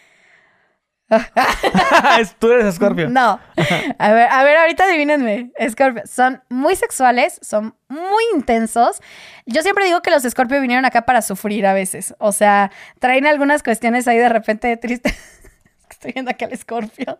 [2.40, 3.10] Tú eres Escorpio.
[3.10, 3.40] No.
[4.00, 5.52] A ver, a ver, ahorita adivínenme.
[5.70, 6.04] Scorpio.
[6.06, 9.02] Son muy sexuales, son muy intensos.
[9.46, 12.16] Yo siempre digo que los Scorpio vinieron acá para sufrir a veces.
[12.20, 15.14] O sea, traen algunas cuestiones ahí de repente de triste.
[15.90, 17.20] Estoy viendo acá el Scorpio.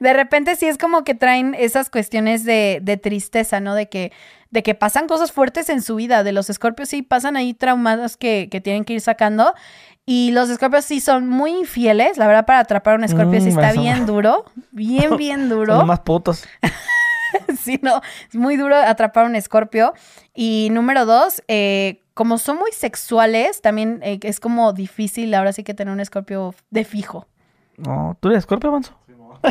[0.00, 3.74] De repente sí es como que traen esas cuestiones de, de tristeza, ¿no?
[3.74, 4.12] De que,
[4.50, 6.24] de que pasan cosas fuertes en su vida.
[6.24, 9.54] De los Scorpios sí pasan ahí traumados que, que tienen que ir sacando.
[10.08, 12.16] Y los Scorpios sí son muy infieles.
[12.16, 14.44] La verdad, para atrapar a un Scorpio sí Mm, está bien duro.
[14.70, 15.74] Bien, bien Son duro.
[15.76, 16.44] los más putos.
[17.60, 19.92] Sí, no, es muy duro atrapar a un escorpio.
[20.32, 25.62] Y número dos, eh, como son muy sexuales, también eh, es como difícil ahora sí
[25.64, 27.26] que tener un escorpio de fijo.
[27.76, 28.96] No, ¿tú eres Escorpio, Manso?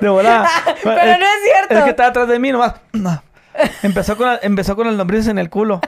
[0.00, 0.48] De volada.
[0.82, 1.74] Pero no es cierto.
[1.74, 2.74] Es que está atrás de mí nomás.
[3.82, 5.80] Empezó con, empezó con el lombrices en el culo.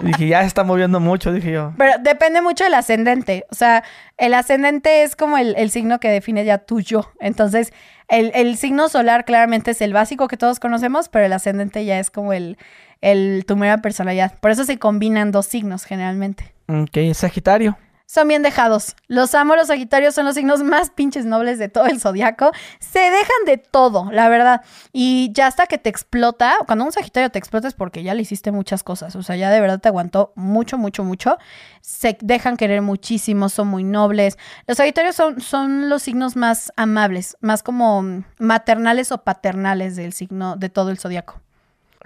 [0.00, 1.72] Dije, ya se está moviendo mucho, dije yo.
[1.76, 3.46] Pero depende mucho del ascendente.
[3.50, 3.84] O sea,
[4.18, 7.10] el ascendente es como el, el signo que define ya tu yo.
[7.20, 7.72] Entonces,
[8.08, 11.98] el, el signo solar claramente es el básico que todos conocemos, pero el ascendente ya
[11.98, 12.58] es como el,
[13.00, 14.38] el tu mera personalidad.
[14.40, 16.52] Por eso se combinan dos signos generalmente.
[16.68, 17.78] Ok, Sagitario.
[18.06, 18.94] Son bien dejados.
[19.08, 22.52] Los amo, los Sagitarios son los signos más pinches nobles de todo el zodiaco.
[22.78, 24.62] Se dejan de todo, la verdad.
[24.92, 28.22] Y ya hasta que te explota, cuando un Sagitario te explota es porque ya le
[28.22, 29.16] hiciste muchas cosas.
[29.16, 31.36] O sea, ya de verdad te aguantó mucho, mucho, mucho.
[31.80, 34.38] Se dejan querer muchísimo, son muy nobles.
[34.68, 40.54] Los Sagitarios son, son los signos más amables, más como maternales o paternales del signo,
[40.54, 41.40] de todo el zodiaco.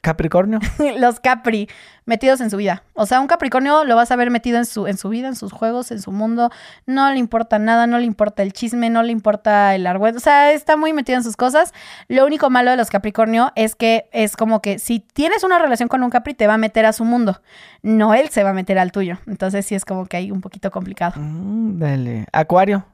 [0.00, 0.60] Capricornio.
[0.98, 1.68] los Capri
[2.06, 2.82] metidos en su vida.
[2.94, 5.36] O sea, un Capricornio lo vas a ver metido en su, en su vida, en
[5.36, 6.50] sus juegos, en su mundo.
[6.86, 10.18] No le importa nada, no le importa el chisme, no le importa el argüento.
[10.18, 11.72] O sea, está muy metido en sus cosas.
[12.08, 15.88] Lo único malo de los Capricornio es que es como que si tienes una relación
[15.88, 17.40] con un Capri, te va a meter a su mundo.
[17.82, 19.18] No él se va a meter al tuyo.
[19.26, 21.20] Entonces sí es como que hay un poquito complicado.
[21.20, 22.26] Mm, dale.
[22.32, 22.84] Acuario.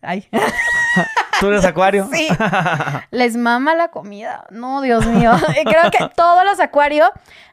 [0.00, 0.26] Ay.
[1.40, 2.08] ¿Tú eres Acuario?
[2.12, 2.28] Sí.
[3.10, 4.44] Les mama la comida.
[4.50, 5.32] No, Dios mío.
[5.64, 7.10] Creo que todos los acuarios,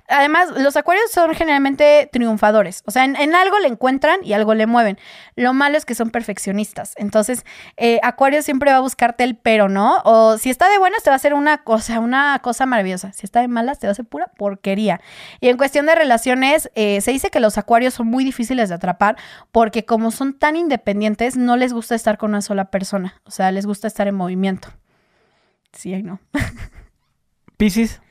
[0.08, 2.84] además, los acuarios son generalmente triunfadores.
[2.86, 5.00] O sea, en, en algo le encuentran y algo le mueven.
[5.36, 6.94] Lo malo es que son perfeccionistas.
[6.98, 7.46] Entonces,
[7.78, 9.98] eh, acuario siempre va a buscarte el pero, ¿no?
[10.04, 13.12] O si está de buenas, te va a hacer una cosa, una cosa maravillosa.
[13.14, 15.02] Si está de malas, te va a hacer pura porquería.
[15.40, 18.76] Y en cuestión de relaciones, eh, se dice que los acuarios son muy difíciles de
[18.76, 19.18] atrapar
[19.52, 23.16] porque como son tan independientes, no les gusta estar con una sola persona.
[23.32, 24.68] O sea, les gusta estar en movimiento.
[25.72, 26.20] Sí, ay no.
[27.58, 28.02] Piscis.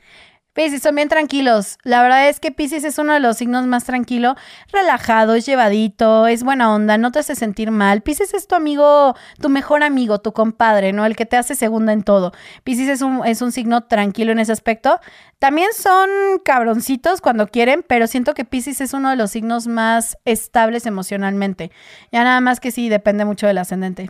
[0.53, 1.77] Piscis son bien tranquilos.
[1.83, 4.35] La verdad es que Piscis es uno de los signos más tranquilo,
[4.73, 8.01] relajado, es llevadito, es buena onda, no te hace sentir mal.
[8.01, 11.05] Piscis es tu amigo, tu mejor amigo, tu compadre, ¿no?
[11.05, 12.31] El que te hace segunda en todo.
[12.63, 14.99] Piscis es un, es un signo tranquilo en ese aspecto.
[15.37, 16.09] También son
[16.43, 21.69] cabroncitos cuando quieren, pero siento que Piscis es uno de los signos más estables emocionalmente.
[22.11, 24.09] Ya nada más que sí, depende mucho del ascendente.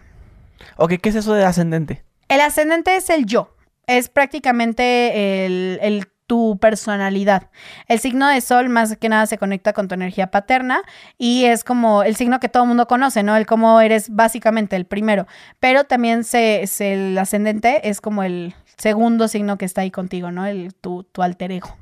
[0.78, 2.04] Ok, ¿qué es eso de ascendente?
[2.28, 3.56] El ascendente es el yo.
[3.88, 7.50] Es prácticamente el, el tu personalidad.
[7.90, 10.82] El signo de sol más que nada se conecta con tu energía paterna
[11.18, 13.36] y es como el signo que todo el mundo conoce, ¿no?
[13.36, 15.28] El cómo eres básicamente el primero,
[15.60, 20.46] pero también se, el ascendente es como el segundo signo que está ahí contigo, ¿no?
[20.46, 21.76] El, tu, tu alter ego.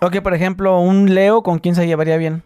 [0.00, 2.42] Ok, por ejemplo, un Leo, ¿con quién se llevaría bien?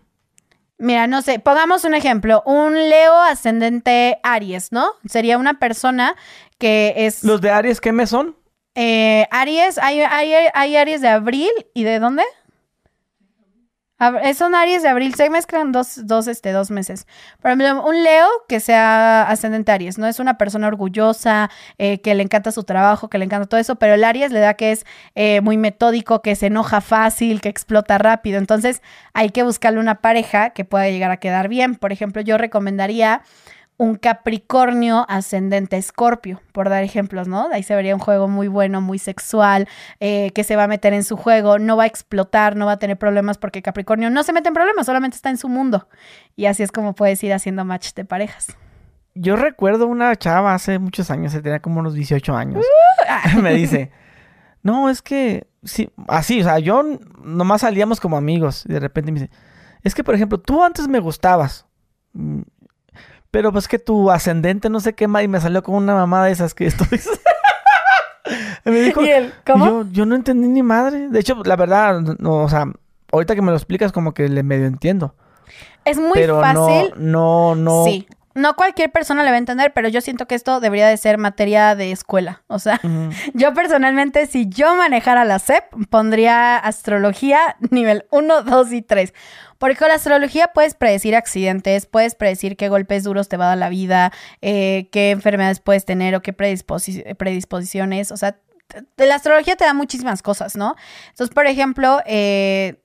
[0.79, 4.91] Mira, no sé, pongamos un ejemplo, un Leo ascendente Aries, ¿no?
[5.09, 6.17] Sería una persona
[6.59, 7.25] que es...
[7.25, 8.37] ¿Los de Aries qué mes son?
[8.75, 12.25] Eh, Aries, hay, hay, Aries de abril y de dónde?
[14.35, 17.07] Son Aries de abril, se mezclan dos, dos, este, dos meses.
[17.41, 22.15] Por ejemplo, un Leo que sea ascendente Aries, no es una persona orgullosa, eh, que
[22.15, 24.73] le encanta su trabajo, que le encanta todo eso, pero el Aries le da que
[24.73, 28.39] es eh, muy metódico, que se enoja fácil, que explota rápido.
[28.39, 28.83] Entonces
[29.15, 31.75] hay que buscarle una pareja que pueda llegar a quedar bien.
[31.75, 33.23] Por ejemplo, yo recomendaría
[33.79, 37.49] un Capricornio ascendente Escorpio, por dar ejemplos, ¿no?
[37.53, 39.69] Ahí se vería un juego muy bueno, muy sexual,
[40.01, 42.73] eh, que se va a meter en su juego, no va a explotar, no va
[42.73, 45.89] a tener problemas porque Capricornio no se mete en problemas, solamente está en su mundo.
[46.37, 48.49] Y así es como puedes ir haciendo match de parejas.
[49.15, 52.65] Yo recuerdo una chava hace muchos años, se tenía como unos 18 años.
[53.35, 53.91] Uh, me dice,
[54.63, 56.83] no, es que, sí, así, o sea, yo
[57.23, 58.65] nomás salíamos como amigos.
[58.67, 59.33] Y de repente me dice,
[59.83, 61.67] es que, por ejemplo, tú antes me gustabas
[62.15, 62.41] mm,
[63.31, 66.27] pero pues que tu ascendente no sé qué más y me salió con una mamada
[66.27, 67.01] de esas que estoy.
[68.65, 69.33] me dijo, ¿Y él?
[69.47, 69.85] ¿Cómo?
[69.91, 71.09] Yo, no entendí ni madre.
[71.09, 72.67] De hecho, la verdad, no, o sea,
[73.13, 75.15] ahorita que me lo explicas como que le medio entiendo.
[75.85, 76.93] Es muy fácil.
[76.97, 77.85] No, no, no.
[77.85, 78.09] Sí.
[78.37, 81.17] No cualquier persona le va a entender, pero yo siento que esto debería de ser
[81.17, 82.43] materia de escuela.
[82.49, 82.79] O sea,
[83.35, 89.15] yo personalmente, si yo manejara la SEP, pondría astrología nivel 1, 2 y 3.
[89.57, 93.49] Porque con la astrología puedes predecir accidentes, puedes predecir qué golpes duros te va a
[93.49, 98.13] dar la vida, eh, qué enfermedades puedes tener o qué predisposiciones.
[98.13, 98.39] O sea,
[98.99, 100.77] la astrología te da muchísimas cosas, ¿no?
[101.09, 102.83] Entonces, por ejemplo, eh,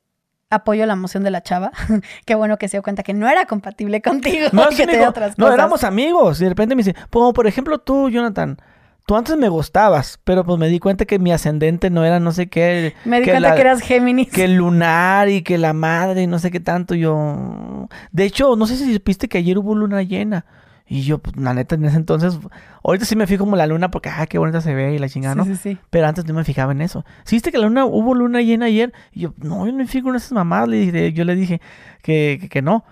[0.52, 1.72] apoyo la emoción de la chava.
[2.26, 4.49] Qué bueno que se dio cuenta que no era compatible contigo.
[4.52, 5.38] No, que te otras cosas.
[5.38, 6.40] no éramos amigos.
[6.40, 8.57] Y de repente me dice, como por ejemplo tú, Jonathan,
[9.06, 12.32] Tú antes me gustabas, pero pues me di cuenta que mi ascendente no era no
[12.32, 12.94] sé qué.
[13.03, 14.30] Me di cuenta que eras Géminis.
[14.30, 16.94] Que el lunar y que la madre y no sé qué tanto.
[16.94, 17.90] Yo.
[18.11, 20.45] De hecho, no sé si supiste que ayer hubo luna llena.
[20.91, 22.38] Y yo, pues, la neta, en ese entonces,
[22.84, 25.07] ahorita sí me fijo como la luna porque, ah, qué bonita se ve y la
[25.07, 25.45] chingada, ¿no?
[25.45, 25.77] Sí, sí, sí.
[25.89, 27.05] Pero antes no me fijaba en eso.
[27.23, 28.91] ¿Sí viste que la luna, hubo luna llena ayer?
[29.13, 30.68] Y yo, no, yo no me fijo en esas mamadas.
[30.68, 31.61] Le dije, yo le dije
[32.01, 32.84] que, que, no.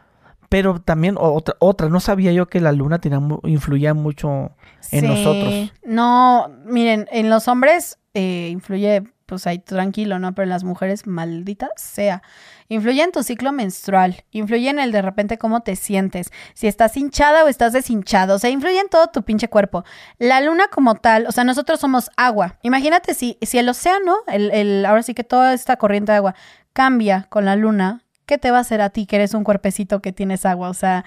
[0.47, 4.51] Pero también, otra, otra, no sabía yo que la luna tenía, influía mucho
[4.93, 5.73] en nosotros.
[5.84, 10.34] No, miren, en los hombres eh, influye, pues ahí tranquilo, ¿no?
[10.34, 12.23] Pero en las mujeres, maldita sea.
[12.71, 16.95] Influye en tu ciclo menstrual, influye en el de repente cómo te sientes, si estás
[16.95, 19.83] hinchada o estás deshinchado, o sea, influye en todo tu pinche cuerpo.
[20.19, 22.59] La luna como tal, o sea, nosotros somos agua.
[22.61, 26.35] Imagínate si, si el océano, el, el, ahora sí que toda esta corriente de agua
[26.73, 29.99] cambia con la luna, ¿qué te va a hacer a ti que eres un cuerpecito
[30.03, 30.69] que tienes agua?
[30.69, 31.03] O sea,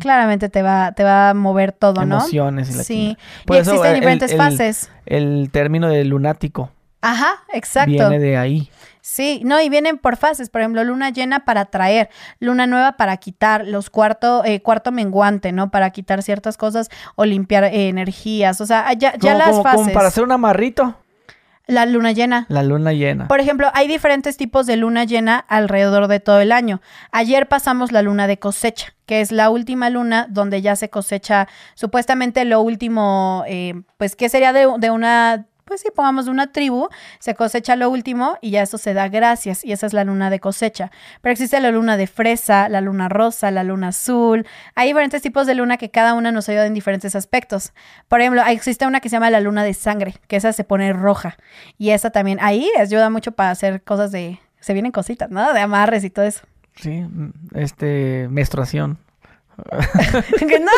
[0.00, 2.16] claramente te va, te va a mover todo, ¿no?
[2.16, 3.16] Emociones y la Sí.
[3.48, 4.90] y existen diferentes fases.
[5.06, 6.72] El término de lunático.
[7.00, 7.92] Ajá, exacto.
[7.92, 8.68] Viene de ahí.
[9.06, 10.48] Sí, no, y vienen por fases.
[10.48, 12.08] Por ejemplo, luna llena para traer,
[12.40, 15.70] luna nueva para quitar, los cuarto, eh, cuarto menguante, ¿no?
[15.70, 18.62] Para quitar ciertas cosas o limpiar eh, energías.
[18.62, 19.80] O sea, ya, ya las fases.
[19.82, 20.96] Como para hacer un amarrito.
[21.66, 22.46] La luna llena.
[22.48, 23.28] La luna llena.
[23.28, 26.80] Por ejemplo, hay diferentes tipos de luna llena alrededor de todo el año.
[27.12, 31.46] Ayer pasamos la luna de cosecha, que es la última luna donde ya se cosecha
[31.74, 36.88] supuestamente lo último, eh, pues que sería de, de una pues si pongamos una tribu,
[37.18, 40.30] se cosecha lo último y ya eso se da gracias y esa es la luna
[40.30, 40.90] de cosecha.
[41.20, 44.46] Pero existe la luna de fresa, la luna rosa, la luna azul.
[44.74, 47.72] Hay diferentes tipos de luna que cada una nos ayuda en diferentes aspectos.
[48.08, 50.92] Por ejemplo, existe una que se llama la luna de sangre, que esa se pone
[50.92, 51.36] roja
[51.78, 55.52] y esa también ahí ayuda mucho para hacer cosas de se vienen cositas, ¿no?
[55.52, 56.40] De amarres y todo eso.
[56.76, 57.06] Sí,
[57.54, 58.98] este menstruación.
[60.38, 60.70] Que no.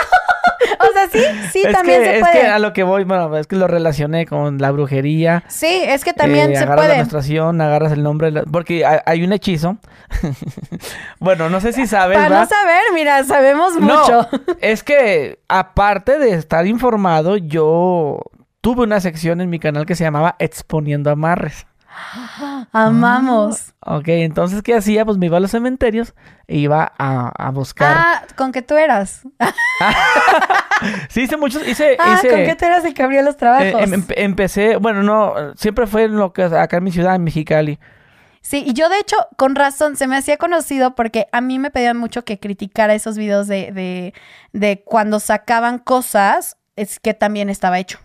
[0.81, 1.21] o sea, sí,
[1.53, 2.33] sí, también se puede.
[2.35, 5.45] Es que a lo que voy, bueno, es que lo relacioné con la brujería.
[5.49, 6.89] Sí, es que también eh, se agarras puede.
[6.89, 9.79] la menstruación, agarras el nombre, porque hay, un hechizo.
[11.21, 12.19] bueno, no sé si sabes.
[12.19, 14.29] Para no saber, mira, sabemos mucho.
[14.61, 18.21] es que aparte de estar informado, yo
[18.61, 21.67] tuve una sección en mi canal que se llamaba Exponiendo Amarres.
[22.73, 23.75] Amamos.
[23.81, 25.05] Ah, ok, entonces, ¿qué hacía?
[25.05, 26.15] Pues me iba a los cementerios
[26.47, 27.97] e iba a, buscar.
[27.97, 29.23] Ah, con que tú eras.
[31.09, 31.67] sí, hice muchos.
[31.67, 33.67] Hice, ah, con que tú eras el que abría los trabajos.
[33.67, 37.79] Eh, em, empecé, bueno, no, siempre fue lo que acá en mi ciudad, en Mexicali.
[38.41, 41.71] Sí, y yo de hecho, con razón, se me hacía conocido porque a mí me
[41.71, 44.15] pedían mucho que criticara esos videos de, de,
[44.53, 47.99] de cuando sacaban cosas es que también estaba hecho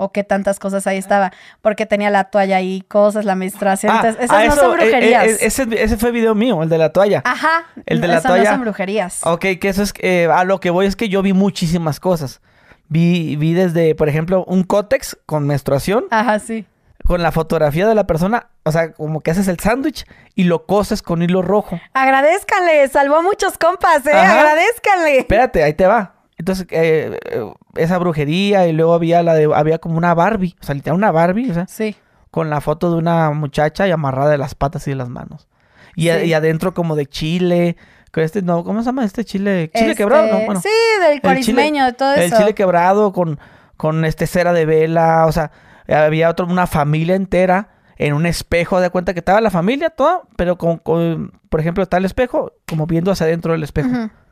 [0.00, 1.32] o qué tantas cosas ahí estaba,
[1.62, 3.92] porque tenía la toalla y cosas, la menstruación.
[3.92, 5.24] Ah, Entonces, ah, esas no eso, son eh, eh, brujerías.
[5.26, 7.22] eh, ese, ese fue video mío, el de la toalla.
[7.24, 7.66] Ajá.
[7.86, 8.44] el de la eso toalla.
[8.44, 9.20] no son brujerías.
[9.26, 9.92] Ok, que eso es...
[10.00, 12.40] eh, a lo que voy es que yo vi muchísimas cosas.
[12.88, 16.66] Vi, vi desde, por ejemplo, un cótex con menstruación, Ajá, sí.
[17.06, 20.04] con la fotografía de la persona, o sea, como que haces el sándwich
[20.34, 21.78] y lo coses con hilo rojo.
[21.94, 24.12] Agradezcanle, salvó a muchos compas, ¿eh?
[24.12, 24.40] Ajá.
[24.40, 25.18] Agradezcanle.
[25.20, 26.14] Espérate, ahí te va.
[26.40, 30.64] Entonces, eh, eh, esa brujería y luego había la de, había como una Barbie, o
[30.64, 31.94] sea, literal una Barbie, o sea, Sí.
[32.30, 35.48] con la foto de una muchacha y amarrada de las patas y de las manos.
[35.96, 37.76] Y, a- y adentro como de chile,
[38.12, 39.70] con este, no, ¿cómo se llama este chile?
[39.74, 40.32] Chile quebrado, ¿no?
[40.34, 40.68] Este, Bueno, Sí,
[41.02, 42.36] del el cuarismeño, de todo el eso.
[42.38, 43.38] chile quebrado con,
[43.76, 45.50] con este cera de vela, o sea,
[45.88, 47.68] había otro, una familia entera
[47.98, 51.82] en un espejo, de cuenta que estaba la familia toda, pero con, con- por ejemplo,
[51.82, 53.90] está el espejo, como viendo hacia adentro del espejo.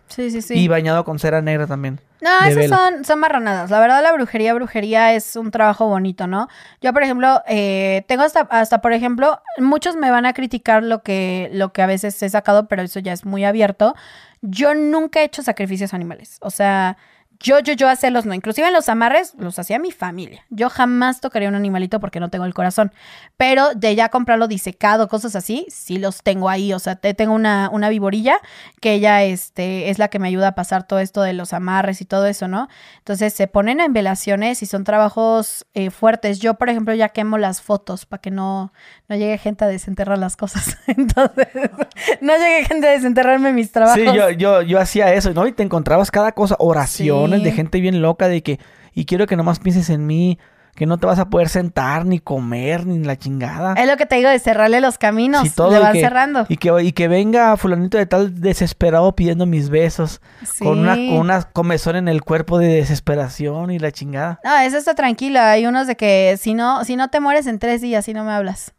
[0.08, 0.54] Sí, sí, sí.
[0.54, 2.00] Y bañado con cera negra también.
[2.20, 3.70] No, esas son, son marranadas.
[3.70, 6.48] La verdad, la brujería, brujería es un trabajo bonito, ¿no?
[6.80, 11.02] Yo, por ejemplo, eh, tengo hasta, hasta, por ejemplo, muchos me van a criticar lo
[11.02, 13.94] que, lo que a veces he sacado, pero eso ya es muy abierto.
[14.40, 16.38] Yo nunca he hecho sacrificios animales.
[16.40, 16.96] O sea,
[17.40, 18.34] yo, yo, yo hacerlos no.
[18.34, 20.44] Inclusive en los amarres los hacía mi familia.
[20.50, 22.92] Yo jamás tocaría un animalito porque no tengo el corazón.
[23.36, 26.72] Pero de ya comprarlo disecado, cosas así, sí los tengo ahí.
[26.72, 28.38] O sea, te- tengo una, una viborilla
[28.80, 32.00] que ella este, es la que me ayuda a pasar todo esto de los amarres
[32.00, 32.68] y todo eso, ¿no?
[32.98, 36.40] Entonces se ponen en velaciones y son trabajos eh, fuertes.
[36.40, 38.72] Yo, por ejemplo, ya quemo las fotos para que no,
[39.08, 40.76] no llegue gente a desenterrar las cosas.
[40.88, 41.48] Entonces,
[42.20, 44.00] no llegue gente a desenterrarme mis trabajos.
[44.00, 45.46] Sí, yo, yo, yo hacía eso, ¿no?
[45.46, 47.27] Y te encontrabas cada cosa, oraciones Sí.
[47.36, 48.58] De gente bien loca de que,
[48.94, 50.38] y quiero que nomás pienses en mí,
[50.74, 53.74] que no te vas a poder sentar, ni comer, ni la chingada.
[53.74, 55.42] Es lo que te digo de cerrarle los caminos.
[55.42, 56.46] Sí, todo, Le y van que- cerrando.
[56.48, 60.20] Y que, y que venga fulanito de tal desesperado pidiendo mis besos,
[60.60, 64.38] con, una, con una comezón en el cuerpo de desesperación y la chingada.
[64.44, 65.50] No, eso está tranquila.
[65.50, 68.22] Hay unos de que si no, si no te mueres en tres días, si no
[68.24, 68.72] me hablas.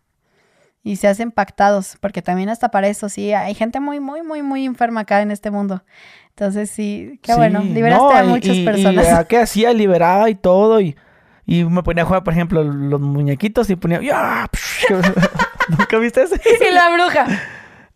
[0.84, 4.41] Y se hacen pactados, porque también hasta para eso sí, hay gente muy, muy, muy,
[4.41, 5.84] muy enferma acá en este mundo.
[6.30, 9.06] Entonces sí, qué Sí, bueno, liberaste no, a muchas y- personas.
[9.22, 9.73] Y, ¿Qué hacía?
[9.73, 10.95] Liberaba y todo, y,
[11.45, 13.99] y me ponía a jugar, por ejemplo, los muñequitos y ponía...
[15.69, 16.35] ¿Nunca viste ese?
[16.69, 17.26] y la bruja.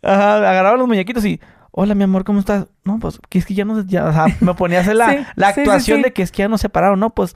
[0.02, 1.40] Ajá, agarraba los muñequitos y,
[1.70, 2.66] hola mi amor, ¿cómo estás?
[2.84, 5.10] No, pues, que es que ya no, ya, o sea, me ponía a hacer la,
[5.10, 6.02] Sí, la actuación sí.
[6.04, 7.10] de que es que ya no se separaron, ¿no?
[7.10, 7.34] Pues,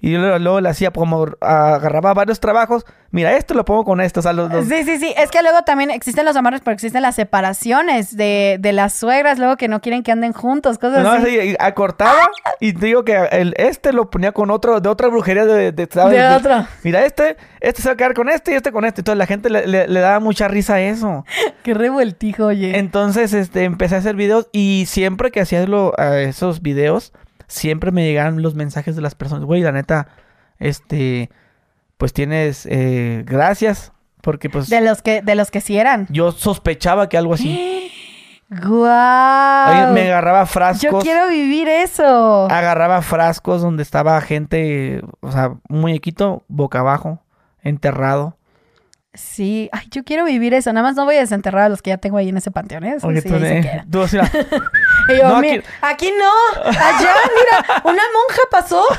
[0.00, 4.00] y yo luego, luego le hacía como, agarraba varios trabajos, mira, esto lo pongo con
[4.00, 5.14] esto, o sea, los, los- Sí, sí, sí.
[5.16, 9.38] Es que luego también existen los amarres, pero existen las separaciones de, de las suegras,
[9.38, 11.38] luego que no quieren que anden juntos, cosas no, así.
[11.38, 15.08] así, y acortaba y te digo que el, este lo ponía con otro, de otra
[15.08, 16.16] brujería de, de, ¿sabes?
[16.18, 16.66] De otro.
[16.84, 19.00] Mira, este, este se va a quedar con este y este con este.
[19.00, 21.24] Entonces la gente le, le- le daba mucha risa a eso.
[21.62, 22.78] Qué revueltijo, oye.
[22.78, 27.12] Entonces, este, empecé a hacer videos y siempre que hacía lo- a esos videos,
[27.50, 29.44] siempre me llegaban los mensajes de las personas.
[29.44, 30.06] Güey, la neta,
[30.58, 31.30] este,
[31.98, 36.06] pues tienes, eh, gracias, porque pues De los que, de los que sí eran.
[36.10, 37.90] yo sospechaba que algo así.
[38.50, 38.88] ¡Guau!
[39.68, 41.04] Ahí me agarraba Yo frascos.
[41.04, 42.48] quiero vivir eso.
[42.50, 47.22] Agarraba frascos donde estaba gente, o sea, un muñequito boca abajo,
[47.62, 48.36] enterrado.
[49.12, 50.72] Sí, ay, yo quiero vivir eso.
[50.72, 52.84] Nada más no voy a desenterrar a los que ya tengo ahí en ese panteón,
[52.84, 52.96] ¿eh?
[53.00, 53.34] Sí, tú,
[53.90, 54.30] tú así, la-
[55.08, 56.12] yo, No, "Mi- aquí- aquí...
[56.16, 58.84] no, allá, mira, una monja pasó.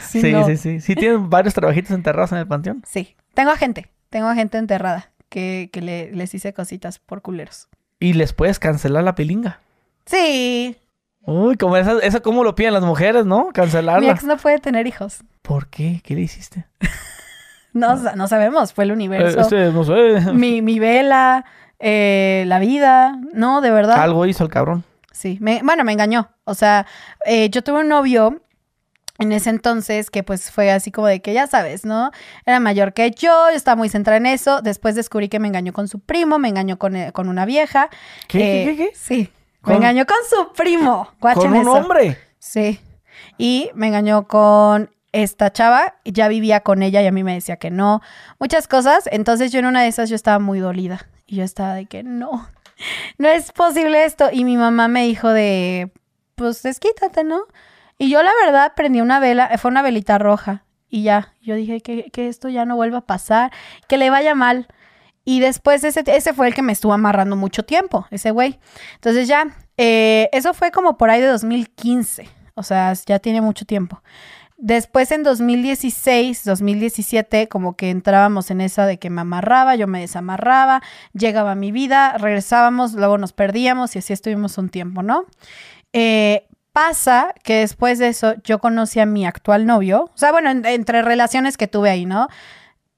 [0.00, 0.46] Sí, sí, no.
[0.46, 0.80] sí, sí.
[0.80, 2.82] Sí tienen varios trabajitos enterrados en el panteón.
[2.88, 7.20] Sí, tengo a gente, tengo a gente enterrada que, que le- les hice cositas por
[7.20, 7.68] culeros.
[8.00, 9.60] Y les puedes cancelar la pilinga.
[10.06, 10.78] Sí,
[11.26, 13.46] Uy, como esa, eso como lo piden las mujeres, ¿no?
[13.48, 14.10] mi Cancelarla.
[14.12, 15.22] ex no puede tener hijos.
[15.42, 16.00] ¿Por qué?
[16.02, 16.64] ¿Qué le hiciste?
[17.74, 19.40] No, sa- no sabemos, fue el Eh, universo.
[19.40, 19.92] este, no sé.
[20.32, 21.44] Mi, mi vela,
[21.78, 23.18] eh, la vida.
[23.34, 24.00] No, de verdad.
[24.00, 24.84] Algo hizo el cabrón.
[25.12, 26.30] Sí, me, bueno, me engañó.
[26.44, 26.86] O sea,
[27.26, 28.40] eh, yo tuve un novio
[29.18, 32.10] en ese entonces que pues fue así como de que ya sabes, ¿no?
[32.46, 34.60] Era mayor que yo, yo estaba muy centrada en eso.
[34.60, 37.90] Después descubrí que me engañó con su primo, me engañó con, eh, con una vieja.
[38.28, 38.90] ¿Qué, qué, Eh, qué, qué?
[38.94, 39.30] Sí,
[39.60, 41.08] Con- me engañó con su primo.
[41.20, 41.72] Guachen Con un eso.
[41.72, 42.18] hombre.
[42.38, 42.80] Sí.
[43.38, 47.56] Y me engañó con esta chava, ya vivía con ella y a mí me decía
[47.56, 48.02] que no.
[48.40, 49.08] Muchas cosas.
[49.12, 51.06] Entonces yo en una de esas yo estaba muy dolida.
[51.26, 52.48] Y yo estaba de que no,
[53.18, 54.28] no es posible esto.
[54.32, 55.92] Y mi mamá me dijo de,
[56.34, 57.42] pues desquítate, ¿no?
[57.96, 60.64] Y yo la verdad prendí una vela, fue una velita roja.
[60.88, 63.52] Y ya, yo dije que, que esto ya no vuelva a pasar,
[63.88, 64.66] que le vaya mal.
[65.24, 68.58] Y después ese, ese fue el que me estuvo amarrando mucho tiempo, ese güey.
[68.96, 72.28] Entonces ya, eh, eso fue como por ahí de 2015.
[72.56, 74.02] O sea, ya tiene mucho tiempo.
[74.66, 80.00] Después en 2016, 2017, como que entrábamos en esa de que me amarraba, yo me
[80.00, 80.82] desamarraba,
[81.12, 85.26] llegaba mi vida, regresábamos, luego nos perdíamos y así estuvimos un tiempo, ¿no?
[85.92, 90.10] Eh, Pasa que después de eso yo conocí a mi actual novio.
[90.12, 92.26] O sea, bueno, entre relaciones que tuve ahí, ¿no?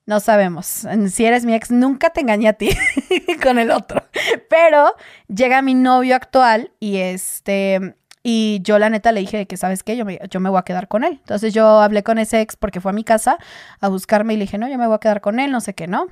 [0.07, 0.87] No sabemos.
[1.11, 2.71] Si eres mi ex, nunca te engañé a ti
[3.43, 4.03] con el otro.
[4.49, 4.95] Pero
[5.29, 7.97] llega mi novio actual y este.
[8.29, 9.97] Y yo la neta le dije que, ¿sabes qué?
[9.97, 11.13] Yo me, yo me voy a quedar con él.
[11.13, 13.39] Entonces yo hablé con ese ex porque fue a mi casa
[13.81, 15.75] a buscarme y le dije, no, yo me voy a quedar con él, no sé
[15.75, 16.09] qué, ¿no?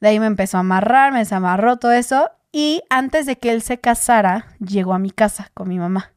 [0.00, 2.30] De ahí me empezó a amarrar, me desamarró todo eso.
[2.52, 6.14] Y antes de que él se casara, llegó a mi casa con mi mamá.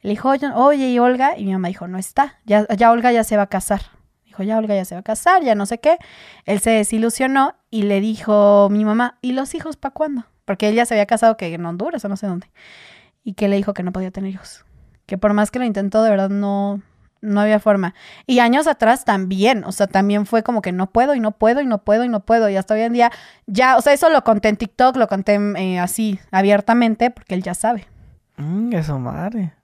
[0.00, 1.36] Le dijo, oye, ¿y Olga?
[1.36, 3.82] Y mi mamá dijo, no está, ya, ya Olga ya se va a casar.
[4.24, 5.98] Dijo, ya Olga ya se va a casar, ya no sé qué.
[6.46, 10.24] Él se desilusionó y le dijo mi mamá, ¿y los hijos para cuándo?
[10.46, 12.50] Porque ella se había casado que en Honduras o no sé dónde.
[13.24, 14.64] Y que le dijo que no podía tener hijos.
[15.06, 16.80] Que por más que lo intentó, de verdad no,
[17.20, 17.94] no había forma.
[18.26, 21.60] Y años atrás también, o sea, también fue como que no puedo y no puedo
[21.60, 22.48] y no puedo y no puedo.
[22.50, 23.10] Y hasta hoy en día
[23.46, 27.42] ya, o sea, eso lo conté en TikTok, lo conté eh, así abiertamente porque él
[27.42, 27.86] ya sabe.
[28.36, 29.54] Mm, eso madre.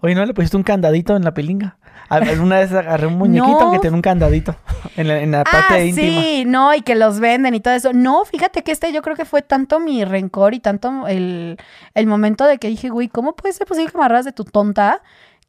[0.00, 1.76] Oye, ¿no le pusiste un candadito en la pilinga?
[2.08, 4.56] Alguna vez agarré un muñequito que tiene un candadito
[4.96, 6.22] en la, parte ah, íntima.
[6.22, 7.92] Sí, no, y que los venden y todo eso.
[7.92, 11.58] No, fíjate que este yo creo que fue tanto mi rencor y tanto el,
[11.94, 14.44] el momento de que dije, güey, ¿cómo puede ser posible que me agarras de tu
[14.44, 15.02] tonta?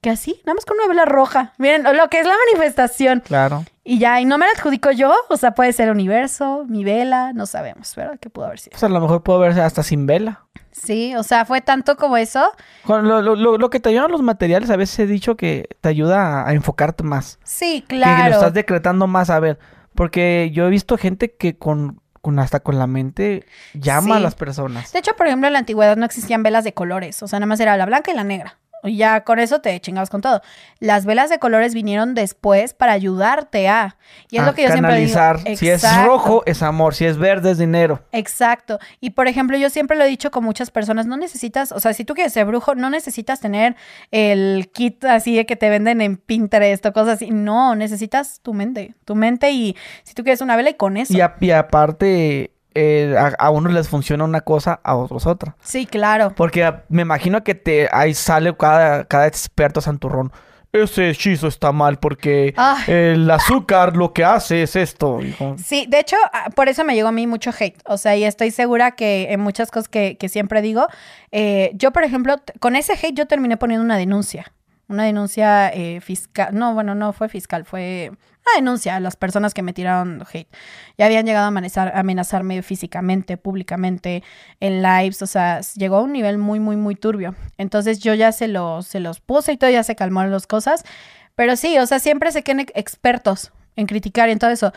[0.04, 1.54] Que así, nada más con una vela roja.
[1.58, 3.22] Miren, lo que es la manifestación.
[3.22, 3.64] Claro.
[3.86, 6.84] Y ya, y no me la adjudico yo, o sea, puede ser el universo, mi
[6.84, 8.20] vela, no sabemos, ¿verdad?
[8.20, 8.72] ¿Qué pudo haber sido?
[8.72, 10.44] Pues a lo mejor pudo verse hasta sin vela.
[10.74, 12.52] Sí, o sea, fue tanto como eso.
[12.86, 16.46] Lo, lo, lo, que te ayudan los materiales, a veces he dicho que te ayuda
[16.46, 17.40] a, enfocarte más.
[17.46, 18.24] Sí, claro.
[18.24, 19.58] Que lo estás decretando más, a ver.
[19.96, 24.36] Porque yo he visto gente que con, con hasta con la mente llama a las
[24.36, 24.92] personas.
[24.92, 27.48] De hecho, por ejemplo, en la antigüedad no existían velas de colores, o sea, nada
[27.48, 28.58] más era la blanca y la negra.
[28.84, 30.42] Y ya con eso te chingabas con todo.
[30.80, 33.98] Las velas de colores vinieron después para ayudarte a.
[34.30, 35.20] Y es lo que yo siempre digo.
[35.56, 36.94] Si es rojo, es amor.
[36.94, 38.04] Si es verde, es dinero.
[38.12, 38.80] Exacto.
[39.00, 41.94] Y por ejemplo, yo siempre lo he dicho con muchas personas: no necesitas, o sea,
[41.94, 43.76] si tú quieres ser brujo, no necesitas tener
[44.12, 47.32] el kit así de que te venden en Pinterest o cosas así.
[47.32, 48.96] No, necesitas tu mente.
[49.06, 51.14] Tu mente y si tú quieres una vela y con eso.
[51.14, 55.56] Y, y aparte, eh, a, unos les funciona una cosa, a otros otra.
[55.62, 56.34] Sí, claro.
[56.36, 60.32] Porque me imagino que te ahí sale cada, cada experto santurrón.
[60.74, 62.84] Ese hechizo está mal porque ah.
[62.88, 65.20] el azúcar lo que hace es esto.
[65.64, 67.80] Sí, de hecho, ah, por eso me llegó a mí mucho hate.
[67.86, 70.88] O sea, y estoy segura que en muchas cosas que, siempre digo,
[71.32, 74.52] eh, yo, por ejemplo, con ese hate yo terminé poniendo una denuncia.
[74.88, 76.50] Una denuncia eh, fiscal.
[76.54, 78.12] No, bueno, no fue fiscal, fue
[78.46, 80.48] una denuncia a las personas que me tiraron hate.
[80.98, 84.24] Ya habían llegado a amenazar, amenazarme físicamente, públicamente,
[84.60, 87.36] en lives, o sea, llegó a un nivel muy, muy, muy turbio.
[87.58, 90.84] Entonces yo ya se los, se los puse y todo, ya se calmaron las cosas.
[91.36, 94.74] Pero sí, o sea, siempre se queden expertos en criticar y en todo eso.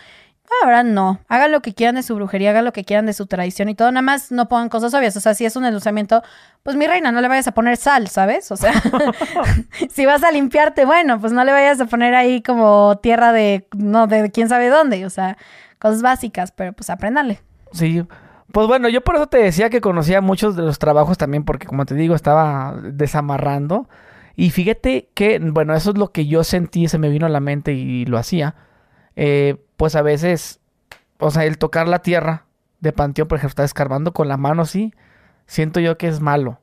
[0.62, 1.20] Ahora no.
[1.28, 3.74] Hagan lo que quieran de su brujería, hagan lo que quieran de su tradición y
[3.74, 3.90] todo.
[3.90, 5.16] Nada más no pongan cosas obvias.
[5.16, 6.22] O sea, si es un endulzamiento,
[6.62, 8.50] pues mi reina, no le vayas a poner sal, ¿sabes?
[8.52, 8.72] O sea,
[9.90, 13.66] si vas a limpiarte, bueno, pues no le vayas a poner ahí como tierra de,
[13.76, 15.04] no, de quién sabe dónde.
[15.04, 15.36] O sea,
[15.78, 17.40] cosas básicas, pero pues apréndanle.
[17.72, 18.04] Sí.
[18.52, 21.66] Pues bueno, yo por eso te decía que conocía muchos de los trabajos también, porque
[21.66, 23.88] como te digo, estaba desamarrando.
[24.36, 27.40] Y fíjate que, bueno, eso es lo que yo sentí, se me vino a la
[27.40, 28.54] mente y lo hacía.
[29.16, 30.60] Eh, pues a veces,
[31.18, 32.46] o sea, el tocar la tierra
[32.80, 34.92] de panteón, por ejemplo, está escarbando con la mano así,
[35.46, 36.60] siento yo que es malo.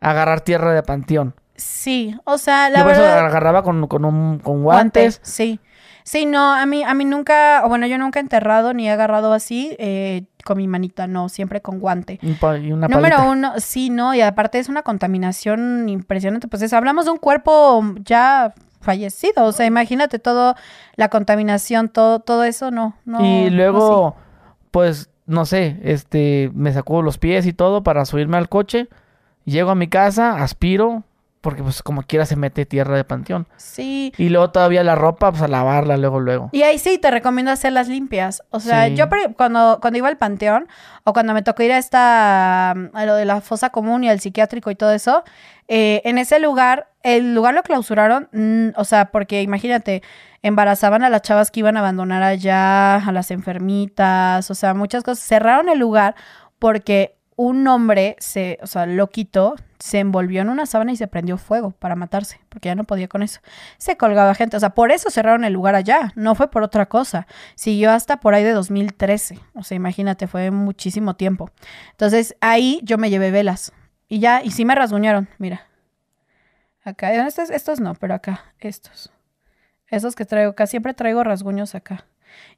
[0.00, 1.34] Agarrar tierra de panteón.
[1.56, 3.26] Sí, o sea, la yo verdad...
[3.26, 5.20] agarraba con, con, un, con guantes.
[5.22, 5.60] Sí.
[6.02, 8.90] Sí, no, a mí, a mí nunca, o bueno, yo nunca he enterrado ni he
[8.90, 12.18] agarrado así eh, con mi manita, no, siempre con guante.
[12.22, 16.48] Y una Número uno, sí, no, y aparte es una contaminación impresionante.
[16.48, 19.44] Pues eso, hablamos de un cuerpo ya fallecido.
[19.44, 20.54] O sea, imagínate todo,
[20.96, 22.96] la contaminación, todo, todo eso, no.
[23.04, 24.16] no y luego,
[24.70, 28.88] pues, no sé, este, me sacó los pies y todo para subirme al coche.
[29.44, 31.04] Llego a mi casa, aspiro,
[31.40, 33.46] porque pues como quiera se mete tierra de panteón.
[33.56, 34.12] Sí.
[34.18, 36.50] Y luego todavía la ropa, pues a lavarla luego, luego.
[36.52, 38.42] Y ahí sí, te recomiendo hacerlas limpias.
[38.50, 40.68] O sea, yo cuando, cuando iba al panteón,
[41.04, 44.20] o cuando me tocó ir a esta, a lo de la fosa común y al
[44.20, 45.24] psiquiátrico y todo eso,
[45.68, 50.02] eh, en ese lugar, el lugar lo clausuraron, mm, o sea, porque imagínate,
[50.42, 55.04] embarazaban a las chavas que iban a abandonar allá, a las enfermitas, o sea, muchas
[55.04, 55.24] cosas.
[55.24, 56.14] Cerraron el lugar
[56.58, 61.08] porque un hombre se, o sea, lo quitó, se envolvió en una sábana y se
[61.08, 63.40] prendió fuego para matarse, porque ya no podía con eso.
[63.78, 66.86] Se colgaba gente, o sea, por eso cerraron el lugar allá, no fue por otra
[66.86, 67.26] cosa.
[67.54, 71.50] Siguió hasta por ahí de 2013, o sea, imagínate, fue muchísimo tiempo.
[71.92, 73.72] Entonces, ahí yo me llevé velas
[74.06, 75.66] y ya, y sí me rasguñaron, mira.
[76.84, 79.10] Acá, estos, estos no, pero acá, estos.
[79.88, 82.06] Esos que traigo acá, siempre traigo rasguños acá.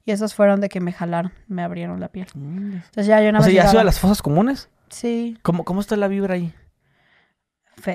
[0.05, 2.27] Y esos fueron de que me jalaron, me abrieron la piel.
[2.35, 4.69] Entonces ya yo nada O sea, ¿ya a las fosas comunes?
[4.89, 5.37] Sí.
[5.41, 6.53] ¿Cómo, ¿Cómo está la vibra ahí?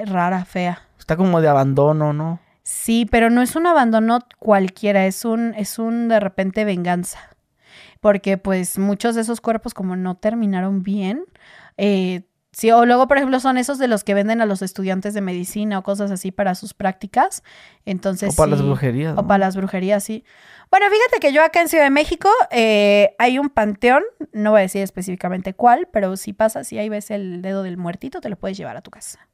[0.06, 0.82] Rara, fea.
[0.98, 2.40] Está como de abandono, ¿no?
[2.62, 7.18] Sí, pero no es un abandono cualquiera, es un, es un de repente venganza.
[8.00, 11.24] Porque pues muchos de esos cuerpos como no terminaron bien,
[11.76, 12.22] eh,
[12.58, 15.20] Sí, o luego, por ejemplo, son esos de los que venden a los estudiantes de
[15.20, 17.44] medicina o cosas así para sus prácticas.
[17.84, 18.32] Entonces.
[18.32, 19.16] O para las brujerías.
[19.16, 20.24] O para las brujerías, sí.
[20.68, 24.02] Bueno, fíjate que yo acá en Ciudad de México eh, hay un panteón,
[24.32, 27.76] no voy a decir específicamente cuál, pero si pasas si ahí ves el dedo del
[27.76, 29.28] muertito, te lo puedes llevar a tu casa.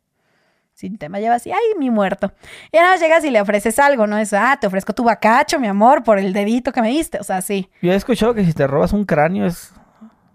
[0.75, 2.33] Sin tema llevas así, ay, mi muerto.
[2.73, 4.19] Y nada, llegas y le ofreces algo, ¿no?
[4.19, 7.21] Es, ah, te ofrezco tu bacacho, mi amor, por el dedito que me diste.
[7.21, 7.71] O sea, sí.
[7.81, 9.73] Yo he escuchado que si te robas un cráneo es.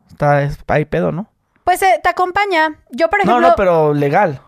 [0.10, 1.30] Está, es, hay pedo, ¿no?
[1.66, 2.80] Pues eh, te acompaña.
[2.90, 3.42] Yo, por ejemplo.
[3.42, 4.42] No, no, pero legal.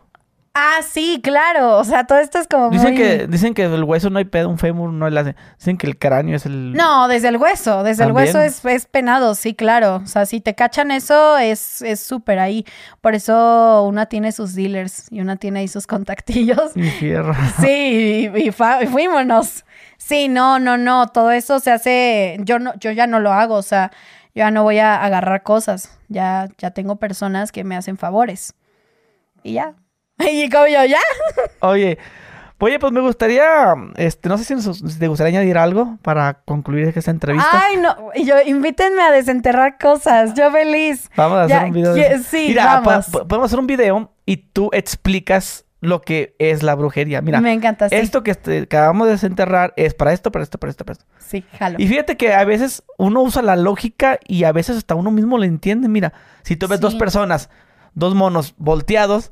[0.54, 1.78] Ah, sí, claro.
[1.78, 2.70] O sea, todo esto es como.
[2.70, 5.36] Dicen que dicen que el hueso no hay pedo, un fémur no hace.
[5.58, 6.74] Dicen que el cráneo es el.
[6.74, 7.84] No, desde el hueso.
[7.84, 10.02] Desde el hueso es, es, penado, sí, claro.
[10.04, 12.66] O sea, si te cachan eso, es súper ahí.
[13.00, 16.76] Por eso una tiene sus dealers y una tiene ahí sus contactillos.
[16.76, 17.34] Y fierro.
[17.62, 19.66] Sí, y, y, fuímonos.
[19.98, 21.08] Sí, no, no, no.
[21.08, 22.38] Todo eso se hace.
[22.44, 23.56] Yo no, yo ya no lo hago.
[23.56, 23.92] O sea
[24.34, 28.54] yo ya no voy a agarrar cosas, ya, ya tengo personas que me hacen favores.
[29.44, 29.76] Y ya.
[30.30, 31.00] Y como yo, ya.
[31.62, 31.98] Oye,
[32.60, 37.12] oye, pues me gustaría, este, no sé si, te gustaría añadir algo para concluir esta
[37.12, 37.50] entrevista.
[37.52, 41.10] Ay, no, yo, invítenme a desenterrar cosas, yo feliz.
[41.16, 41.96] Vamos a hacer un video.
[42.24, 43.08] Sí, Mira, vamos.
[43.08, 47.22] podemos hacer un video y tú explicas lo que es la brujería.
[47.22, 47.88] Mira, me encanta.
[47.88, 51.06] Esto que este, acabamos de desenterrar es para esto, para esto, para esto, para esto.
[51.18, 51.78] Sí, jalo.
[51.80, 55.40] Y fíjate que a veces uno usa la lógica y a veces hasta uno mismo
[55.40, 55.90] lo entiende.
[55.90, 57.50] Mira, si tú ves dos personas,
[57.96, 59.32] dos monos volteados,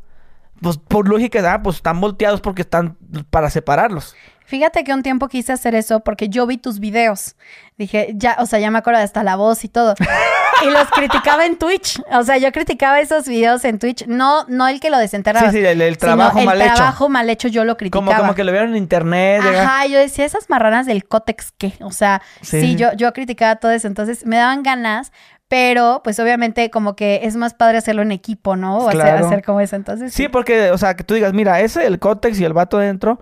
[0.61, 2.97] pues por lógica, ah, pues están volteados porque están
[3.29, 4.15] para separarlos.
[4.49, 7.35] Fíjate que un tiempo quise hacer eso porque yo vi tus videos.
[7.77, 9.93] Dije, ya, o sea, ya me acuerdo de hasta la voz y todo.
[10.65, 12.01] y los criticaba en Twitch.
[12.11, 14.07] O sea, yo criticaba esos videos en Twitch.
[14.07, 15.51] No, no el que lo desenterraba.
[15.51, 16.67] Sí, sí, el, trabajo mal hecho.
[16.67, 18.03] El trabajo mal hecho yo lo criticaba.
[18.07, 19.43] Como, como que lo vieron en internet.
[19.43, 21.73] Ajá, yo decía, esas marranas del cótex, ¿qué?
[21.81, 23.85] O sea, sí, yo, yo criticaba todo eso.
[23.85, 25.11] Entonces me daban ganas,
[25.49, 28.77] pero, pues obviamente, como que es más padre hacerlo en equipo, ¿no?
[28.77, 29.75] O hacer, hacer, como eso.
[29.75, 30.13] Entonces.
[30.13, 33.19] Sí, porque, o sea, que tú digas, mira, ese, el cótex y el vato dentro,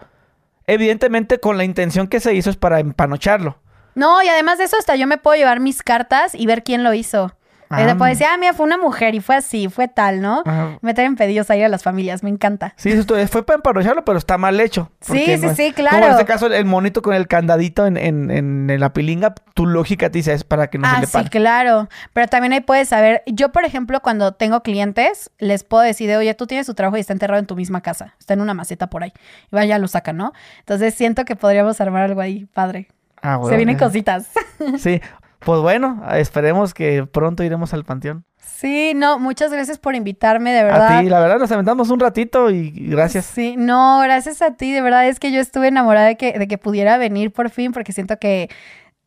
[0.68, 3.58] evidentemente con la intención que se hizo es para empanocharlo.
[3.96, 6.84] No, y además de eso, hasta yo me puedo llevar mis cartas y ver quién
[6.84, 7.34] lo hizo.
[7.70, 10.44] Ah, después decía, ah, mira, fue una mujer y fue así, fue tal, ¿no?
[10.82, 12.74] Me traen pedidos ahí a las familias, me encanta.
[12.78, 14.92] Sí, eso fue para emparrocharlo, pero está mal hecho.
[15.02, 15.98] Sí, sí, sí, claro.
[15.98, 19.66] Como en este caso, el monito con el candadito en, en, en, la pilinga, tu
[19.66, 21.24] lógica te dice es para que no se le pare.
[21.26, 21.90] sí, claro.
[22.14, 26.34] Pero también ahí puedes saber, yo, por ejemplo, cuando tengo clientes, les puedo decir, oye,
[26.34, 28.88] tú tienes tu trabajo y está enterrado en tu misma casa, está en una maceta
[28.88, 29.14] por ahí.
[29.52, 30.34] Y vaya, lo sacan, ¿no?
[30.60, 32.88] Entonces siento que podríamos armar algo ahí, padre.
[33.22, 34.30] Ah, bueno, Se vienen cositas.
[34.78, 35.02] Sí.
[35.48, 38.26] Pues bueno, esperemos que pronto iremos al panteón.
[38.36, 40.98] Sí, no, muchas gracias por invitarme, de verdad.
[40.98, 43.24] A ti, la verdad, nos aventamos un ratito y gracias.
[43.24, 46.50] Sí, no, gracias a ti, de verdad es que yo estuve enamorada de que, de
[46.50, 48.50] que pudiera venir por fin, porque siento que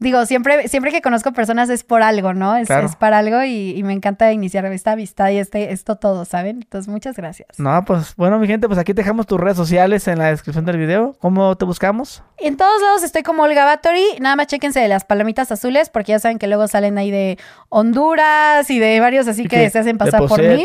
[0.00, 2.56] digo, siempre, siempre que conozco personas es por algo, ¿no?
[2.56, 6.60] Es, es para algo y, me encanta iniciar esta amistad y este, esto todo, ¿saben?
[6.62, 7.48] Entonces, muchas gracias.
[7.58, 10.76] No, pues bueno, mi gente, pues aquí dejamos tus redes sociales en la descripción del
[10.76, 11.16] video.
[11.20, 12.22] ¿Cómo te buscamos?
[12.38, 14.18] En todos lados estoy como Olga Batory.
[14.20, 17.38] Nada más chéquense de las palomitas azules porque ya saben que luego salen ahí de
[17.68, 20.62] Honduras y de varios así que, se hacen pasar por mí.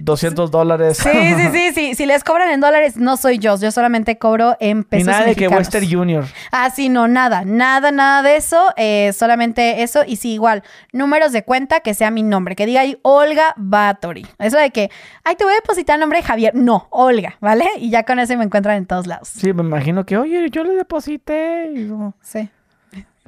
[0.00, 0.98] 200 dólares.
[0.98, 1.94] Sí, sí, sí, sí.
[1.94, 3.56] Si les cobran en dólares, no soy yo.
[3.58, 6.24] Yo solamente cobro en pesos Y nada de que Western Junior.
[6.52, 7.44] Ah, sí, no, nada.
[7.44, 8.57] Nada, nada de eso.
[8.76, 10.02] Eh, solamente eso.
[10.06, 10.62] Y sí, igual,
[10.92, 12.56] números de cuenta que sea mi nombre.
[12.56, 14.26] Que diga ahí Olga Batory.
[14.38, 14.90] Eso de que,
[15.24, 16.54] ay, te voy a depositar el nombre de Javier.
[16.54, 17.66] No, Olga, ¿vale?
[17.78, 19.28] Y ya con eso me encuentran en todos lados.
[19.28, 21.72] Sí, me imagino que, oye, yo le deposité.
[21.74, 21.90] Y
[22.20, 22.48] Sí.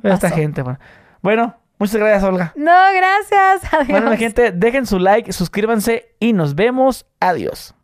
[0.03, 0.79] Esta gente, bueno.
[1.23, 2.53] Bueno, muchas gracias, Olga.
[2.57, 3.75] No, gracias.
[3.75, 3.89] Adiós.
[3.89, 7.07] Bueno, gente, dejen su like, suscríbanse y nos vemos.
[7.21, 7.75] Adiós.